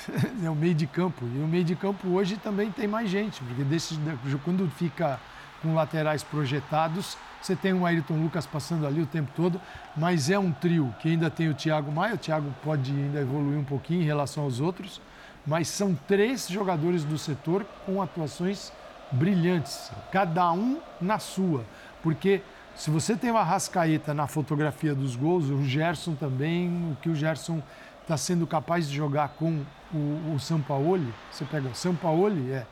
é 0.44 0.50
o 0.50 0.54
meio 0.54 0.74
de 0.74 0.86
campo. 0.86 1.24
E 1.24 1.38
o 1.38 1.46
meio 1.46 1.64
de 1.64 1.74
campo 1.74 2.08
hoje 2.08 2.36
também 2.36 2.70
tem 2.70 2.86
mais 2.86 3.08
gente, 3.08 3.42
porque 3.42 3.64
desse, 3.64 3.98
quando 4.44 4.68
fica 4.70 5.18
com 5.62 5.74
laterais 5.74 6.22
projetados, 6.22 7.16
você 7.40 7.56
tem 7.56 7.72
o 7.72 7.86
Ayrton 7.86 8.20
Lucas 8.22 8.46
passando 8.46 8.86
ali 8.86 9.00
o 9.00 9.06
tempo 9.06 9.30
todo, 9.34 9.60
mas 9.96 10.30
é 10.30 10.38
um 10.38 10.52
trio 10.52 10.94
que 11.00 11.08
ainda 11.08 11.30
tem 11.30 11.48
o 11.48 11.54
Thiago 11.54 11.90
Maia, 11.90 12.14
o 12.14 12.18
Thiago 12.18 12.52
pode 12.62 12.90
ainda 12.90 13.20
evoluir 13.20 13.58
um 13.58 13.64
pouquinho 13.64 14.02
em 14.02 14.04
relação 14.04 14.44
aos 14.44 14.60
outros, 14.60 15.00
mas 15.46 15.68
são 15.68 15.94
três 16.06 16.48
jogadores 16.48 17.04
do 17.04 17.16
setor 17.16 17.64
com 17.84 18.02
atuações 18.02 18.72
brilhantes, 19.12 19.90
cada 20.10 20.50
um 20.52 20.80
na 21.00 21.18
sua. 21.18 21.64
Porque 22.02 22.42
se 22.74 22.90
você 22.90 23.16
tem 23.16 23.30
o 23.30 23.36
Arrascaeta 23.36 24.12
na 24.12 24.26
fotografia 24.26 24.94
dos 24.94 25.16
gols, 25.16 25.48
o 25.48 25.64
Gerson 25.64 26.14
também, 26.14 26.68
o 26.92 26.96
que 27.00 27.08
o 27.08 27.14
Gerson 27.14 27.62
está 28.02 28.16
sendo 28.16 28.46
capaz 28.46 28.88
de 28.88 28.96
jogar 28.96 29.28
com 29.30 29.62
o, 29.92 30.34
o 30.34 30.40
Sampaoli, 30.40 31.12
você 31.30 31.44
pega 31.44 31.68
o 31.68 31.74
Sampaoli, 31.74 32.52
é, 32.52 32.66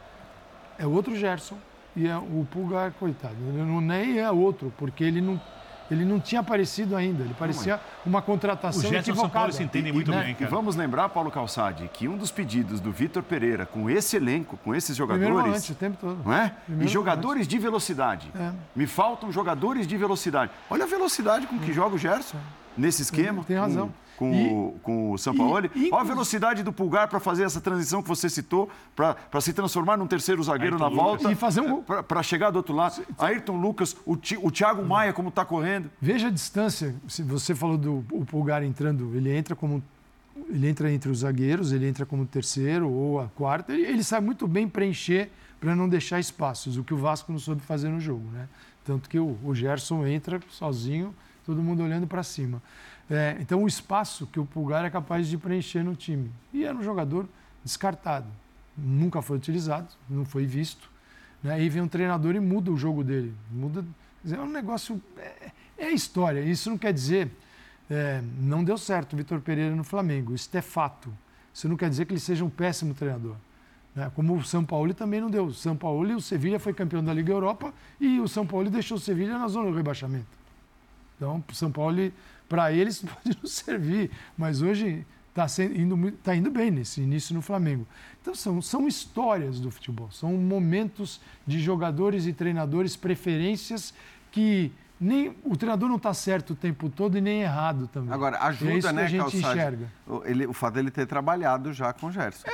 é 0.78 0.86
outro 0.86 1.16
Gerson, 1.16 1.56
e 1.96 2.08
é, 2.08 2.16
o 2.16 2.46
Pulgar, 2.50 2.92
coitado, 2.92 3.36
não, 3.36 3.80
nem 3.80 4.18
é 4.18 4.30
outro, 4.30 4.72
porque 4.76 5.04
ele 5.04 5.20
não 5.20 5.40
ele 5.90 6.04
não 6.04 6.18
tinha 6.18 6.40
aparecido 6.40 6.96
ainda, 6.96 7.22
ele 7.22 7.34
parecia 7.34 7.78
uma 8.06 8.22
contratação 8.22 8.80
o 8.80 8.82
Gerson 8.82 9.10
equivocada. 9.10 9.28
São 9.28 9.30
Paulo 9.30 9.52
se 9.52 9.62
entendem 9.62 9.92
muito 9.92 10.10
e, 10.10 10.14
né? 10.14 10.24
bem, 10.24 10.34
cara. 10.34 10.46
E 10.46 10.50
vamos 10.50 10.76
lembrar, 10.76 11.10
Paulo 11.10 11.30
Calçade, 11.30 11.90
que 11.92 12.08
um 12.08 12.16
dos 12.16 12.30
pedidos 12.30 12.80
do 12.80 12.90
Vitor 12.90 13.22
Pereira, 13.22 13.66
com 13.66 13.90
esse 13.90 14.16
elenco, 14.16 14.56
com 14.64 14.74
esses 14.74 14.96
jogadores... 14.96 15.26
Primeiro 15.26 15.46
volante, 15.46 15.72
o 15.72 15.74
tempo 15.74 15.98
todo. 16.00 16.22
Não 16.24 16.32
é? 16.32 16.54
Primeiro 16.64 16.88
e 16.88 16.92
jogadores 16.92 17.28
volante. 17.28 17.48
de 17.48 17.58
velocidade. 17.58 18.32
É. 18.34 18.50
Me 18.74 18.86
faltam 18.86 19.30
jogadores 19.30 19.86
de 19.86 19.96
velocidade. 19.96 20.50
Olha 20.70 20.84
a 20.84 20.86
velocidade 20.86 21.46
com 21.46 21.58
que 21.58 21.70
é. 21.70 21.74
joga 21.74 21.96
o 21.96 21.98
Gerson 21.98 22.38
nesse 22.76 23.02
esquema. 23.02 23.44
Tem 23.44 23.58
razão. 23.58 23.86
Hum. 23.86 24.03
Com, 24.16 24.32
E- 24.34 24.48
o, 24.52 24.74
com 24.82 25.12
o 25.12 25.18
Sampaoli. 25.18 25.70
e- 25.74 25.90
Olha 25.92 26.00
a 26.00 26.04
velocidade 26.04 26.62
do 26.62 26.72
Pulgar 26.72 27.08
para 27.08 27.18
fazer 27.20 27.42
essa 27.44 27.60
transição 27.60 28.02
que 28.02 28.08
você 28.08 28.28
citou, 28.30 28.68
para 28.94 29.40
se 29.40 29.52
transformar 29.52 29.96
num 29.96 30.06
terceiro 30.06 30.42
zagueiro 30.42 30.76
Ayrton 30.76 30.90
na 30.90 30.94
volta. 31.02 31.32
E 31.32 31.34
fazer 31.34 31.60
um 31.60 31.82
gol. 31.82 32.02
Para 32.02 32.22
chegar 32.22 32.50
do 32.50 32.56
outro 32.56 32.74
lado. 32.74 33.04
Ayrton 33.18 33.56
Lucas, 33.60 33.96
o, 34.06 34.16
Ti- 34.16 34.38
o 34.40 34.50
Thiago 34.50 34.84
Maia, 34.84 35.12
como 35.12 35.28
está 35.28 35.44
correndo. 35.44 35.90
Veja 36.00 36.28
a 36.28 36.30
distância. 36.30 36.94
Se 37.08 37.22
você 37.22 37.54
falou 37.54 37.76
do 37.76 38.04
o 38.12 38.24
Pulgar 38.24 38.62
entrando, 38.62 39.14
ele 39.14 39.34
entra 39.34 39.54
como 39.56 39.82
ele 40.48 40.68
entra 40.68 40.90
entre 40.92 41.08
os 41.10 41.20
zagueiros, 41.20 41.70
ele 41.72 41.86
entra 41.88 42.04
como 42.04 42.26
terceiro 42.26 42.90
ou 42.90 43.20
a 43.20 43.28
quarta. 43.28 43.72
Ele, 43.72 43.82
ele 43.86 44.02
sabe 44.02 44.26
muito 44.26 44.48
bem 44.48 44.68
preencher 44.68 45.30
para 45.60 45.76
não 45.76 45.88
deixar 45.88 46.18
espaços, 46.18 46.76
o 46.76 46.82
que 46.82 46.92
o 46.92 46.96
Vasco 46.96 47.30
não 47.32 47.38
soube 47.38 47.62
fazer 47.62 47.88
no 47.88 48.00
jogo, 48.00 48.28
né? 48.32 48.48
Tanto 48.84 49.08
que 49.08 49.18
o, 49.18 49.38
o 49.44 49.54
Gerson 49.54 50.04
entra 50.06 50.40
sozinho, 50.50 51.14
todo 51.46 51.62
mundo 51.62 51.82
olhando 51.84 52.06
para 52.06 52.22
cima. 52.24 52.60
É, 53.10 53.36
então 53.40 53.62
o 53.62 53.66
espaço 53.66 54.26
que 54.26 54.40
o 54.40 54.46
Pulgar 54.46 54.84
é 54.84 54.90
capaz 54.90 55.28
de 55.28 55.36
preencher 55.36 55.82
no 55.82 55.94
time. 55.94 56.30
E 56.52 56.64
era 56.64 56.76
um 56.76 56.82
jogador 56.82 57.26
descartado, 57.62 58.26
nunca 58.76 59.20
foi 59.20 59.36
utilizado, 59.36 59.88
não 60.08 60.24
foi 60.24 60.46
visto. 60.46 60.90
Né? 61.42 61.54
Aí 61.54 61.68
vem 61.68 61.82
um 61.82 61.88
treinador 61.88 62.34
e 62.34 62.40
muda 62.40 62.70
o 62.70 62.76
jogo 62.76 63.04
dele, 63.04 63.34
muda. 63.50 63.84
É 64.30 64.40
um 64.40 64.50
negócio 64.50 65.00
é, 65.18 65.50
é 65.78 65.90
história. 65.90 66.40
Isso 66.40 66.70
não 66.70 66.78
quer 66.78 66.92
dizer 66.92 67.30
é, 67.90 68.22
não 68.38 68.64
deu 68.64 68.78
certo 68.78 69.12
o 69.12 69.16
Vitor 69.16 69.40
Pereira 69.40 69.74
no 69.74 69.84
Flamengo. 69.84 70.34
Isso 70.34 70.48
é 70.54 70.62
fato. 70.62 71.12
Isso 71.52 71.68
não 71.68 71.76
quer 71.76 71.90
dizer 71.90 72.06
que 72.06 72.12
ele 72.12 72.20
seja 72.20 72.44
um 72.44 72.50
péssimo 72.50 72.94
treinador. 72.94 73.36
né? 73.94 74.10
Como 74.14 74.34
o 74.34 74.44
São 74.44 74.64
Paulo 74.64 74.92
também 74.94 75.20
não 75.20 75.30
deu. 75.30 75.52
São 75.52 75.76
Paulo 75.76 76.10
e 76.10 76.14
o 76.14 76.20
Sevilha 76.20 76.58
foi 76.58 76.72
campeão 76.72 77.04
da 77.04 77.12
Liga 77.12 77.32
Europa 77.32 77.72
e 78.00 78.18
o 78.20 78.26
São 78.26 78.46
Paulo 78.46 78.70
deixou 78.70 78.96
o 78.96 79.00
Sevilha 79.00 79.38
na 79.38 79.48
zona 79.48 79.70
do 79.70 79.76
rebaixamento. 79.76 80.26
Então, 81.16 81.44
o 81.48 81.54
São 81.54 81.70
Paulo, 81.70 82.10
para 82.54 82.72
eles, 82.72 83.02
pode 83.02 83.36
não 83.42 83.48
servir. 83.48 84.10
Mas 84.38 84.62
hoje 84.62 85.04
está 85.30 85.46
indo, 85.64 86.12
tá 86.22 86.36
indo 86.36 86.50
bem 86.50 86.70
nesse 86.70 87.00
início 87.00 87.34
no 87.34 87.42
Flamengo. 87.42 87.84
Então, 88.22 88.32
são, 88.34 88.62
são 88.62 88.86
histórias 88.86 89.58
do 89.58 89.70
futebol. 89.72 90.08
São 90.12 90.32
momentos 90.34 91.20
de 91.44 91.58
jogadores 91.60 92.26
e 92.26 92.32
treinadores, 92.32 92.94
preferências 92.96 93.92
que 94.30 94.72
nem 95.00 95.36
o 95.44 95.56
treinador 95.56 95.88
não 95.88 95.96
está 95.96 96.14
certo 96.14 96.50
o 96.52 96.56
tempo 96.56 96.88
todo 96.88 97.18
e 97.18 97.20
nem 97.20 97.42
errado 97.42 97.88
também. 97.88 98.14
Agora, 98.14 98.36
é 98.36 98.42
ajuda, 98.44 98.72
isso 98.74 98.88
que 98.88 98.94
né, 98.94 99.02
a 99.02 99.06
gente 99.08 99.20
Calçade? 99.20 99.46
enxerga. 99.58 99.92
O, 100.06 100.22
ele- 100.24 100.46
o 100.46 100.52
fato 100.52 100.74
dele 100.74 100.90
ter 100.90 101.04
trabalhado 101.06 101.72
já 101.72 101.92
com 101.92 102.06
o 102.06 102.12
Gerson. 102.12 102.46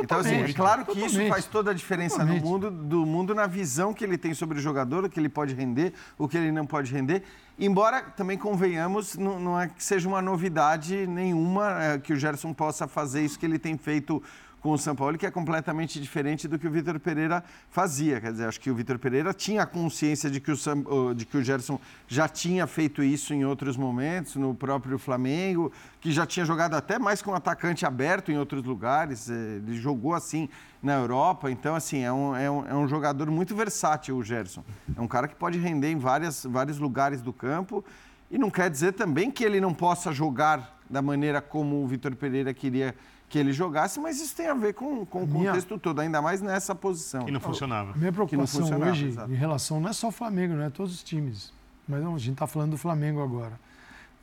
então, 0.00 0.18
assim, 0.20 0.36
é 0.36 0.52
claro 0.52 0.84
que 0.86 0.92
isso 0.92 1.00
totalmente. 1.08 1.28
faz 1.28 1.44
toda 1.46 1.72
a 1.72 1.74
diferença 1.74 2.24
no 2.24 2.36
mundo, 2.36 2.70
do 2.70 3.04
mundo 3.04 3.34
na 3.34 3.46
visão 3.48 3.92
que 3.92 4.04
ele 4.04 4.16
tem 4.16 4.32
sobre 4.32 4.58
o 4.58 4.62
jogador, 4.62 5.04
o 5.04 5.10
que 5.10 5.18
ele 5.18 5.28
pode 5.28 5.54
render, 5.54 5.92
o 6.16 6.28
que 6.28 6.38
ele 6.38 6.52
não 6.52 6.64
pode 6.64 6.92
render. 6.92 7.24
Embora, 7.58 8.02
também 8.02 8.38
convenhamos, 8.38 9.16
não, 9.16 9.38
não 9.38 9.60
é 9.60 9.68
que 9.68 9.84
seja 9.84 10.08
uma 10.08 10.22
novidade 10.22 11.06
nenhuma 11.06 11.82
é, 11.82 11.98
que 11.98 12.12
o 12.12 12.16
Gerson 12.16 12.52
possa 12.52 12.88
fazer 12.88 13.22
isso 13.24 13.38
que 13.38 13.44
ele 13.44 13.58
tem 13.58 13.76
feito 13.76 14.22
com 14.62 14.70
o 14.70 14.78
São 14.78 14.94
Paulo, 14.94 15.18
que 15.18 15.26
é 15.26 15.30
completamente 15.30 16.00
diferente 16.00 16.46
do 16.46 16.56
que 16.56 16.68
o 16.68 16.70
Vitor 16.70 16.98
Pereira 17.00 17.42
fazia. 17.68 18.20
Quer 18.20 18.30
dizer, 18.30 18.46
acho 18.46 18.60
que 18.60 18.70
o 18.70 18.74
Vitor 18.74 18.96
Pereira 18.96 19.34
tinha 19.34 19.66
consciência 19.66 20.30
de 20.30 20.40
que, 20.40 20.52
o 20.52 20.56
Sam- 20.56 20.84
de 21.16 21.26
que 21.26 21.36
o 21.36 21.42
Gerson 21.42 21.80
já 22.06 22.28
tinha 22.28 22.64
feito 22.66 23.02
isso 23.02 23.34
em 23.34 23.44
outros 23.44 23.76
momentos, 23.76 24.36
no 24.36 24.54
próprio 24.54 24.98
Flamengo, 25.00 25.72
que 26.00 26.12
já 26.12 26.24
tinha 26.24 26.46
jogado 26.46 26.74
até 26.74 26.96
mais 26.96 27.20
com 27.20 27.34
atacante 27.34 27.84
aberto 27.84 28.30
em 28.30 28.38
outros 28.38 28.62
lugares. 28.62 29.28
eh, 29.28 29.56
Ele 29.56 29.74
jogou 29.74 30.14
assim 30.14 30.48
na 30.80 30.94
Europa. 30.94 31.50
Então, 31.50 31.74
assim, 31.74 32.04
é 32.04 32.12
um, 32.12 32.36
é 32.36 32.48
um, 32.48 32.66
é 32.68 32.74
um 32.74 32.86
jogador 32.86 33.28
muito 33.32 33.56
versátil, 33.56 34.16
o 34.16 34.22
Gerson. 34.22 34.62
É 34.96 35.00
um 35.00 35.08
cara 35.08 35.26
que 35.26 35.34
pode 35.34 35.58
render 35.58 35.90
em 35.90 35.98
várias, 35.98 36.44
vários 36.44 36.78
lugares 36.78 37.20
do 37.20 37.32
campo. 37.32 37.84
E 38.30 38.38
não 38.38 38.48
quer 38.48 38.70
dizer 38.70 38.92
também 38.92 39.28
que 39.28 39.42
ele 39.42 39.60
não 39.60 39.74
possa 39.74 40.12
jogar 40.12 40.78
da 40.88 41.02
maneira 41.02 41.40
como 41.42 41.82
o 41.82 41.86
Vitor 41.86 42.14
Pereira 42.14 42.54
queria 42.54 42.94
que 43.32 43.38
ele 43.38 43.50
jogasse, 43.50 43.98
mas 43.98 44.20
isso 44.20 44.36
tem 44.36 44.46
a 44.46 44.52
ver 44.52 44.74
com, 44.74 45.06
com 45.06 45.24
o 45.24 45.26
Minha- 45.26 45.46
contexto 45.52 45.78
todo, 45.78 46.00
ainda 46.00 46.20
mais 46.20 46.42
nessa 46.42 46.74
posição. 46.74 47.26
E 47.26 47.30
não 47.32 47.40
funcionava. 47.40 47.86
Minha 47.96 47.98
Que 47.98 48.04
não 48.04 48.12
preocupação 48.12 48.60
funcionava, 48.60 48.90
hoje, 48.92 49.06
exato. 49.06 49.32
em 49.32 49.34
relação, 49.34 49.80
não 49.80 49.88
é 49.88 49.92
só 49.94 50.08
o 50.08 50.12
Flamengo, 50.12 50.52
não 50.54 50.64
é 50.64 50.68
todos 50.68 50.92
os 50.92 51.02
times. 51.02 51.50
Mas 51.88 52.02
não, 52.02 52.14
a 52.14 52.18
gente 52.18 52.32
está 52.34 52.46
falando 52.46 52.72
do 52.72 52.76
Flamengo 52.76 53.22
agora. 53.22 53.58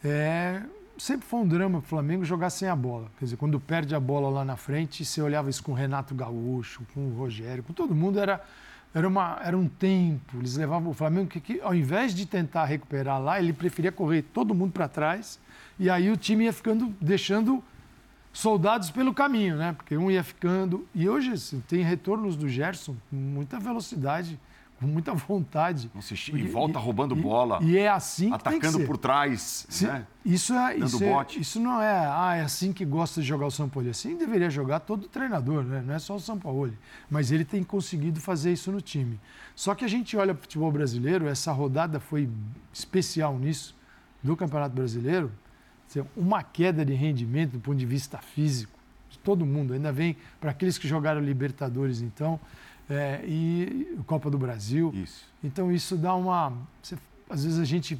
É, 0.04 0.62
sempre 0.96 1.26
foi 1.28 1.40
um 1.40 1.48
drama 1.48 1.80
para 1.80 1.86
o 1.88 1.90
Flamengo 1.90 2.24
jogar 2.24 2.52
sem 2.52 2.70
a 2.70 2.76
bola. 2.76 3.08
Quer 3.18 3.26
dizer, 3.26 3.38
quando 3.38 3.60
perde 3.60 3.96
a 3.96 4.00
bola 4.00 4.30
lá 4.30 4.46
na 4.46 4.56
frente, 4.56 5.04
você 5.04 5.22
olhava 5.24 5.50
isso 5.50 5.64
com 5.64 5.72
o 5.72 5.76
Renato 5.76 6.14
Gaúcho, 6.14 6.84
com 6.94 7.08
o 7.08 7.18
Rogério, 7.18 7.64
com 7.64 7.74
todo 7.74 7.96
mundo, 7.96 8.20
era, 8.20 8.40
era, 8.94 9.08
uma, 9.08 9.40
era 9.44 9.58
um 9.58 9.68
tempo. 9.68 10.38
Eles 10.38 10.56
levavam 10.56 10.92
o 10.92 10.94
Flamengo, 10.94 11.28
que, 11.28 11.40
que 11.42 11.60
ao 11.62 11.74
invés 11.74 12.14
de 12.14 12.28
tentar 12.28 12.66
recuperar 12.66 13.20
lá, 13.20 13.40
ele 13.40 13.54
preferia 13.54 13.92
correr 13.92 14.22
todo 14.22 14.54
mundo 14.54 14.72
para 14.72 14.88
trás. 14.88 15.40
E 15.80 15.90
aí 15.90 16.12
o 16.12 16.16
time 16.18 16.44
ia 16.46 16.54
ficando, 16.54 16.94
deixando 17.02 17.64
soldados 18.32 18.92
pelo 18.92 19.14
caminho, 19.14 19.56
né? 19.58 19.74
Porque 19.74 19.98
um 19.98 20.10
ia 20.10 20.24
ficando. 20.24 20.88
E 20.94 21.08
hoje 21.10 21.32
assim, 21.32 21.62
tem 21.68 21.82
retornos 21.84 22.36
do 22.36 22.48
Gerson 22.48 22.96
com 23.10 23.16
muita 23.16 23.60
velocidade, 23.60 24.40
com 24.80 24.88
muita 24.88 25.14
vontade. 25.14 25.92
Nossa, 25.94 26.14
e 26.14 26.44
volta 26.44 26.80
roubando 26.80 27.14
bola. 27.16 27.60
E 27.62 27.78
é 27.78 27.90
assim 27.90 28.32
que 28.32 28.44
tem 28.44 28.60
que 28.60 28.66
Atacando 28.66 28.86
por 28.86 28.98
trás, 28.98 29.66
Se- 29.70 29.86
né? 29.88 30.06
Isso, 30.24 30.54
é, 30.54 30.74
Dando 30.76 30.86
isso, 30.86 31.04
é- 31.04 31.10
bote. 31.10 31.40
isso 31.42 31.60
não 31.60 31.82
é, 31.82 32.06
ah, 32.08 32.36
é 32.38 32.42
assim 32.42 32.72
que 32.72 32.86
gosta 32.86 33.20
de 33.20 33.28
jogar 33.28 33.48
o 33.48 33.52
São 33.52 33.68
Paulo. 33.68 33.90
Assim 33.90 34.16
deveria 34.16 34.50
jogar 34.50 34.80
todo 34.80 35.08
treinador, 35.08 35.64
né? 35.64 35.84
não 35.86 35.94
é 35.96 36.00
só 36.00 36.16
o 36.16 36.20
São 36.20 36.38
Paulo. 36.40 36.72
Mas 37.10 37.32
ele 37.32 37.44
tem 37.44 37.62
conseguido 37.64 38.22
fazer 38.22 38.54
isso 38.54 38.72
no 38.72 38.80
time. 38.80 39.20
Só 39.56 39.76
que 39.76 39.84
a 39.84 39.88
gente 39.88 40.16
olha 40.16 40.34
para 40.34 40.40
o 40.40 40.44
futebol 40.44 40.72
brasileiro, 40.72 41.28
essa 41.28 41.52
rodada 41.52 42.00
foi 42.00 42.30
especial 42.72 43.38
nisso, 43.38 43.76
do 44.24 44.36
Campeonato 44.38 44.76
Brasileiro. 44.76 45.30
Uma 46.16 46.44
queda 46.44 46.86
de 46.86 46.94
rendimento 46.94 47.54
do 47.54 47.60
ponto 47.60 47.78
de 47.78 47.86
vista 47.86 48.18
físico, 48.20 48.78
de 49.10 49.18
todo 49.20 49.46
mundo. 49.46 49.74
Ainda 49.74 49.92
vem 49.92 50.16
para 50.40 50.52
aqueles 50.52 50.78
que 50.78 50.88
jogaram 50.88 51.20
Libertadores, 51.22 52.02
então, 52.02 52.40
é, 52.90 53.22
e 53.26 53.98
Copa 54.06 54.30
do 54.30 54.38
Brasil. 54.38 54.92
Isso. 54.96 55.26
Então 55.44 55.72
isso 55.72 55.96
dá 55.98 56.14
uma. 56.14 56.54
você- 56.82 56.98
às 57.30 57.44
vezes 57.44 57.60
a 57.60 57.66
gente. 57.66 58.00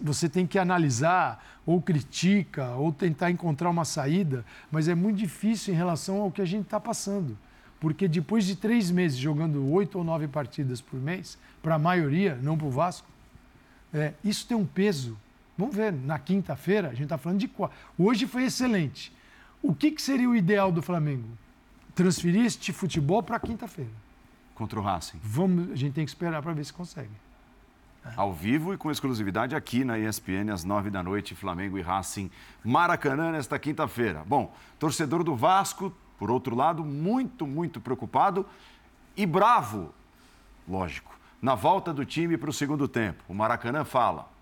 Você 0.00 0.28
tem 0.28 0.46
que 0.46 0.60
analisar, 0.60 1.44
ou 1.66 1.82
critica, 1.82 2.68
ou 2.76 2.92
tentar 2.92 3.32
encontrar 3.32 3.68
uma 3.68 3.84
saída, 3.84 4.44
mas 4.70 4.86
é 4.86 4.94
muito 4.94 5.16
difícil 5.16 5.74
em 5.74 5.76
relação 5.76 6.20
ao 6.20 6.30
que 6.30 6.40
a 6.40 6.44
gente 6.44 6.66
está 6.66 6.78
passando. 6.78 7.36
Porque 7.80 8.06
depois 8.06 8.44
de 8.44 8.54
três 8.54 8.92
meses 8.92 9.18
jogando 9.18 9.68
oito 9.72 9.98
ou 9.98 10.04
nove 10.04 10.28
partidas 10.28 10.80
por 10.80 11.00
mês, 11.00 11.36
para 11.60 11.74
a 11.74 11.78
maioria, 11.80 12.38
não 12.40 12.56
para 12.56 12.66
o 12.68 12.70
Vasco, 12.70 13.08
é, 13.92 14.12
isso 14.22 14.46
tem 14.46 14.56
um 14.56 14.64
peso. 14.64 15.18
Vamos 15.56 15.74
ver, 15.74 15.92
na 15.92 16.18
quinta-feira, 16.18 16.88
a 16.88 16.90
gente 16.92 17.04
está 17.04 17.18
falando 17.18 17.38
de 17.38 17.48
quatro. 17.48 17.76
Hoje 17.98 18.26
foi 18.26 18.44
excelente. 18.44 19.12
O 19.62 19.74
que, 19.74 19.90
que 19.90 20.02
seria 20.02 20.28
o 20.28 20.36
ideal 20.36 20.70
do 20.70 20.82
Flamengo? 20.82 21.28
Transferir 21.94 22.44
este 22.44 22.72
futebol 22.72 23.22
para 23.22 23.40
quinta-feira. 23.40 23.90
Contra 24.54 24.78
o 24.78 24.82
Racing. 24.82 25.18
Vamos, 25.22 25.72
a 25.72 25.76
gente 25.76 25.94
tem 25.94 26.04
que 26.04 26.10
esperar 26.10 26.42
para 26.42 26.52
ver 26.52 26.64
se 26.64 26.72
consegue. 26.72 27.10
Ao 28.14 28.32
vivo 28.32 28.72
e 28.72 28.76
com 28.76 28.90
exclusividade 28.90 29.56
aqui 29.56 29.84
na 29.84 29.98
ESPN, 29.98 30.52
às 30.52 30.62
nove 30.62 30.90
da 30.90 31.02
noite, 31.02 31.34
Flamengo 31.34 31.76
e 31.76 31.82
Racing 31.82 32.30
Maracanã, 32.62 33.32
nesta 33.32 33.58
quinta-feira. 33.58 34.22
Bom, 34.24 34.54
torcedor 34.78 35.24
do 35.24 35.34
Vasco, 35.34 35.92
por 36.18 36.30
outro 36.30 36.54
lado, 36.54 36.84
muito, 36.84 37.46
muito 37.46 37.80
preocupado 37.80 38.46
e 39.16 39.26
bravo, 39.26 39.92
lógico, 40.68 41.18
na 41.42 41.54
volta 41.54 41.92
do 41.92 42.04
time 42.04 42.36
para 42.36 42.50
o 42.50 42.52
segundo 42.52 42.86
tempo. 42.86 43.24
O 43.28 43.34
Maracanã 43.34 43.84
fala. 43.84 44.35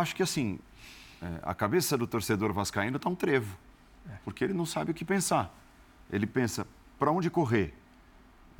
Acho 0.00 0.16
que 0.16 0.22
assim, 0.22 0.58
é, 1.22 1.40
a 1.42 1.54
cabeça 1.54 1.96
do 1.96 2.06
torcedor 2.06 2.52
vascaíno 2.52 2.96
está 2.96 3.08
um 3.08 3.14
trevo, 3.14 3.56
porque 4.24 4.42
ele 4.42 4.54
não 4.54 4.66
sabe 4.66 4.90
o 4.90 4.94
que 4.94 5.04
pensar. 5.04 5.54
Ele 6.10 6.26
pensa 6.26 6.66
para 6.98 7.10
onde 7.10 7.30
correr. 7.30 7.74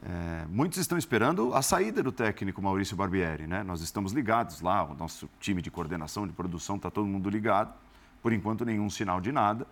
É, 0.03 0.47
muitos 0.49 0.79
estão 0.79 0.97
esperando 0.97 1.55
a 1.55 1.61
saída 1.61 2.03
do 2.03 2.11
técnico 2.11 2.63
Maurício 2.63 2.97
Barbieri, 2.97 3.47
né? 3.47 3.63
Nós 3.63 3.83
estamos 3.83 4.13
ligados 4.13 4.61
lá, 4.63 4.85
o 4.85 4.95
nosso 4.95 5.29
time 5.39 5.61
de 5.61 5.71
coordenação 5.71 6.27
de 6.27 6.33
produção 6.33 6.77
está 6.77 6.91
todo 6.91 7.07
mundo 7.07 7.29
ligado. 7.29 7.75
Por 8.23 8.33
enquanto 8.33 8.65
nenhum 8.65 8.89
sinal 8.89 9.21
de 9.21 9.33
nada, 9.33 9.67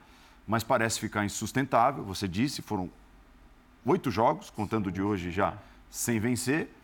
mas 0.46 0.62
parece 0.62 0.98
ficar 0.98 1.24
insustentável. 1.24 2.04
Você 2.04 2.26
disse, 2.26 2.62
foram 2.62 2.90
oito 3.84 4.10
jogos, 4.10 4.50
contando 4.50 4.90
de 4.90 5.00
hoje 5.00 5.30
já 5.30 5.56
sem 5.90 6.18
vencer. 6.18 6.74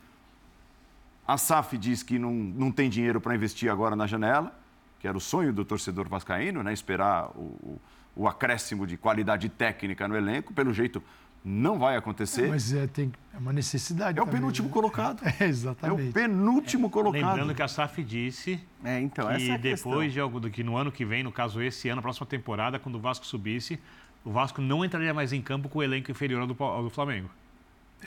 A 1.26 1.39
SAF 1.39 1.76
diz 1.78 2.03
que 2.03 2.18
não, 2.18 2.32
não 2.32 2.70
tem 2.70 2.91
dinheiro 2.91 3.20
para 3.20 3.35
investir 3.35 3.70
agora 3.70 3.97
na 3.97 4.07
janela, 4.07 4.55
que 5.05 5.09
era 5.09 5.19
o 5.19 5.21
sonho 5.21 5.53
do 5.53 5.67
torcedor 5.67 6.09
vascaíno, 6.09 6.63
né? 6.63 6.73
esperar 6.73 7.29
o, 7.37 7.43
o, 7.43 7.81
o 8.17 8.27
acréscimo 8.27 8.87
de 8.87 8.97
qualidade 8.97 9.51
técnica 9.51 10.09
no 10.09 10.17
elenco. 10.17 10.55
Pelo 10.55 10.73
jeito, 10.73 11.03
não 11.45 11.79
vai 11.79 11.95
acontecer. 11.95 12.49
Mas 12.49 12.73
é, 12.73 12.87
tem, 12.87 13.13
é 13.35 13.37
uma 13.37 13.53
necessidade. 13.53 14.19
É 14.19 14.23
o 14.23 14.25
também, 14.25 14.41
penúltimo 14.41 14.69
né? 14.69 14.73
colocado. 14.73 15.21
É, 15.39 15.45
exatamente. 15.45 16.07
É 16.07 16.09
o 16.09 16.11
penúltimo 16.11 16.89
colocado. 16.89 17.21
Lembrando 17.21 17.55
que 17.55 17.63
a 17.63 17.69
SAF 17.69 18.03
disse 18.03 18.59
É, 18.83 18.99
então, 18.99 19.31
essa 19.31 19.45
que 19.45 19.51
é 19.51 19.55
a 19.55 19.59
depois 19.59 20.11
de 20.11 20.19
algo 20.19 20.41
do 20.41 20.49
que 20.49 20.65
no 20.65 20.75
ano 20.75 20.91
que 20.91 21.05
vem, 21.05 21.23
no 21.23 21.31
caso 21.31 21.61
esse 21.61 21.87
ano, 21.91 21.99
a 21.99 22.03
próxima 22.03 22.27
temporada, 22.27 22.79
quando 22.79 22.95
o 22.95 22.99
Vasco 22.99 23.27
subisse, 23.27 23.79
o 24.25 24.31
Vasco 24.31 24.63
não 24.63 24.83
entraria 24.83 25.13
mais 25.13 25.35
em 25.35 25.43
campo 25.43 25.69
com 25.69 25.81
o 25.81 25.83
elenco 25.83 26.11
inferior 26.11 26.41
ao 26.41 26.47
do, 26.47 26.65
ao 26.65 26.83
do 26.83 26.89
Flamengo. 26.89 27.29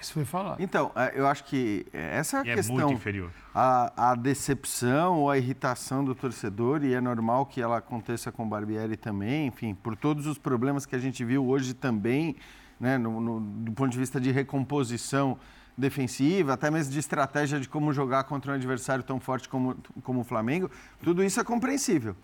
Isso 0.01 0.13
foi 0.13 0.25
falar. 0.25 0.55
Então, 0.59 0.91
é, 0.95 1.13
eu 1.15 1.25
acho 1.27 1.43
que 1.45 1.85
essa 1.91 2.37
é 2.37 2.41
a 2.41 2.45
E 2.45 2.49
é 2.49 2.55
questão. 2.55 2.75
muito 2.75 2.93
inferior. 2.93 3.31
A, 3.53 4.11
a 4.11 4.15
decepção 4.15 5.19
ou 5.19 5.29
a 5.31 5.37
irritação 5.37 6.03
do 6.05 6.13
torcedor, 6.13 6.83
e 6.83 6.93
é 6.93 7.01
normal 7.01 7.45
que 7.45 7.61
ela 7.61 7.77
aconteça 7.77 8.31
com 8.31 8.43
o 8.43 8.45
Barbieri 8.47 8.95
também, 8.97 9.47
enfim, 9.47 9.73
por 9.73 9.95
todos 9.95 10.27
os 10.27 10.37
problemas 10.37 10.85
que 10.85 10.95
a 10.95 10.99
gente 10.99 11.23
viu 11.25 11.47
hoje 11.47 11.73
também, 11.73 12.35
né, 12.79 12.97
no, 12.97 13.19
no- 13.19 13.39
do 13.39 13.71
ponto 13.71 13.91
de 13.91 13.97
vista 13.97 14.19
de 14.21 14.31
recomposição 14.31 15.37
defensiva, 15.77 16.53
até 16.53 16.71
mesmo 16.71 16.91
de 16.91 16.99
estratégia 16.99 17.59
de 17.59 17.67
como 17.69 17.93
jogar 17.93 18.23
contra 18.23 18.51
um 18.51 18.55
adversário 18.55 19.03
tão 19.03 19.19
forte 19.19 19.47
como, 19.47 19.75
como 20.03 20.21
o 20.21 20.23
Flamengo, 20.23 20.69
tudo 21.03 21.23
isso 21.23 21.39
é 21.39 21.43
compreensível. 21.43 22.15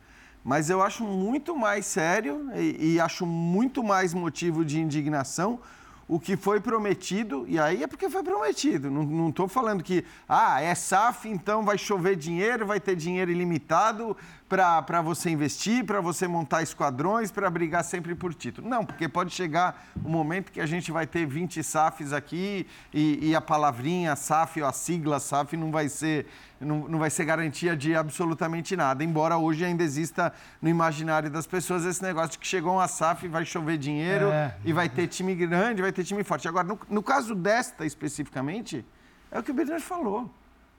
Mas 0.44 0.70
eu 0.70 0.82
acho 0.82 1.04
muito 1.06 1.56
mais 1.56 1.86
sério 1.86 2.50
e, 2.56 2.96
e 2.96 3.00
acho 3.00 3.26
muito 3.26 3.84
mais 3.84 4.14
motivo 4.14 4.66
de 4.66 4.80
indignação 4.82 5.60
o 6.08 6.20
que 6.20 6.36
foi 6.36 6.60
prometido, 6.60 7.46
e 7.48 7.58
aí 7.58 7.84
é 7.84 7.88
porque 7.88 8.10
foi 8.10 8.24
prometido. 8.24 8.92
Não 8.92 9.30
estou 9.30 9.48
falando 9.48 9.84
que, 9.84 10.04
ah, 10.28 10.62
é 10.62 10.74
SAF, 10.76 11.30
então 11.30 11.64
vai 11.64 11.78
chover 11.78 12.16
dinheiro, 12.16 12.66
vai 12.66 12.80
ter 12.80 12.96
dinheiro 12.96 13.32
ilimitado 13.32 14.16
para 14.54 15.02
você 15.02 15.32
investir, 15.32 15.84
para 15.84 16.00
você 16.00 16.28
montar 16.28 16.62
esquadrões, 16.62 17.32
para 17.32 17.50
brigar 17.50 17.84
sempre 17.84 18.14
por 18.14 18.36
título. 18.36 18.70
Não, 18.70 18.86
porque 18.86 19.10
pode 19.10 19.34
chegar 19.34 19.84
um 20.06 20.10
momento 20.10 20.52
que 20.52 20.62
a 20.62 20.66
gente 20.68 20.92
vai 20.92 21.08
ter 21.08 21.26
20 21.26 21.64
SAFs 21.64 22.14
aqui 22.14 22.68
e, 22.94 23.30
e 23.30 23.36
a 23.36 23.42
palavrinha 23.42 24.16
SAF 24.16 24.62
ou 24.62 24.68
a 24.68 24.72
sigla 24.72 25.20
SAF 25.20 25.58
não 25.58 25.72
vai 25.72 25.90
ser 25.90 26.28
não, 26.62 26.88
não 26.88 27.00
vai 27.00 27.10
ser 27.10 27.26
garantia 27.26 27.76
de 27.76 27.94
absolutamente 27.96 28.76
nada, 28.76 29.04
embora 29.04 29.38
hoje 29.38 29.66
ainda 29.66 29.84
exista 29.84 30.32
no 30.62 30.70
imaginário 30.70 31.30
das 31.30 31.46
pessoas 31.46 31.84
esse 31.84 32.02
negócio 32.02 32.32
de 32.34 32.38
que 32.40 32.48
chegou 32.48 32.74
uma 32.74 32.88
SAF 32.88 33.26
e 33.26 33.30
vai 33.30 33.44
chover 33.46 33.78
dinheiro 33.78 34.28
É. 34.32 34.56
e 34.64 34.72
vai 34.72 34.88
ter 34.88 35.08
time 35.08 35.34
grande, 35.36 35.82
vai 35.82 35.92
ter 35.92 36.04
time 36.04 36.24
forte. 36.24 36.48
Agora, 36.48 36.66
no, 36.68 36.80
no 36.90 37.02
caso 37.04 37.34
desta 37.36 37.86
especificamente, 37.86 38.86
é 39.32 39.40
o 39.40 39.44
que 39.44 39.52
o 39.52 39.54
Bernardo 39.54 39.82
falou. 39.82 40.32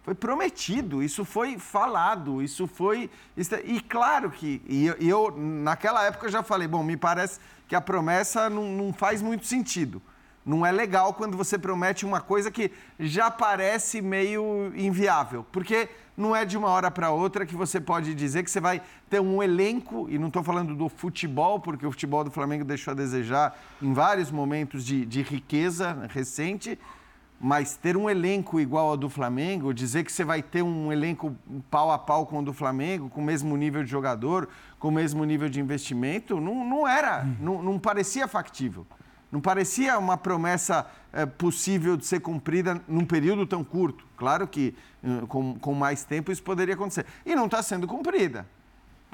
Foi 0.05 0.15
prometido, 0.15 1.03
isso 1.03 1.25
foi 1.25 1.59
falado, 1.59 2.43
isso 2.43 2.67
foi. 2.67 3.11
e 3.65 3.81
claro 3.81 4.31
que. 4.31 4.61
E 4.69 4.87
eu, 4.87 4.95
eu, 5.01 5.35
naquela 5.35 6.05
época, 6.05 6.29
já 6.29 6.43
falei: 6.43 6.69
bom, 6.69 6.83
me 6.83 6.95
parece 6.95 7.41
que 7.67 7.75
a 7.75 7.81
promessa 7.81 8.51
não, 8.51 8.65
não 8.65 8.93
faz 8.93 9.23
muito 9.23 9.47
sentido. 9.47 10.03
Não 10.45 10.65
é 10.65 10.71
legal 10.71 11.15
quando 11.15 11.39
você 11.39 11.57
promete 11.57 12.05
uma 12.05 12.21
coisa 12.21 12.51
que 12.51 12.71
já 13.01 13.31
parece 13.31 14.03
meio 14.03 14.71
inviável, 14.77 15.47
porque 15.51 15.89
não 16.15 16.37
é 16.37 16.45
de 16.45 16.59
uma 16.59 16.69
hora 16.69 16.91
para 16.91 17.11
outra 17.11 17.47
que 17.47 17.57
você 17.57 17.81
pode 17.81 18.15
dizer 18.15 18.45
que 18.45 18.51
você 18.51 18.61
vai 18.61 18.83
ter 19.09 19.21
um 19.21 19.43
elenco, 19.43 20.07
e 20.11 20.19
não 20.19 20.29
estou 20.29 20.43
falando 20.43 20.75
do 20.75 20.87
futebol, 20.91 21.59
porque 21.61 21.87
o 21.87 21.91
futebol 21.91 22.23
do 22.23 22.31
Flamengo 22.31 22.63
deixou 22.63 22.93
a 22.93 22.95
desejar 22.95 23.59
em 23.81 23.95
vários 23.95 24.31
momentos 24.31 24.85
de, 24.85 25.07
de 25.07 25.23
riqueza 25.23 26.07
recente, 26.11 26.79
mas 27.41 27.77
ter 27.77 27.97
um 27.97 28.09
elenco 28.09 28.61
igual 28.61 28.89
ao 28.89 28.97
do 28.97 29.09
Flamengo, 29.09 29.75
dizer 29.75 30.05
que 30.05 30.13
você 30.13 30.25
vai 30.25 30.43
ter 30.43 30.63
um 30.63 30.93
elenco 30.93 31.37
pau 31.71 31.91
a 31.91 31.99
pau 31.99 32.27
com 32.27 32.39
o 32.39 32.43
do 32.43 32.53
Flamengo, 32.53 33.09
com 33.11 33.21
o 33.21 33.25
mesmo 33.25 33.57
nível 33.57 33.83
de 33.85 33.91
jogador, 33.91 34.49
com 34.79 34.89
o 34.89 34.93
mesmo 34.93 35.25
nível 35.25 35.49
de 35.49 35.61
investimento, 35.61 36.41
não, 36.41 36.65
não 36.65 36.89
era, 36.89 37.25
não, 37.41 37.63
não 37.63 37.79
parecia 37.79 38.27
factível. 38.27 38.87
Não 39.35 39.41
parecia 39.41 39.99
uma 39.99 40.17
promessa 40.17 40.87
eh, 41.13 41.27
possível 41.27 41.97
de 41.97 42.07
ser 42.07 42.21
cumprida 42.21 42.81
num 42.87 43.05
período 43.05 43.45
tão 43.45 43.65
curto. 43.65 44.07
Claro 44.17 44.47
que 44.47 44.77
eh, 45.03 45.27
com, 45.27 45.59
com 45.59 45.75
mais 45.75 46.05
tempo 46.05 46.31
isso 46.31 46.41
poderia 46.41 46.75
acontecer. 46.75 47.05
E 47.27 47.35
não 47.35 47.47
está 47.47 47.61
sendo 47.61 47.85
cumprida. 47.89 48.47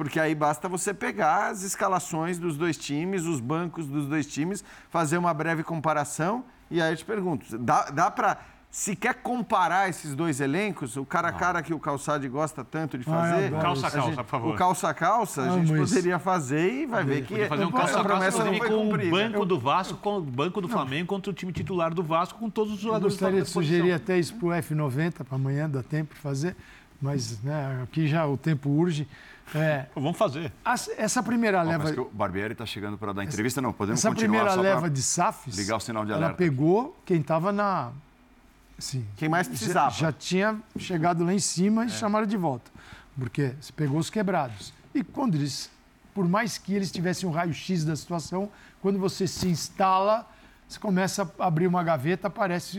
Porque 0.00 0.18
aí 0.18 0.34
basta 0.34 0.66
você 0.66 0.94
pegar 0.94 1.48
as 1.50 1.62
escalações 1.62 2.38
dos 2.38 2.56
dois 2.56 2.74
times, 2.78 3.26
os 3.26 3.38
bancos 3.38 3.86
dos 3.86 4.06
dois 4.06 4.26
times, 4.26 4.64
fazer 4.88 5.18
uma 5.18 5.34
breve 5.34 5.62
comparação. 5.62 6.42
E 6.70 6.80
aí 6.80 6.90
eu 6.94 6.96
te 6.96 7.04
pergunto: 7.04 7.58
dá, 7.58 7.90
dá 7.90 8.10
para 8.10 8.38
sequer 8.70 9.16
comparar 9.16 9.90
esses 9.90 10.14
dois 10.14 10.40
elencos? 10.40 10.96
O 10.96 11.04
cara 11.04 11.28
a 11.28 11.32
cara 11.32 11.60
que 11.62 11.74
o 11.74 11.78
Calçade 11.78 12.26
gosta 12.30 12.64
tanto 12.64 12.96
de 12.96 13.04
Ah, 13.06 13.12
eu 13.12 13.20
fazer. 13.20 13.46
adoro 13.48 13.60
Calça 13.62 13.84
a 13.84 13.88
A 13.88 13.92
calça, 13.92 14.06
gente- 14.08 14.16
por 14.16 14.24
favor. 14.24 14.54
O 14.54 14.56
calça-calça 14.56 15.42
a 15.42 15.44
Amo 15.50 15.66
gente 15.66 15.78
poderia 15.78 16.18
fazer 16.18 16.72
e 16.72 16.86
vai 16.86 17.04
ver 17.04 17.20
que 17.22 17.34
Podia 17.34 17.46
fazer 17.48 17.64
um 17.64 17.68
essa 17.68 17.76
calça 17.76 18.02
promessa 18.02 18.38
não 18.38 18.44
calça 18.52 18.58
foi 18.58 18.68
com 18.70 18.74
o 18.86 18.90
cumprida. 18.90 19.10
banco 19.10 19.44
do 19.44 19.58
Vasco, 19.60 19.98
com 19.98 20.16
o 20.16 20.22
banco 20.22 20.62
do 20.62 20.68
Flamengo 20.68 21.08
contra 21.08 21.30
o 21.30 21.34
time 21.34 21.52
titular 21.52 21.92
do 21.92 22.02
Vasco, 22.02 22.38
com 22.38 22.48
todos 22.48 22.72
os 22.72 22.78
Eu 22.78 22.84
jogadores 22.84 23.12
gostaria 23.16 23.40
da 23.40 23.44
de 23.44 23.50
sugerir 23.50 23.92
até 23.92 24.18
isso 24.18 24.34
para 24.36 24.46
o 24.46 24.50
F90, 24.52 25.24
para 25.24 25.34
amanhã, 25.36 25.68
dá 25.68 25.82
tempo 25.82 26.14
de 26.14 26.20
fazer, 26.22 26.56
mas 27.00 27.40
né, 27.42 27.80
aqui 27.82 28.06
já 28.06 28.26
o 28.26 28.36
tempo 28.36 28.68
urge. 28.70 29.06
É, 29.54 29.86
Vamos 29.96 30.16
fazer. 30.16 30.52
essa 30.96 31.22
primeira 31.22 31.60
leva. 31.62 31.82
mas 31.84 31.92
que 31.92 32.00
o 32.00 32.08
Barbieri 32.12 32.52
está 32.52 32.64
chegando 32.64 32.96
para 32.96 33.12
dar 33.12 33.24
entrevista, 33.24 33.60
não. 33.60 33.72
Podemos 33.72 33.98
Essa 33.98 34.08
continuar 34.10 34.28
primeira 34.44 34.50
só 34.50 34.60
pra- 34.62 34.74
leva 34.74 34.88
de 34.90 35.02
SAFs, 35.02 35.56
ligar 35.56 35.76
o 35.76 35.80
sinal 35.80 36.04
de 36.04 36.12
ela 36.12 36.20
alerta. 36.20 36.36
pegou 36.36 36.96
quem 37.04 37.20
estava 37.20 37.50
na. 37.50 37.90
Assim, 38.78 39.04
Quem 39.16 39.28
mais 39.28 39.48
precisava. 39.48 39.90
Já, 39.90 40.06
já 40.06 40.12
tinha 40.12 40.56
chegado 40.78 41.24
lá 41.24 41.34
em 41.34 41.38
cima 41.38 41.82
e 41.84 41.86
É. 41.86 41.90
chamaram 41.90 42.26
de 42.26 42.36
volta. 42.36 42.70
Porque 43.18 43.52
você 43.60 43.72
pegou 43.72 43.98
os 43.98 44.08
quebrados. 44.08 44.72
E 44.94 45.02
quando 45.04 45.34
eles, 45.34 45.68
por 46.14 46.26
mais 46.28 46.56
que 46.56 46.72
eles 46.72 46.90
tivessem 46.90 47.28
um 47.28 47.32
raio-x 47.32 47.84
da 47.84 47.94
situação, 47.96 48.48
quando 48.80 48.98
você 48.98 49.26
se 49.26 49.48
instala, 49.48 50.26
você 50.70 50.78
começa 50.78 51.28
a 51.36 51.46
abrir 51.46 51.66
uma 51.66 51.82
gaveta, 51.82 52.28
aparece 52.28 52.78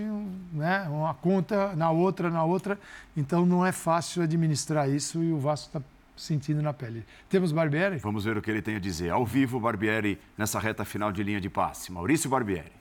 né, 0.54 0.88
uma 0.90 1.14
conta 1.14 1.76
na 1.76 1.92
outra, 1.92 2.30
na 2.30 2.42
outra. 2.42 2.80
Então 3.18 3.46
não 3.46 3.66
é 3.66 3.74
fácil 3.74 4.24
administrar 4.24 4.90
isso 4.90 5.22
e 5.22 5.34
o 5.34 5.38
Vasco 5.38 5.68
está 5.68 5.82
sentindo 6.16 6.62
na 6.62 6.72
pele. 6.72 7.04
Temos 7.30 7.52
Barbieri? 7.52 7.98
Vamos 7.98 8.24
ver 8.24 8.38
o 8.38 8.42
que 8.42 8.50
ele 8.50 8.62
tem 8.62 8.78
a 8.78 8.80
dizer. 8.80 9.10
Ao 9.10 9.26
vivo, 9.26 9.60
Barbieri, 9.60 10.18
nessa 10.38 10.58
reta 10.58 10.86
final 10.86 11.12
de 11.12 11.22
linha 11.22 11.42
de 11.42 11.50
passe. 11.50 11.92
Maurício 11.92 12.30
Barbieri. 12.30 12.72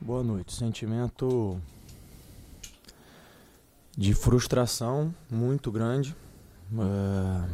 Boa 0.00 0.24
noite. 0.24 0.56
Sentimento 0.56 1.60
de 3.96 4.12
frustração 4.12 5.14
muito 5.30 5.70
grande. 5.70 6.16
É, 6.76 7.48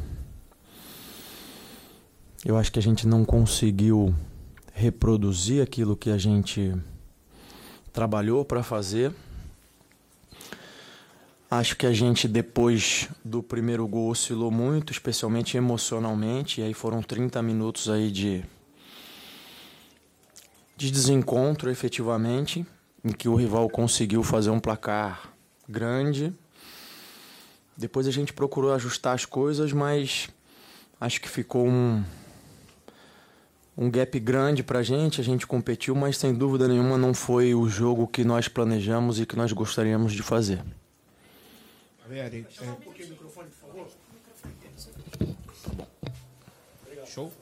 Eu 2.46 2.56
acho 2.56 2.72
que 2.72 2.78
a 2.78 2.82
gente 2.82 3.06
não 3.06 3.26
conseguiu 3.26 4.14
reproduzir 4.80 5.62
aquilo 5.62 5.94
que 5.94 6.08
a 6.08 6.16
gente 6.16 6.74
trabalhou 7.92 8.44
para 8.44 8.62
fazer. 8.62 9.12
Acho 11.50 11.76
que 11.76 11.84
a 11.84 11.92
gente, 11.92 12.26
depois 12.26 13.08
do 13.22 13.42
primeiro 13.42 13.86
gol, 13.86 14.08
oscilou 14.08 14.50
muito, 14.50 14.90
especialmente 14.92 15.56
emocionalmente. 15.56 16.60
E 16.60 16.64
aí 16.64 16.72
foram 16.72 17.02
30 17.02 17.42
minutos 17.42 17.90
aí 17.90 18.10
de 18.10 18.42
de 20.76 20.90
desencontro 20.90 21.70
efetivamente, 21.70 22.64
em 23.04 23.12
que 23.12 23.28
o 23.28 23.34
rival 23.34 23.68
conseguiu 23.68 24.22
fazer 24.22 24.48
um 24.48 24.58
placar 24.58 25.30
grande. 25.68 26.32
Depois 27.76 28.06
a 28.06 28.10
gente 28.10 28.32
procurou 28.32 28.72
ajustar 28.72 29.14
as 29.14 29.26
coisas, 29.26 29.74
mas 29.74 30.30
acho 30.98 31.20
que 31.20 31.28
ficou 31.28 31.68
um, 31.68 32.02
um 33.76 33.90
gap 33.90 34.18
grande 34.20 34.62
pra 34.62 34.82
gente. 34.82 35.20
A 35.20 35.24
gente 35.24 35.46
competiu, 35.46 35.94
mas 35.94 36.16
sem 36.16 36.34
dúvida 36.34 36.68
nenhuma 36.68 36.98
não 36.98 37.14
foi 37.14 37.54
o 37.54 37.68
jogo 37.68 38.06
que 38.06 38.24
nós 38.24 38.48
planejamos 38.48 39.20
e 39.20 39.26
que 39.26 39.36
nós 39.36 39.52
gostaríamos 39.52 40.12
de 40.12 40.22
fazer. 40.22 40.62
Barbieri, 42.00 42.46
é... 42.60 42.90
Show. 47.06 47.32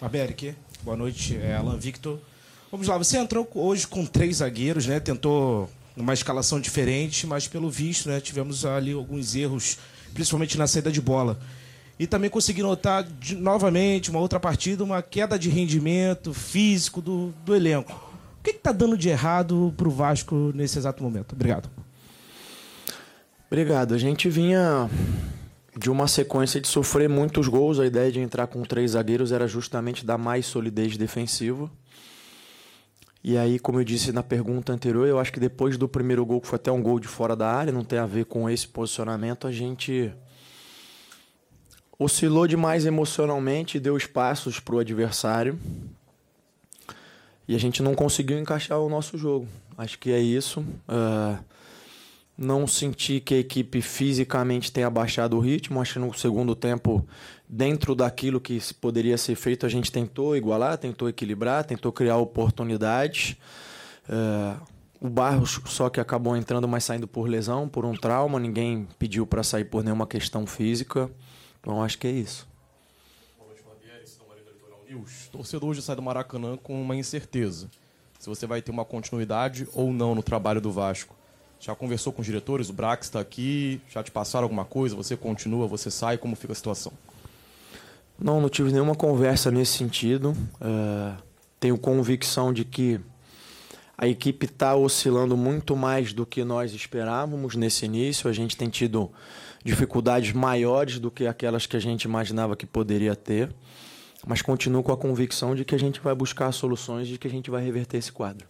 Aqui. 0.00 0.54
Boa 0.82 0.96
noite, 0.96 1.36
é 1.36 1.54
Alan 1.54 1.78
Victor. 1.78 2.18
Vamos 2.70 2.88
lá, 2.88 2.98
você 2.98 3.18
entrou 3.18 3.48
hoje 3.54 3.86
com 3.86 4.04
três 4.04 4.38
zagueiros, 4.38 4.86
né? 4.86 4.98
Tentou 4.98 5.70
uma 5.96 6.12
escalação 6.12 6.60
diferente, 6.60 7.26
mas 7.26 7.46
pelo 7.46 7.70
visto, 7.70 8.08
né, 8.08 8.20
tivemos 8.20 8.64
ali 8.64 8.92
alguns 8.92 9.34
erros, 9.34 9.78
principalmente 10.12 10.58
na 10.58 10.66
saída 10.66 10.90
de 10.90 11.00
bola. 11.00 11.38
E 11.98 12.06
também 12.06 12.28
consegui 12.28 12.62
notar 12.62 13.04
de- 13.04 13.36
novamente, 13.36 14.10
uma 14.10 14.18
outra 14.18 14.40
partida, 14.40 14.82
uma 14.82 15.00
queda 15.00 15.38
de 15.38 15.48
rendimento 15.48 16.34
físico 16.34 17.00
do, 17.00 17.32
do 17.44 17.54
elenco. 17.54 17.92
O 18.40 18.42
que 18.42 18.50
está 18.50 18.72
dando 18.72 18.98
de 18.98 19.08
errado 19.08 19.72
para 19.76 19.88
o 19.88 19.90
Vasco 19.90 20.52
nesse 20.54 20.76
exato 20.78 21.02
momento? 21.02 21.32
Obrigado. 21.32 21.70
Obrigado. 23.46 23.94
A 23.94 23.98
gente 23.98 24.28
vinha 24.28 24.90
de 25.78 25.88
uma 25.90 26.08
sequência 26.08 26.60
de 26.60 26.66
sofrer 26.68 27.08
muitos 27.08 27.46
gols. 27.48 27.78
A 27.78 27.86
ideia 27.86 28.10
de 28.10 28.20
entrar 28.20 28.48
com 28.48 28.62
três 28.62 28.92
zagueiros 28.92 29.32
era 29.32 29.46
justamente 29.46 30.04
dar 30.04 30.18
mais 30.18 30.46
solidez 30.46 30.96
defensiva. 30.96 31.70
E 33.22 33.38
aí, 33.38 33.58
como 33.58 33.80
eu 33.80 33.84
disse 33.84 34.12
na 34.12 34.22
pergunta 34.22 34.72
anterior, 34.72 35.06
eu 35.06 35.18
acho 35.18 35.32
que 35.32 35.40
depois 35.40 35.78
do 35.78 35.88
primeiro 35.88 36.26
gol, 36.26 36.40
que 36.40 36.46
foi 36.46 36.56
até 36.56 36.70
um 36.70 36.82
gol 36.82 37.00
de 37.00 37.08
fora 37.08 37.34
da 37.34 37.50
área, 37.50 37.72
não 37.72 37.82
tem 37.84 37.98
a 37.98 38.04
ver 38.04 38.26
com 38.26 38.50
esse 38.50 38.68
posicionamento, 38.68 39.46
a 39.46 39.52
gente 39.52 40.12
oscilou 41.98 42.46
demais 42.46 42.86
emocionalmente, 42.86 43.80
deu 43.80 43.96
espaços 43.96 44.60
para 44.60 44.74
o 44.74 44.78
adversário. 44.78 45.58
e 47.46 47.54
a 47.54 47.58
gente 47.58 47.82
não 47.82 47.94
conseguiu 47.94 48.38
encaixar 48.38 48.80
o 48.80 48.88
nosso 48.88 49.18
jogo. 49.18 49.46
Acho 49.76 49.98
que 49.98 50.10
é 50.10 50.18
isso. 50.18 50.60
Uh, 50.60 51.38
não 52.36 52.66
senti 52.66 53.20
que 53.20 53.34
a 53.34 53.38
equipe 53.38 53.82
fisicamente 53.82 54.72
tenha 54.72 54.88
baixado 54.88 55.36
o 55.36 55.40
ritmo. 55.40 55.80
Acho 55.80 55.94
que 55.94 55.98
no 55.98 56.14
segundo 56.14 56.54
tempo, 56.56 57.06
dentro 57.48 57.94
daquilo 57.94 58.40
que 58.40 58.58
poderia 58.80 59.18
ser 59.18 59.34
feito, 59.34 59.66
a 59.66 59.68
gente 59.68 59.92
tentou 59.92 60.34
igualar, 60.36 60.78
tentou 60.78 61.08
equilibrar, 61.08 61.64
tentou 61.64 61.92
criar 61.92 62.16
oportunidades. 62.16 63.36
Uh, 64.08 64.58
o 65.00 65.10
Barros 65.10 65.60
só 65.66 65.90
que 65.90 66.00
acabou 66.00 66.34
entrando, 66.34 66.66
mas 66.66 66.84
saindo 66.84 67.06
por 67.06 67.28
lesão, 67.28 67.68
por 67.68 67.84
um 67.84 67.92
trauma. 67.92 68.40
Ninguém 68.40 68.88
pediu 68.98 69.26
para 69.26 69.42
sair 69.42 69.64
por 69.64 69.84
nenhuma 69.84 70.06
questão 70.06 70.46
física. 70.46 71.10
Então 71.64 71.82
acho 71.82 71.96
que 71.96 72.06
é 72.06 72.10
isso. 72.10 72.46
News. 74.86 75.28
Torcedor 75.32 75.70
hoje 75.70 75.80
sai 75.80 75.96
do 75.96 76.02
Maracanã 76.02 76.58
com 76.58 76.80
uma 76.80 76.94
incerteza. 76.94 77.70
Se 78.18 78.28
você 78.28 78.46
vai 78.46 78.60
ter 78.60 78.70
uma 78.70 78.84
continuidade 78.84 79.66
ou 79.72 79.90
não 79.90 80.14
no 80.14 80.22
trabalho 80.22 80.60
do 80.60 80.70
Vasco. 80.70 81.16
Já 81.58 81.74
conversou 81.74 82.12
com 82.12 82.20
os 82.20 82.26
diretores? 82.26 82.68
O 82.68 82.74
Brax 82.74 83.06
está 83.06 83.18
aqui. 83.18 83.80
Já 83.88 84.02
te 84.02 84.10
passaram 84.10 84.44
alguma 84.44 84.66
coisa? 84.66 84.94
Você 84.94 85.16
continua? 85.16 85.66
Você 85.66 85.90
sai? 85.90 86.18
Como 86.18 86.36
fica 86.36 86.52
a 86.52 86.56
situação? 86.56 86.92
Não, 88.18 88.42
não 88.42 88.50
tive 88.50 88.70
nenhuma 88.70 88.94
conversa 88.94 89.50
nesse 89.50 89.78
sentido. 89.78 90.36
Uh, 90.60 91.16
tenho 91.58 91.78
convicção 91.78 92.52
de 92.52 92.66
que 92.66 93.00
a 93.96 94.06
equipe 94.06 94.44
está 94.44 94.76
oscilando 94.76 95.34
muito 95.34 95.74
mais 95.74 96.12
do 96.12 96.26
que 96.26 96.44
nós 96.44 96.74
esperávamos 96.74 97.56
nesse 97.56 97.86
início. 97.86 98.28
A 98.28 98.34
gente 98.34 98.54
tem 98.54 98.68
tido 98.68 99.10
dificuldades 99.64 100.32
maiores 100.32 100.98
do 100.98 101.10
que 101.10 101.26
aquelas 101.26 101.66
que 101.66 101.76
a 101.76 101.80
gente 101.80 102.04
imaginava 102.04 102.54
que 102.54 102.66
poderia 102.66 103.16
ter 103.16 103.50
mas 104.26 104.42
continuo 104.42 104.82
com 104.82 104.92
a 104.92 104.96
convicção 104.96 105.54
de 105.54 105.64
que 105.64 105.74
a 105.74 105.78
gente 105.78 106.00
vai 106.00 106.14
buscar 106.14 106.50
soluções 106.52 107.06
de 107.06 107.18
que 107.18 107.28
a 107.28 107.30
gente 107.30 107.50
vai 107.50 107.62
reverter 107.62 107.98
esse 107.98 108.10
quadro. 108.10 108.46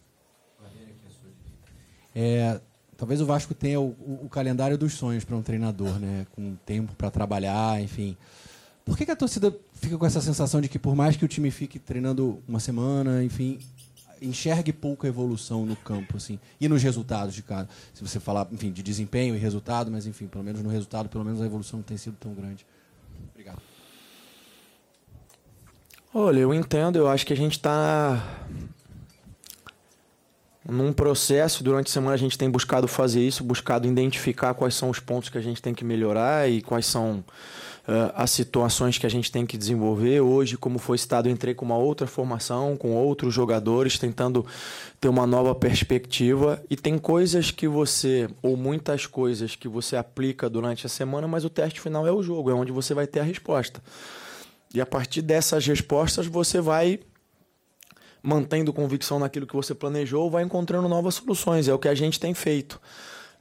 É, 2.14 2.60
talvez 2.96 3.20
o 3.20 3.26
Vasco 3.26 3.52
tenha 3.54 3.80
o, 3.80 3.88
o, 4.22 4.28
calendário 4.28 4.78
dos 4.78 4.94
sonhos 4.94 5.24
para 5.24 5.34
um 5.34 5.42
treinador, 5.42 5.98
né? 5.98 6.26
Com 6.30 6.54
tempo 6.64 6.94
para 6.94 7.10
trabalhar, 7.10 7.82
enfim. 7.82 8.16
Por 8.84 8.96
que, 8.96 9.04
que, 9.04 9.10
a 9.10 9.16
torcida 9.16 9.56
fica 9.72 9.98
com 9.98 10.06
essa 10.06 10.20
sensação 10.20 10.60
de 10.60 10.68
que 10.68 10.78
por 10.78 10.94
mais 10.94 11.16
que 11.16 11.24
o 11.24 11.28
time 11.28 11.50
fique 11.50 11.78
treinando 11.78 12.40
uma 12.46 12.60
semana, 12.60 13.24
enfim, 13.24 13.58
enxergue 14.26 14.72
pouca 14.72 15.06
evolução 15.06 15.64
no 15.64 15.76
campo, 15.76 16.16
assim, 16.16 16.38
e 16.60 16.68
nos 16.68 16.82
resultados 16.82 17.34
de 17.34 17.42
cada. 17.42 17.68
Se 17.92 18.02
você 18.02 18.18
falar, 18.18 18.46
enfim, 18.52 18.72
de 18.72 18.82
desempenho 18.82 19.34
e 19.34 19.38
resultado, 19.38 19.90
mas 19.90 20.06
enfim, 20.06 20.26
pelo 20.26 20.42
menos 20.42 20.62
no 20.62 20.68
resultado, 20.68 21.08
pelo 21.08 21.24
menos 21.24 21.40
a 21.40 21.46
evolução 21.46 21.78
não 21.78 21.84
tem 21.84 21.96
sido 21.96 22.16
tão 22.18 22.32
grande. 22.34 22.66
Obrigado. 23.32 23.60
Olha, 26.12 26.38
eu 26.38 26.54
entendo, 26.54 26.96
eu 26.96 27.08
acho 27.08 27.26
que 27.26 27.32
a 27.32 27.36
gente 27.36 27.52
está 27.52 28.22
num 30.66 30.92
processo, 30.92 31.62
durante 31.62 31.88
a 31.88 31.92
semana 31.92 32.14
a 32.14 32.18
gente 32.18 32.38
tem 32.38 32.48
buscado 32.48 32.88
fazer 32.88 33.20
isso, 33.20 33.44
buscado 33.44 33.86
identificar 33.86 34.54
quais 34.54 34.74
são 34.74 34.88
os 34.88 34.98
pontos 34.98 35.28
que 35.28 35.36
a 35.36 35.40
gente 35.40 35.60
tem 35.60 35.74
que 35.74 35.84
melhorar 35.84 36.48
e 36.48 36.62
quais 36.62 36.86
são 36.86 37.22
uh, 37.89 38.12
as 38.14 38.30
situações 38.30 38.99
que 38.99 39.07
a 39.07 39.09
gente 39.09 39.30
tem 39.30 39.47
que 39.47 39.57
desenvolver. 39.57 40.20
Hoje, 40.20 40.57
como 40.57 40.78
foi 40.78 40.99
citado, 40.99 41.28
entrei 41.28 41.55
com 41.55 41.64
uma 41.64 41.76
outra 41.76 42.07
formação, 42.07 42.76
com 42.76 42.95
outros 42.95 43.32
jogadores, 43.32 43.99
tentando 43.99 44.45
ter 45.01 45.09
uma 45.09 45.26
nova 45.26 45.55
perspectiva. 45.55 46.62
E 46.68 46.76
tem 46.76 46.99
coisas 46.99 47.51
que 47.51 47.68
você, 47.68 48.28
ou 48.43 48.57
muitas 48.57 49.07
coisas 49.07 49.55
que 49.57 49.68
você 49.68 49.97
aplica 49.97 50.49
durante 50.49 50.87
a 50.87 50.89
semana, 50.89 51.28
mas 51.28 51.45
o 51.45 51.51
teste 51.51 51.80
final 51.80 52.07
é 52.07 52.12
o 52.12 52.22
jogo, 52.22 52.51
é 52.51 52.55
onde 52.55 52.72
você 52.72 52.95
vai 52.95 53.07
ter 53.07 53.20
a 53.20 53.24
resposta. 53.24 53.82
E 54.74 54.80
a 54.80 54.87
partir 54.87 55.22
dessas 55.22 55.66
respostas 55.66 56.26
você 56.26 56.61
vai 56.61 56.99
mantendo 58.20 58.72
convicção 58.72 59.18
naquilo 59.18 59.47
que 59.47 59.55
você 59.55 59.74
planejou, 59.74 60.30
vai 60.30 60.43
encontrando 60.43 60.89
novas 60.89 61.16
soluções. 61.16 61.68
É 61.68 61.74
o 61.74 61.78
que 61.78 61.89
a 61.89 61.95
gente 61.95 62.18
tem 62.18 62.32
feito. 62.32 62.80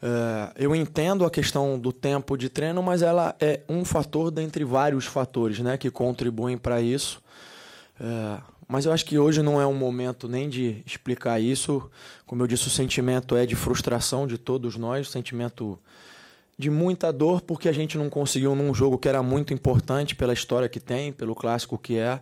Uh, 0.03 0.51
eu 0.57 0.75
entendo 0.75 1.23
a 1.23 1.31
questão 1.31 1.79
do 1.79 1.93
tempo 1.93 2.37
de 2.37 2.49
treino, 2.49 2.83
mas 2.83 3.01
ela 3.01 3.33
é 3.39 3.61
um 3.69 3.85
fator 3.85 4.29
dentre 4.29 4.65
vários 4.65 5.05
fatores 5.05 5.59
né, 5.59 5.77
que 5.77 5.89
contribuem 5.89 6.57
para 6.57 6.81
isso. 6.81 7.23
Uh, 8.01 8.43
mas 8.67 8.85
eu 8.85 8.91
acho 8.91 9.05
que 9.05 9.17
hoje 9.17 9.41
não 9.41 9.61
é 9.61 9.65
um 9.65 9.73
momento 9.73 10.27
nem 10.27 10.49
de 10.49 10.83
explicar 10.85 11.39
isso. 11.39 11.89
Como 12.25 12.43
eu 12.43 12.47
disse, 12.47 12.67
o 12.67 12.69
sentimento 12.69 13.33
é 13.37 13.45
de 13.45 13.55
frustração 13.55 14.27
de 14.27 14.37
todos 14.37 14.75
nós, 14.75 15.07
o 15.07 15.11
sentimento 15.11 15.79
de 16.57 16.69
muita 16.69 17.11
dor 17.13 17.39
porque 17.39 17.69
a 17.69 17.73
gente 17.73 17.97
não 17.97 18.09
conseguiu 18.09 18.53
num 18.55 18.73
jogo 18.73 18.97
que 18.97 19.07
era 19.07 19.23
muito 19.23 19.53
importante 19.53 20.15
pela 20.15 20.33
história 20.33 20.67
que 20.67 20.81
tem, 20.81 21.13
pelo 21.13 21.33
clássico 21.33 21.77
que 21.77 21.97
é, 21.97 22.19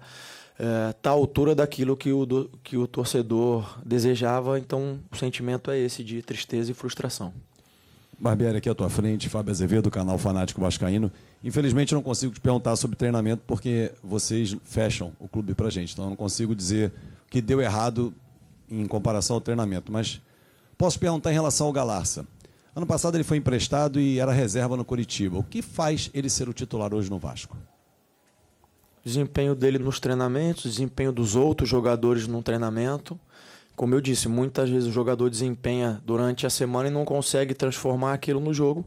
é 0.60 0.94
tá 1.02 1.10
à 1.10 1.14
altura 1.14 1.56
daquilo 1.56 1.98
que 1.98 2.14
o, 2.14 2.28
do, 2.28 2.52
que 2.64 2.78
o 2.78 2.86
torcedor 2.86 3.80
desejava. 3.84 4.60
Então 4.60 5.00
o 5.12 5.18
sentimento 5.18 5.72
é 5.72 5.80
esse 5.80 6.04
de 6.04 6.22
tristeza 6.22 6.70
e 6.70 6.76
frustração. 6.76 7.34
Barbieri, 8.22 8.58
aqui 8.58 8.70
à 8.70 8.76
tua 8.76 8.88
frente, 8.88 9.28
Fábio 9.28 9.50
Azevedo, 9.50 9.90
canal 9.90 10.16
Fanático 10.16 10.62
Vascaíno. 10.62 11.12
Infelizmente, 11.44 11.96
não 11.96 12.04
consigo 12.04 12.32
te 12.32 12.40
perguntar 12.40 12.76
sobre 12.76 12.96
treinamento 12.96 13.42
porque 13.48 13.92
vocês 14.04 14.56
fecham 14.64 15.12
o 15.20 15.28
clube 15.28 15.56
pra 15.56 15.72
gente. 15.72 15.94
Então, 15.94 16.06
eu 16.06 16.10
não 16.10 16.16
consigo 16.16 16.54
dizer 16.54 16.94
o 17.26 17.32
que 17.32 17.42
deu 17.42 17.60
errado 17.60 18.14
em 18.70 18.86
comparação 18.86 19.38
ao 19.38 19.42
treinamento. 19.42 19.92
Mas 19.92 20.22
posso 20.78 21.00
perguntar 21.00 21.32
em 21.32 21.34
relação 21.34 21.66
ao 21.66 21.74
Galarça. 21.74 22.24
Ano 22.76 22.86
passado 22.86 23.18
ele 23.18 23.24
foi 23.24 23.38
emprestado 23.38 24.00
e 24.00 24.20
era 24.20 24.32
reserva 24.32 24.78
no 24.78 24.86
Curitiba. 24.86 25.40
O 25.40 25.44
que 25.44 25.64
faz 25.64 26.12
ele 26.14 26.30
ser 26.30 26.48
o 26.48 26.54
titular 26.54 26.94
hoje 26.94 27.10
no 27.10 27.18
Vasco? 27.18 27.58
Desempenho 29.04 29.56
dele 29.56 29.80
nos 29.80 30.00
treinamentos, 30.00 30.72
desempenho 30.72 31.12
dos 31.12 31.36
outros 31.36 31.68
jogadores 31.68 32.28
no 32.28 32.44
treinamento. 32.44 33.20
Como 33.76 33.96
eu 33.96 34.02
disse, 34.02 34.28
muitas 34.28 34.70
vezes 34.70 34.88
o 34.88 34.92
jogador 34.92 35.30
desempenha 35.30 36.02
durante 36.06 36.46
a 36.46 36.50
semana 36.50 36.90
e 36.90 36.92
não 36.92 37.06
consegue 37.06 37.54
transformar 37.54 38.14
aquilo 38.14 38.40
no 38.40 38.54
jogo. 38.54 38.86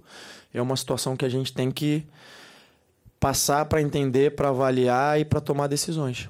É 0.53 0.63
uma 0.63 0.77
situação 0.77 1.17
que 1.17 1.25
a 1.25 1.29
gente 1.29 1.53
tem 1.53 1.71
que 1.71 2.07
passar 3.19 3.65
para 3.65 3.81
entender, 3.81 4.37
para 4.37 4.51
avaliar 4.51 5.19
e 5.19 5.25
para 5.25 5.41
tomar 5.41 5.67
decisões. 5.67 6.29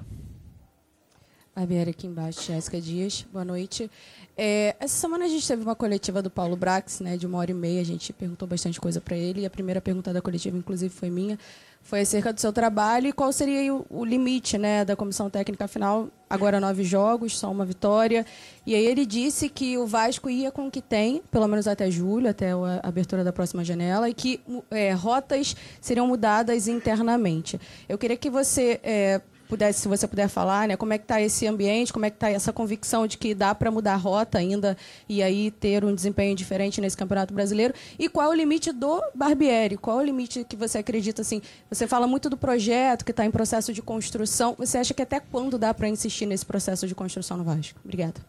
Barbieri 1.55 1.91
aqui 1.91 2.07
embaixo, 2.07 2.43
Jéssica 2.43 2.81
Dias. 2.81 3.25
Boa 3.33 3.45
noite. 3.45 3.89
É, 4.37 4.75
essa 4.81 4.97
semana 4.97 5.25
a 5.25 5.29
gente 5.29 5.47
teve 5.47 5.63
uma 5.63 5.77
coletiva 5.77 6.21
do 6.21 6.29
Paulo 6.29 6.57
Brax, 6.57 6.99
né, 6.99 7.17
de 7.17 7.27
uma 7.27 7.39
hora 7.39 7.53
e 7.53 7.55
meia. 7.55 7.81
A 7.81 7.85
gente 7.85 8.13
perguntou 8.13 8.49
bastante 8.49 8.81
coisa 8.81 9.01
para 9.01 9.17
ele. 9.17 9.43
E 9.43 9.47
a 9.47 9.51
primeira 9.51 9.81
pergunta 9.81 10.13
da 10.13 10.21
coletiva, 10.21 10.57
inclusive, 10.57 10.93
foi 10.93 11.11
minha. 11.11 11.39
Foi 11.85 12.01
acerca 12.01 12.33
do 12.33 12.41
seu 12.41 12.51
trabalho 12.51 13.09
e 13.09 13.13
qual 13.13 13.31
seria 13.31 13.73
o, 13.75 13.85
o 13.91 14.05
limite 14.07 14.57
né, 14.57 14.87
da 14.87 14.97
comissão 14.97 15.29
técnica 15.29 15.69
final. 15.69 16.09
Agora 16.31 16.59
nove 16.59 16.83
jogos, 16.83 17.39
só 17.39 17.53
uma 17.53 17.67
vitória. 17.67 18.25
E 18.67 18.75
aí 18.75 18.87
ele 18.87 19.05
disse 19.05 19.51
que 19.51 19.77
o 19.77 19.87
Vasco 19.87 20.31
ia 20.31 20.51
com 20.51 20.67
o 20.67 20.71
que 20.71 20.81
tem, 20.81 21.23
pelo 21.31 21.47
menos 21.47 21.69
até 21.69 21.91
julho, 21.91 22.31
até 22.31 22.53
a 22.53 22.81
abertura 22.83 23.23
da 23.23 23.35
próxima 23.35 23.63
janela, 23.63 24.09
e 24.09 24.15
que 24.15 24.41
é, 24.71 24.93
rotas 24.93 25.55
seriam 25.79 26.07
mudadas 26.07 26.69
internamente. 26.69 27.61
Eu 27.87 27.99
queria 27.99 28.17
que 28.17 28.31
você 28.31 28.81
é, 28.83 29.21
pudesse, 29.49 29.81
se 29.81 29.89
você 29.89 30.07
puder 30.07 30.29
falar, 30.29 30.69
né, 30.69 30.77
como 30.77 30.93
é 30.93 30.99
que 30.99 31.05
está 31.05 31.21
esse 31.21 31.47
ambiente, 31.47 31.93
como 31.93 32.05
é 32.05 32.11
que 32.11 32.17
está 32.17 32.31
essa 32.31 32.53
convicção 32.53 33.07
de 33.07 33.17
que 33.17 33.35
dá 33.35 33.55
para 33.55 33.71
mudar 33.71 33.95
a 33.95 33.97
rota 33.97 34.39
ainda 34.39 34.77
e 35.09 35.23
aí 35.23 35.51
ter 35.51 35.85
um 35.85 35.95
desempenho 35.95 36.35
diferente 36.35 36.81
nesse 36.81 36.97
Campeonato 36.97 37.33
Brasileiro 37.33 37.75
e 37.99 38.09
qual 38.09 38.27
é 38.27 38.31
o 38.31 38.35
limite 38.35 38.73
do 38.73 39.03
Barbieri? 39.15 39.77
Qual 39.77 40.01
é 40.01 40.03
o 40.03 40.05
limite 40.05 40.45
que 40.45 40.57
você 40.57 40.79
acredita 40.79 41.23
assim? 41.23 41.41
Você 41.71 41.87
fala 41.87 42.07
muito 42.07 42.29
do 42.29 42.37
projeto 42.37 43.05
que 43.05 43.11
está 43.11 43.25
em 43.25 43.31
processo 43.31 43.73
de 43.73 43.83
construção. 43.83 44.55
Você 44.59 44.79
acha 44.79 44.95
que 44.95 45.03
até 45.03 45.21
quando 45.21 45.59
dá 45.59 45.73
para 45.73 45.89
insistir 45.89 46.27
nesse 46.27 46.45
processo 46.45 46.87
de 46.87 46.95
construção 46.95 47.37
no 47.37 47.45
Vasco? 47.45 47.79
Obrigada. 47.85 48.21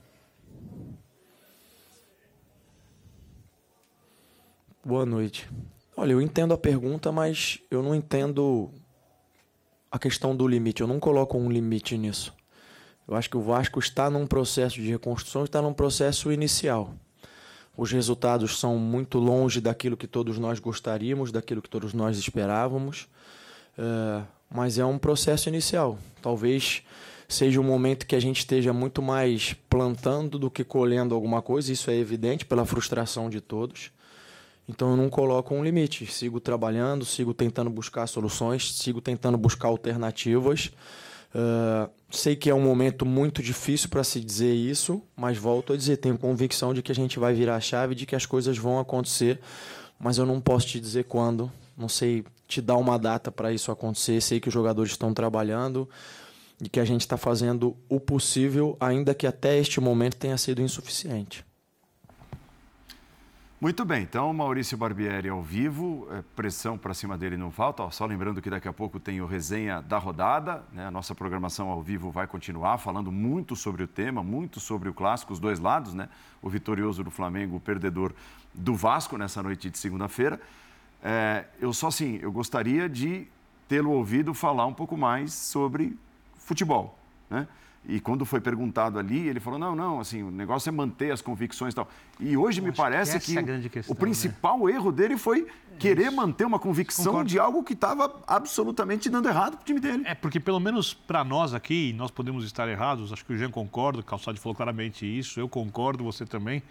Boa 4.83 5.05
noite. 5.05 5.49
Olha, 5.97 6.11
eu 6.11 6.21
entendo 6.21 6.53
a 6.53 6.57
pergunta, 6.57 7.11
mas 7.11 7.59
eu 7.71 7.81
não 7.81 7.95
entendo 7.95 8.69
a 9.91 9.99
questão 9.99 10.35
do 10.35 10.47
limite. 10.47 10.81
Eu 10.81 10.87
não 10.87 10.99
coloco 10.99 11.37
um 11.37 11.49
limite 11.49 11.97
nisso. 11.97 12.33
Eu 13.07 13.15
acho 13.15 13.29
que 13.29 13.37
o 13.37 13.41
Vasco 13.41 13.79
está 13.79 14.09
num 14.09 14.25
processo 14.25 14.75
de 14.75 14.89
reconstrução, 14.89 15.43
está 15.43 15.61
num 15.61 15.73
processo 15.73 16.31
inicial. 16.31 16.93
Os 17.77 17.91
resultados 17.91 18.59
são 18.59 18.77
muito 18.77 19.19
longe 19.19 19.59
daquilo 19.59 19.97
que 19.97 20.07
todos 20.07 20.39
nós 20.39 20.59
gostaríamos, 20.59 21.31
daquilo 21.31 21.61
que 21.61 21.69
todos 21.69 21.93
nós 21.93 22.17
esperávamos, 22.17 23.07
é, 23.77 24.23
mas 24.49 24.79
é 24.79 24.85
um 24.85 24.97
processo 24.97 25.49
inicial. 25.49 25.99
Talvez 26.21 26.83
seja 27.27 27.59
um 27.59 27.63
momento 27.63 28.05
que 28.05 28.15
a 28.15 28.19
gente 28.19 28.39
esteja 28.39 28.71
muito 28.71 29.01
mais 29.01 29.53
plantando 29.69 30.39
do 30.39 30.49
que 30.49 30.63
colhendo 30.63 31.13
alguma 31.13 31.41
coisa, 31.41 31.71
isso 31.71 31.91
é 31.91 31.95
evidente 31.95 32.45
pela 32.45 32.65
frustração 32.65 33.29
de 33.29 33.41
todos. 33.41 33.91
Então 34.67 34.91
eu 34.91 34.97
não 34.97 35.09
coloco 35.09 35.53
um 35.53 35.63
limite, 35.63 36.05
sigo 36.07 36.39
trabalhando, 36.39 37.05
sigo 37.05 37.33
tentando 37.33 37.69
buscar 37.69 38.07
soluções, 38.07 38.73
sigo 38.73 38.99
tentando 38.99 39.37
buscar 39.37 39.67
alternativas. 39.67 40.71
Uh, 41.35 41.89
sei 42.09 42.35
que 42.35 42.49
é 42.49 42.55
um 42.55 42.61
momento 42.61 43.05
muito 43.05 43.43
difícil 43.43 43.89
para 43.89 44.03
se 44.03 44.19
dizer 44.19 44.53
isso, 44.53 45.01
mas 45.15 45.37
volto 45.37 45.73
a 45.73 45.77
dizer, 45.77 45.97
tenho 45.97 46.17
convicção 46.17 46.73
de 46.73 46.81
que 46.81 46.91
a 46.91 46.95
gente 46.95 47.19
vai 47.19 47.33
virar 47.33 47.57
a 47.57 47.61
chave, 47.61 47.93
de 47.93 48.05
que 48.05 48.15
as 48.15 48.25
coisas 48.25 48.57
vão 48.57 48.79
acontecer, 48.79 49.39
mas 49.99 50.17
eu 50.17 50.25
não 50.25 50.39
posso 50.39 50.67
te 50.67 50.79
dizer 50.79 51.03
quando, 51.03 51.51
não 51.77 51.89
sei 51.89 52.23
te 52.47 52.61
dar 52.61 52.77
uma 52.77 52.97
data 52.97 53.31
para 53.31 53.51
isso 53.51 53.71
acontecer. 53.71 54.21
Sei 54.21 54.39
que 54.39 54.47
os 54.47 54.53
jogadores 54.53 54.91
estão 54.93 55.13
trabalhando, 55.13 55.89
e 56.61 56.69
que 56.69 56.79
a 56.79 56.85
gente 56.85 57.01
está 57.01 57.17
fazendo 57.17 57.75
o 57.89 57.99
possível, 57.99 58.77
ainda 58.79 59.13
que 59.13 59.27
até 59.27 59.57
este 59.57 59.79
momento 59.79 60.15
tenha 60.15 60.37
sido 60.37 60.61
insuficiente. 60.61 61.45
Muito 63.59 63.85
bem, 63.85 64.03
então 64.03 64.33
Maurício 64.33 64.77
Barbieri 64.77 65.29
ao 65.29 65.41
vivo, 65.41 66.09
é, 66.11 66.21
pressão 66.35 66.77
para 66.77 66.93
cima 66.93 67.17
dele 67.17 67.37
não 67.37 67.49
falta. 67.49 67.89
Só 67.89 68.05
lembrando 68.05 68.41
que 68.41 68.49
daqui 68.49 68.67
a 68.67 68.73
pouco 68.73 68.99
tem 68.99 69.21
o 69.21 69.25
resenha 69.25 69.81
da 69.81 69.97
rodada, 69.97 70.61
né? 70.73 70.85
a 70.85 70.91
nossa 70.91 71.15
programação 71.15 71.69
ao 71.69 71.81
vivo 71.81 72.11
vai 72.11 72.27
continuar 72.27 72.77
falando 72.79 73.13
muito 73.13 73.55
sobre 73.55 73.81
o 73.81 73.87
tema, 73.87 74.21
muito 74.21 74.59
sobre 74.59 74.89
o 74.89 74.93
clássico, 74.93 75.31
os 75.31 75.39
dois 75.39 75.57
lados, 75.57 75.93
né? 75.93 76.09
O 76.41 76.49
vitorioso 76.49 77.01
do 77.01 77.09
Flamengo, 77.09 77.55
o 77.55 77.59
perdedor 77.61 78.13
do 78.53 78.75
Vasco 78.75 79.17
nessa 79.17 79.41
noite 79.41 79.69
de 79.69 79.77
segunda-feira. 79.77 80.37
É, 81.01 81.45
eu 81.61 81.71
só 81.71 81.87
assim, 81.87 82.19
eu 82.21 82.33
gostaria 82.33 82.89
de 82.89 83.25
tê-lo 83.69 83.91
ouvido 83.91 84.33
falar 84.33 84.65
um 84.65 84.73
pouco 84.73 84.97
mais 84.97 85.33
sobre 85.33 85.97
futebol, 86.35 86.99
né? 87.29 87.47
E 87.87 87.99
quando 87.99 88.25
foi 88.25 88.41
perguntado 88.41 88.97
ali, 88.97 89.27
ele 89.27 89.39
falou: 89.39 89.59
não, 89.59 89.75
não, 89.75 89.99
assim, 89.99 90.23
o 90.23 90.31
negócio 90.31 90.69
é 90.69 90.71
manter 90.71 91.11
as 91.11 91.21
convicções 91.21 91.73
e 91.73 91.75
tal. 91.75 91.87
E 92.19 92.35
hoje 92.35 92.61
me 92.61 92.71
parece 92.71 93.19
que, 93.19 93.35
que 93.35 93.69
questão, 93.69 93.93
o 93.93 93.95
principal 93.95 94.65
né? 94.65 94.73
erro 94.73 94.91
dele 94.91 95.17
foi 95.17 95.47
querer 95.77 96.07
Isso. 96.07 96.15
manter 96.15 96.45
uma 96.45 96.57
convicção 96.57 97.05
Concordo. 97.05 97.29
de 97.29 97.39
algo 97.39 97.63
que 97.63 97.73
estava 97.73 98.21
absolutamente 98.25 99.09
dando 99.09 99.27
errado 99.27 99.57
para 99.57 99.61
o 99.61 99.65
time 99.65 99.79
dele. 99.79 100.03
É, 100.05 100.15
porque 100.15 100.39
pelo 100.39 100.59
menos 100.59 100.93
para 100.93 101.23
nós 101.23 101.53
aqui, 101.53 101.93
nós 101.93 102.09
podemos 102.09 102.43
estar 102.45 102.67
errados, 102.67 103.13
acho 103.13 103.23
que 103.25 103.33
o 103.33 103.37
Jean 103.37 103.51
concorda, 103.51 103.99
o 103.99 104.03
Calçado 104.03 104.39
falou 104.39 104.55
claramente 104.55 105.05
isso, 105.05 105.39
eu 105.39 105.47
concordo, 105.47 106.03
você 106.03 106.25
também. 106.25 106.63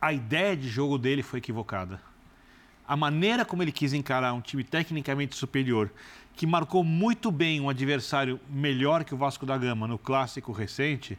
A 0.00 0.12
ideia 0.12 0.56
de 0.56 0.68
jogo 0.68 0.98
dele 0.98 1.22
foi 1.22 1.38
equivocada. 1.38 2.00
A 2.88 2.96
maneira 2.96 3.44
como 3.44 3.62
ele 3.62 3.70
quis 3.70 3.92
encarar 3.92 4.32
um 4.32 4.40
time 4.40 4.64
tecnicamente 4.64 5.36
superior 5.36 5.92
que 6.34 6.46
marcou 6.46 6.82
muito 6.82 7.30
bem 7.30 7.60
um 7.60 7.68
adversário 7.68 8.40
melhor 8.48 9.04
que 9.04 9.12
o 9.12 9.18
Vasco 9.18 9.44
da 9.44 9.58
Gama 9.58 9.88
no 9.88 9.98
clássico 9.98 10.52
recente, 10.52 11.18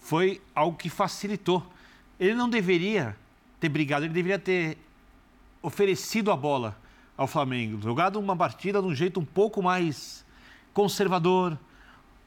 foi 0.00 0.40
algo 0.54 0.78
que 0.78 0.88
facilitou. 0.88 1.64
Ele 2.18 2.34
não 2.34 2.48
deveria 2.48 3.14
ter 3.60 3.68
brigado, 3.68 4.06
ele 4.06 4.14
deveria 4.14 4.38
ter 4.38 4.78
oferecido 5.62 6.32
a 6.32 6.36
bola 6.36 6.74
ao 7.16 7.26
Flamengo, 7.26 7.80
jogado 7.82 8.18
uma 8.18 8.34
partida 8.34 8.80
de 8.80 8.88
um 8.88 8.94
jeito 8.94 9.20
um 9.20 9.24
pouco 9.24 9.62
mais 9.62 10.24
conservador, 10.72 11.58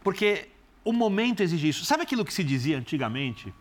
porque 0.04 0.50
o 0.86 0.94
momento 0.94 1.42
exige 1.42 1.70
isso. 1.70 1.84
Sabe 1.84 2.04
aquilo 2.04 2.24
que 2.24 2.34
se 2.34 2.44
dizia 2.44 2.78
antigamente? 2.78 3.52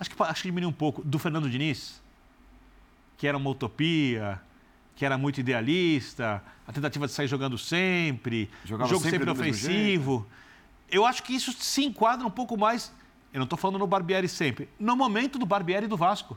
Acho 0.00 0.10
que, 0.10 0.22
acho 0.22 0.42
que 0.42 0.48
diminuiu 0.48 0.70
um 0.70 0.72
pouco, 0.72 1.02
do 1.04 1.18
Fernando 1.18 1.48
Diniz, 1.48 2.02
que 3.18 3.26
era 3.26 3.36
uma 3.36 3.50
utopia, 3.50 4.40
que 4.94 5.04
era 5.04 5.18
muito 5.18 5.40
idealista, 5.40 6.42
a 6.66 6.72
tentativa 6.72 7.06
de 7.06 7.12
sair 7.12 7.26
jogando 7.26 7.58
sempre, 7.58 8.48
Jogava 8.64 8.88
jogo 8.88 9.02
sempre, 9.02 9.18
sempre 9.18 9.30
ofensivo. 9.30 10.26
Eu 10.90 11.04
acho 11.04 11.22
que 11.22 11.34
isso 11.34 11.52
se 11.52 11.84
enquadra 11.84 12.26
um 12.26 12.30
pouco 12.30 12.56
mais, 12.56 12.92
eu 13.32 13.38
não 13.38 13.44
estou 13.44 13.58
falando 13.58 13.78
no 13.78 13.86
Barbieri 13.86 14.28
sempre, 14.28 14.68
no 14.78 14.96
momento 14.96 15.38
do 15.38 15.46
Barbieri 15.46 15.86
e 15.86 15.88
do 15.88 15.96
Vasco. 15.96 16.36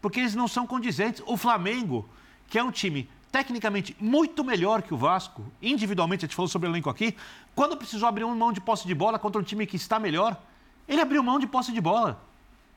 Porque 0.00 0.20
eles 0.20 0.34
não 0.34 0.48
são 0.48 0.66
condizentes. 0.66 1.22
O 1.26 1.36
Flamengo, 1.36 2.08
que 2.48 2.58
é 2.58 2.64
um 2.64 2.70
time 2.70 3.08
tecnicamente 3.30 3.96
muito 4.00 4.42
melhor 4.42 4.82
que 4.82 4.94
o 4.94 4.96
Vasco, 4.96 5.44
individualmente, 5.60 6.24
a 6.24 6.26
gente 6.26 6.34
falou 6.34 6.48
sobre 6.48 6.68
o 6.68 6.70
elenco 6.70 6.88
aqui, 6.88 7.14
quando 7.54 7.76
precisou 7.76 8.08
abrir 8.08 8.24
uma 8.24 8.34
mão 8.34 8.52
de 8.52 8.60
posse 8.60 8.86
de 8.86 8.94
bola 8.94 9.18
contra 9.18 9.40
um 9.40 9.44
time 9.44 9.66
que 9.66 9.76
está 9.76 9.98
melhor, 9.98 10.40
ele 10.88 11.00
abriu 11.00 11.22
mão 11.22 11.38
de 11.38 11.46
posse 11.46 11.72
de 11.72 11.80
bola 11.80 12.29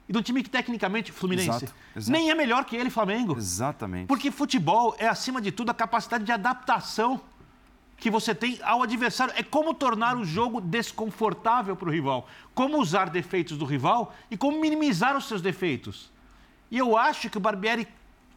e 0.07 0.13
do 0.13 0.21
time 0.21 0.43
que 0.43 0.49
tecnicamente, 0.49 1.11
Fluminense, 1.11 1.49
exato, 1.49 1.73
exato. 1.95 2.11
nem 2.11 2.29
é 2.29 2.35
melhor 2.35 2.65
que 2.65 2.75
ele, 2.75 2.89
Flamengo. 2.89 3.37
Exatamente. 3.37 4.07
Porque 4.07 4.31
futebol 4.31 4.95
é, 4.99 5.07
acima 5.07 5.41
de 5.41 5.51
tudo, 5.51 5.69
a 5.69 5.73
capacidade 5.73 6.23
de 6.23 6.31
adaptação 6.31 7.21
que 7.97 8.09
você 8.09 8.35
tem 8.35 8.59
ao 8.63 8.83
adversário. 8.83 9.33
É 9.37 9.43
como 9.43 9.73
tornar 9.73 10.17
o 10.17 10.25
jogo 10.25 10.59
desconfortável 10.59 11.75
para 11.75 11.87
o 11.87 11.91
rival. 11.91 12.27
Como 12.53 12.77
usar 12.79 13.09
defeitos 13.09 13.57
do 13.57 13.63
rival 13.63 14.13
e 14.29 14.35
como 14.35 14.59
minimizar 14.59 15.15
os 15.15 15.25
seus 15.25 15.41
defeitos. 15.41 16.11
E 16.69 16.77
eu 16.77 16.97
acho 16.97 17.29
que 17.29 17.37
o 17.37 17.41
Barbieri 17.41 17.87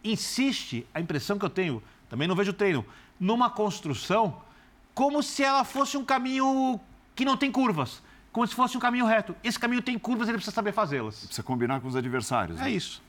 insiste, 0.04 0.86
a 0.94 1.00
impressão 1.00 1.36
que 1.36 1.44
eu 1.44 1.50
tenho, 1.50 1.82
também 2.08 2.28
não 2.28 2.36
vejo 2.36 2.52
treino, 2.52 2.86
numa 3.18 3.50
construção 3.50 4.40
como 4.94 5.20
se 5.22 5.42
ela 5.42 5.64
fosse 5.64 5.96
um 5.96 6.04
caminho 6.04 6.78
que 7.14 7.24
não 7.24 7.36
tem 7.36 7.50
curvas 7.50 8.02
como 8.36 8.46
se 8.46 8.54
fosse 8.54 8.76
um 8.76 8.80
caminho 8.80 9.06
reto. 9.06 9.34
Esse 9.42 9.58
caminho 9.58 9.80
tem 9.80 9.98
curvas, 9.98 10.28
ele 10.28 10.36
precisa 10.36 10.54
saber 10.54 10.70
fazê-las. 10.70 11.20
Precisa 11.20 11.42
combinar 11.42 11.80
com 11.80 11.88
os 11.88 11.96
adversários. 11.96 12.60
É 12.60 12.64
né? 12.64 12.70
isso. 12.70 13.02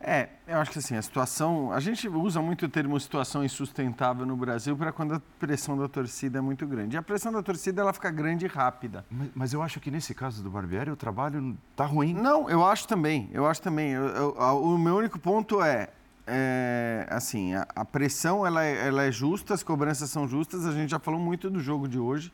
É, 0.00 0.30
eu 0.48 0.56
acho 0.56 0.70
que 0.70 0.78
assim, 0.78 0.96
a 0.96 1.02
situação. 1.02 1.70
A 1.70 1.78
gente 1.78 2.08
usa 2.08 2.40
muito 2.40 2.64
o 2.64 2.68
termo 2.68 2.98
situação 2.98 3.44
insustentável 3.44 4.24
no 4.24 4.34
Brasil 4.34 4.74
para 4.74 4.90
quando 4.90 5.16
a 5.16 5.22
pressão 5.38 5.76
da 5.76 5.86
torcida 5.86 6.38
é 6.38 6.40
muito 6.40 6.66
grande. 6.66 6.96
E 6.96 6.98
a 6.98 7.02
pressão 7.02 7.30
da 7.30 7.42
torcida 7.42 7.82
ela 7.82 7.92
fica 7.92 8.10
grande 8.10 8.46
e 8.46 8.48
rápida. 8.48 9.04
Mas, 9.10 9.28
mas 9.34 9.52
eu 9.52 9.62
acho 9.62 9.78
que 9.78 9.90
nesse 9.90 10.14
caso 10.14 10.42
do 10.42 10.50
Barbieri 10.50 10.90
o 10.90 10.96
trabalho 10.96 11.54
tá 11.76 11.84
ruim. 11.84 12.14
Não, 12.14 12.48
eu 12.48 12.64
acho 12.64 12.88
também. 12.88 13.28
Eu 13.34 13.46
acho 13.46 13.60
também. 13.60 13.90
Eu, 13.90 14.08
eu, 14.08 14.62
o 14.62 14.78
meu 14.78 14.96
único 14.96 15.18
ponto 15.18 15.62
é. 15.62 15.90
É, 16.26 17.06
assim, 17.10 17.52
a, 17.54 17.66
a 17.76 17.84
pressão 17.84 18.46
ela 18.46 18.64
é, 18.64 18.86
ela 18.86 19.02
é 19.02 19.12
justa, 19.12 19.52
as 19.52 19.62
cobranças 19.62 20.08
são 20.08 20.26
justas. 20.26 20.64
A 20.64 20.72
gente 20.72 20.88
já 20.88 20.98
falou 20.98 21.20
muito 21.20 21.50
do 21.50 21.60
jogo 21.60 21.86
de 21.86 21.98
hoje. 21.98 22.32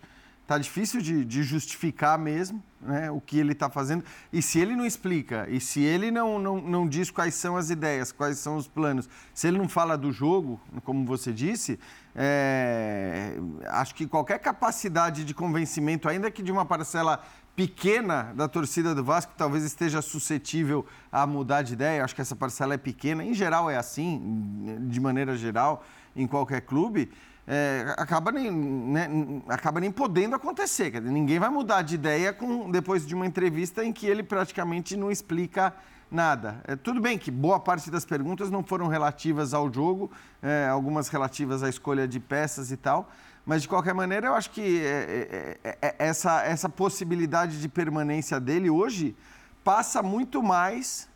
Tá 0.48 0.56
difícil 0.56 1.02
de, 1.02 1.26
de 1.26 1.42
justificar 1.42 2.18
mesmo 2.18 2.64
né, 2.80 3.10
o 3.10 3.20
que 3.20 3.38
ele 3.38 3.52
está 3.52 3.68
fazendo. 3.68 4.02
E 4.32 4.40
se 4.40 4.58
ele 4.58 4.74
não 4.74 4.86
explica, 4.86 5.46
e 5.46 5.60
se 5.60 5.82
ele 5.82 6.10
não, 6.10 6.38
não, 6.38 6.58
não 6.58 6.88
diz 6.88 7.10
quais 7.10 7.34
são 7.34 7.54
as 7.54 7.68
ideias, 7.68 8.12
quais 8.12 8.38
são 8.38 8.56
os 8.56 8.66
planos, 8.66 9.10
se 9.34 9.46
ele 9.46 9.58
não 9.58 9.68
fala 9.68 9.94
do 9.98 10.10
jogo, 10.10 10.58
como 10.84 11.04
você 11.04 11.34
disse, 11.34 11.78
é, 12.16 13.34
acho 13.66 13.94
que 13.94 14.06
qualquer 14.06 14.38
capacidade 14.38 15.22
de 15.22 15.34
convencimento, 15.34 16.08
ainda 16.08 16.30
que 16.30 16.42
de 16.42 16.50
uma 16.50 16.64
parcela 16.64 17.22
pequena 17.54 18.32
da 18.34 18.48
torcida 18.48 18.94
do 18.94 19.04
Vasco, 19.04 19.34
talvez 19.36 19.64
esteja 19.64 20.00
suscetível 20.00 20.86
a 21.12 21.26
mudar 21.26 21.60
de 21.60 21.74
ideia. 21.74 22.02
Acho 22.02 22.14
que 22.14 22.22
essa 22.22 22.34
parcela 22.34 22.72
é 22.72 22.78
pequena. 22.78 23.22
Em 23.22 23.34
geral 23.34 23.68
é 23.68 23.76
assim, 23.76 24.78
de 24.88 24.98
maneira 24.98 25.36
geral, 25.36 25.84
em 26.16 26.26
qualquer 26.26 26.62
clube 26.62 27.10
é, 27.50 27.94
acaba, 27.96 28.30
nem, 28.30 28.50
né, 28.50 29.08
acaba 29.48 29.80
nem 29.80 29.90
podendo 29.90 30.36
acontecer. 30.36 30.90
Dizer, 30.90 31.10
ninguém 31.10 31.38
vai 31.38 31.48
mudar 31.48 31.80
de 31.80 31.94
ideia 31.94 32.30
com, 32.30 32.70
depois 32.70 33.06
de 33.06 33.14
uma 33.14 33.26
entrevista 33.26 33.82
em 33.82 33.90
que 33.90 34.06
ele 34.06 34.22
praticamente 34.22 34.94
não 34.98 35.10
explica 35.10 35.74
nada. 36.10 36.60
É, 36.68 36.76
tudo 36.76 37.00
bem 37.00 37.16
que 37.16 37.30
boa 37.30 37.58
parte 37.58 37.90
das 37.90 38.04
perguntas 38.04 38.50
não 38.50 38.62
foram 38.62 38.86
relativas 38.86 39.54
ao 39.54 39.72
jogo, 39.72 40.10
é, 40.42 40.68
algumas 40.68 41.08
relativas 41.08 41.62
à 41.62 41.70
escolha 41.70 42.06
de 42.06 42.20
peças 42.20 42.70
e 42.70 42.76
tal, 42.76 43.10
mas 43.46 43.62
de 43.62 43.68
qualquer 43.68 43.94
maneira 43.94 44.26
eu 44.26 44.34
acho 44.34 44.50
que 44.50 44.82
é, 44.84 45.58
é, 45.64 45.78
é, 45.80 45.94
essa, 45.98 46.42
essa 46.42 46.68
possibilidade 46.68 47.62
de 47.62 47.68
permanência 47.68 48.38
dele 48.38 48.68
hoje 48.68 49.16
passa 49.64 50.02
muito 50.02 50.42
mais 50.42 51.07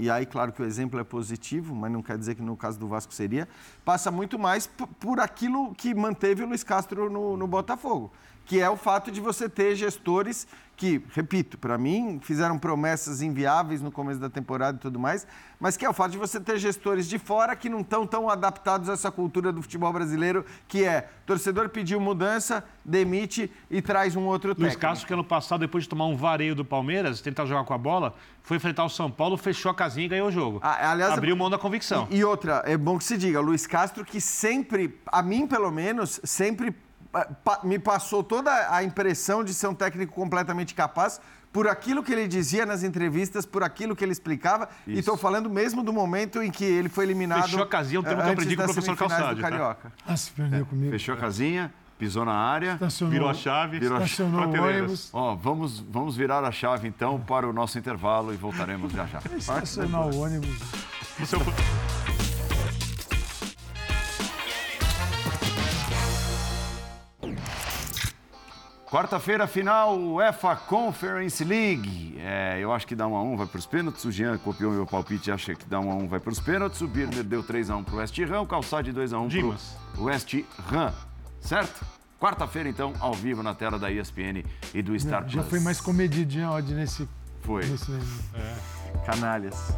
e 0.00 0.08
aí, 0.08 0.24
claro 0.24 0.52
que 0.52 0.62
o 0.62 0.64
exemplo 0.64 1.00
é 1.00 1.02
positivo, 1.02 1.74
mas 1.74 1.90
não 1.90 2.00
quer 2.00 2.16
dizer 2.16 2.36
que 2.36 2.42
no 2.42 2.56
caso 2.56 2.78
do 2.78 2.86
Vasco 2.86 3.12
seria, 3.12 3.48
passa 3.84 4.12
muito 4.12 4.38
mais 4.38 4.70
por 5.00 5.18
aquilo 5.18 5.74
que 5.74 5.92
manteve 5.92 6.44
o 6.44 6.46
Luiz 6.46 6.62
Castro 6.62 7.10
no, 7.10 7.36
no 7.36 7.48
Botafogo, 7.48 8.12
que 8.46 8.60
é 8.60 8.70
o 8.70 8.76
fato 8.76 9.10
de 9.10 9.20
você 9.20 9.48
ter 9.48 9.74
gestores 9.74 10.46
que, 10.78 11.02
repito, 11.12 11.58
para 11.58 11.76
mim, 11.76 12.20
fizeram 12.22 12.56
promessas 12.56 13.20
inviáveis 13.20 13.82
no 13.82 13.90
começo 13.90 14.20
da 14.20 14.30
temporada 14.30 14.78
e 14.78 14.80
tudo 14.80 14.96
mais, 14.96 15.26
mas 15.58 15.76
que 15.76 15.84
é 15.84 15.90
o 15.90 15.92
fato 15.92 16.12
de 16.12 16.18
você 16.18 16.38
ter 16.38 16.56
gestores 16.56 17.08
de 17.08 17.18
fora 17.18 17.56
que 17.56 17.68
não 17.68 17.80
estão 17.80 18.06
tão 18.06 18.30
adaptados 18.30 18.88
a 18.88 18.92
essa 18.92 19.10
cultura 19.10 19.52
do 19.52 19.60
futebol 19.60 19.92
brasileiro, 19.92 20.46
que 20.68 20.84
é 20.84 21.08
torcedor 21.26 21.68
pediu 21.68 22.00
mudança, 22.00 22.62
demite 22.84 23.50
e 23.68 23.82
traz 23.82 24.14
um 24.14 24.24
outro 24.26 24.50
técnico. 24.54 24.70
Luiz 24.70 24.76
Castro, 24.76 25.08
que 25.08 25.12
ano 25.12 25.24
passado, 25.24 25.58
depois 25.58 25.82
de 25.82 25.90
tomar 25.90 26.06
um 26.06 26.16
vareio 26.16 26.54
do 26.54 26.64
Palmeiras, 26.64 27.20
tentar 27.20 27.44
jogar 27.44 27.64
com 27.64 27.74
a 27.74 27.78
bola, 27.78 28.14
foi 28.44 28.56
enfrentar 28.56 28.84
o 28.84 28.88
São 28.88 29.10
Paulo, 29.10 29.36
fechou 29.36 29.72
a 29.72 29.74
casinha 29.74 30.06
e 30.06 30.08
ganhou 30.08 30.28
o 30.28 30.32
jogo. 30.32 30.60
Ah, 30.62 30.92
aliás, 30.92 31.12
Abriu 31.12 31.36
mão 31.36 31.50
da 31.50 31.58
convicção. 31.58 32.06
E, 32.08 32.18
e 32.18 32.24
outra, 32.24 32.62
é 32.64 32.76
bom 32.76 32.96
que 32.96 33.02
se 33.02 33.18
diga, 33.18 33.40
Luiz 33.40 33.66
Castro 33.66 34.04
que 34.04 34.20
sempre, 34.20 34.96
a 35.08 35.22
mim 35.22 35.44
pelo 35.44 35.72
menos, 35.72 36.20
sempre 36.22 36.72
me 37.64 37.78
passou 37.78 38.22
toda 38.22 38.50
a 38.74 38.82
impressão 38.82 39.42
de 39.42 39.54
ser 39.54 39.66
um 39.68 39.74
técnico 39.74 40.12
completamente 40.12 40.74
capaz 40.74 41.20
por 41.52 41.66
aquilo 41.66 42.02
que 42.02 42.12
ele 42.12 42.28
dizia 42.28 42.66
nas 42.66 42.82
entrevistas, 42.82 43.46
por 43.46 43.62
aquilo 43.62 43.96
que 43.96 44.04
ele 44.04 44.12
explicava. 44.12 44.68
Isso. 44.86 44.96
E 44.96 44.98
estou 45.00 45.16
falando 45.16 45.48
mesmo 45.48 45.82
do 45.82 45.92
momento 45.92 46.42
em 46.42 46.50
que 46.50 46.64
ele 46.64 46.88
foi 46.88 47.04
eliminado. 47.04 47.44
Fechou 47.44 47.62
a 47.62 47.66
casinha, 47.66 48.00
um 48.00 48.02
termo 48.02 48.22
que 48.22 48.28
eu 48.28 48.32
aprendi 48.32 48.56
com 48.56 48.62
o 48.62 48.64
professor 48.66 48.96
Calçado. 48.96 49.40
Carioca. 49.40 49.90
Tá? 49.90 50.12
Ah, 50.12 50.16
se 50.16 50.30
perdeu 50.30 50.60
é. 50.60 50.64
comigo. 50.64 50.90
Fechou 50.92 51.14
a 51.14 51.18
casinha, 51.18 51.72
pisou 51.98 52.24
na 52.24 52.34
área, 52.34 52.74
Estacionou, 52.74 53.12
virou 53.12 53.28
a 53.28 53.34
chave, 53.34 53.78
virou 53.78 53.98
estacionou 53.98 54.46
o 54.46 54.62
ônibus. 54.62 55.10
Ó, 55.12 55.34
vamos, 55.34 55.80
vamos 55.80 56.16
virar 56.16 56.44
a 56.44 56.52
chave 56.52 56.86
então 56.86 57.18
para 57.20 57.48
o 57.48 57.52
nosso 57.52 57.78
intervalo 57.78 58.32
e 58.32 58.36
voltaremos 58.36 58.92
já 58.92 59.06
já. 59.06 59.20
Estacionar 59.36 60.06
o 60.06 60.20
ônibus. 60.20 60.58
Quarta-feira, 68.90 69.46
final 69.46 69.98
UEFA 69.98 70.56
Conference 70.56 71.44
League. 71.44 72.16
É, 72.18 72.58
eu 72.58 72.72
acho 72.72 72.86
que 72.86 72.94
dá 72.94 73.06
1 73.06 73.16
a 73.16 73.22
1 73.22 73.36
vai 73.36 73.46
para 73.46 73.58
os 73.58 73.66
pênaltis. 73.66 74.02
O 74.06 74.10
Jean 74.10 74.38
copiou 74.38 74.72
meu 74.72 74.86
palpite, 74.86 75.30
acha 75.30 75.54
que 75.54 75.66
dá 75.66 75.78
1 75.78 75.90
a 75.90 75.94
1 75.94 76.08
vai 76.08 76.18
para 76.18 76.32
os 76.32 76.40
pênaltis. 76.40 76.80
O 76.80 76.88
Birner 76.88 77.22
deu 77.22 77.42
3 77.42 77.68
a 77.68 77.76
1 77.76 77.84
para 77.84 77.94
o 77.94 77.98
West 77.98 78.18
Ham. 78.18 78.40
O 78.40 78.46
Calçade 78.46 78.90
2 78.90 79.12
a 79.12 79.18
1 79.18 79.28
para 79.28 80.00
o 80.00 80.04
West 80.04 80.34
Ham. 80.72 80.94
Certo? 81.38 81.84
Quarta-feira, 82.18 82.66
então, 82.68 82.94
ao 82.98 83.12
vivo 83.12 83.42
na 83.42 83.54
tela 83.54 83.78
da 83.78 83.92
ESPN 83.92 84.42
e 84.72 84.80
do 84.80 84.98
Star 84.98 85.22
Já 85.28 85.40
Plus. 85.40 85.50
foi 85.50 85.60
mais 85.60 85.80
comedido, 85.82 86.32
Jean 86.32 86.50
Odd, 86.50 86.72
nesse. 86.72 87.06
Foi. 87.42 87.66
nesse 87.66 87.92
Canalhas. 89.04 89.76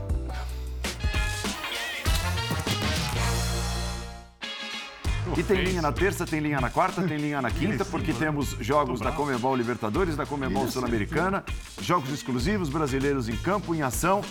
E 5.37 5.43
tem 5.43 5.63
linha 5.65 5.83
na 5.83 5.93
terça, 5.93 6.27
tem 6.27 6.41
linha 6.41 6.61
na 6.61 6.71
quarta, 6.71 7.03
tem 7.03 7.17
linha 7.19 7.41
na 7.43 7.51
quinta, 7.51 7.85
porque 7.85 8.13
temos 8.13 8.57
jogos 8.61 9.01
da 9.01 9.13
Comebol 9.13 9.55
Libertadores, 9.57 10.17
da 10.17 10.27
Comebol 10.27 10.69
Sul-Americana, 10.69 11.45
jogos 11.81 12.11
exclusivos 12.11 12.69
brasileiros 12.69 13.29
em 13.29 13.37
campo, 13.37 13.75
em 13.75 13.83
ação. 13.83 14.23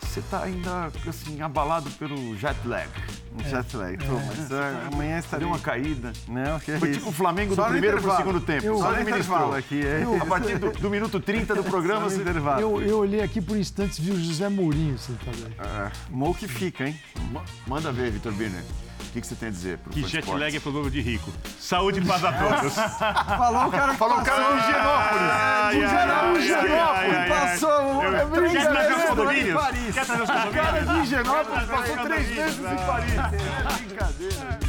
Você 0.00 0.20
está 0.20 0.44
ainda, 0.44 0.92
assim, 1.08 1.42
abalado 1.42 1.90
pelo 1.90 2.36
jet 2.36 2.56
lag. 2.64 2.88
Um 3.36 3.42
jet 3.42 3.76
lag. 3.76 3.96
Pô, 3.98 4.12
mas 4.14 4.52
ah, 4.52 4.88
amanhã 4.92 5.18
estarei... 5.18 5.40
Deu 5.44 5.48
uma 5.52 5.58
caída. 5.58 6.12
Não, 6.28 6.60
que 6.60 6.70
Foi 6.78 6.90
isso. 6.90 6.98
tipo 7.00 7.10
o 7.10 7.12
Flamengo 7.12 7.56
do 7.56 7.64
primeiro 7.64 8.00
para 8.00 8.12
o 8.14 8.16
segundo 8.16 8.40
tempo. 8.40 8.64
Eu- 8.64 8.78
Só 8.78 8.92
no 8.92 9.00
intervalo 9.00 9.54
aqui, 9.56 9.84
é. 9.84 10.04
A 10.20 10.24
partir 10.24 10.56
do, 10.56 10.70
do 10.70 10.88
minuto 10.88 11.18
30 11.18 11.52
do 11.56 11.64
programa, 11.64 12.08
você... 12.08 12.20
intervalo. 12.20 12.60
Eu, 12.60 12.80
eu 12.80 12.98
olhei 12.98 13.20
aqui 13.20 13.40
por 13.40 13.56
instantes 13.56 13.98
e 13.98 14.02
vi 14.02 14.12
o 14.12 14.20
José 14.24 14.48
Mourinho 14.48 14.96
sentado 14.98 15.36
aí. 15.44 15.54
É, 15.58 15.90
Mou 16.10 16.32
que 16.32 16.46
fica, 16.46 16.86
hein? 16.86 16.96
Ma- 17.32 17.42
Manda 17.66 17.90
ver, 17.90 18.12
Vitor 18.12 18.32
Birner. 18.32 18.62
O 19.08 19.10
que, 19.10 19.20
que 19.22 19.26
você 19.26 19.34
tem 19.34 19.48
a 19.48 19.50
dizer? 19.52 19.78
Pro 19.78 19.90
Que 19.92 20.06
jet 20.06 20.30
lag 20.30 20.54
é 20.54 20.60
problema 20.60 20.90
de 20.90 21.00
rico. 21.00 21.32
Saúde 21.58 22.00
e 22.00 22.04
paz 22.04 22.22
a 22.24 22.32
todos. 22.32 22.74
Falou 22.74 23.66
o 23.66 23.70
cara 23.70 23.92
que 23.92 23.98
Falou 23.98 24.18
o 24.18 24.22
cara 24.24 24.52
de 25.70 25.76
Higienópolis. 25.78 26.44
Higienópolis, 26.44 27.28
passou. 27.28 28.02
É 28.04 28.08
Quer 28.08 28.26
trazer 28.26 28.40
brincadeira, 28.40 28.96
os 28.96 29.02
é 29.02 29.06
condomínios? 29.08 29.60
Paris. 29.60 29.94
Quer 29.94 30.06
trazer 30.06 30.22
os 30.22 30.28
O 30.28 30.32
cara 30.32 30.46
de 30.50 30.78
condomínios? 30.86 31.06
Higienópolis 31.06 31.68
passou 31.68 31.96
três 31.96 31.96
condomínios? 31.96 32.56
meses 32.58 32.58
em 32.58 32.86
Paris. 32.86 34.67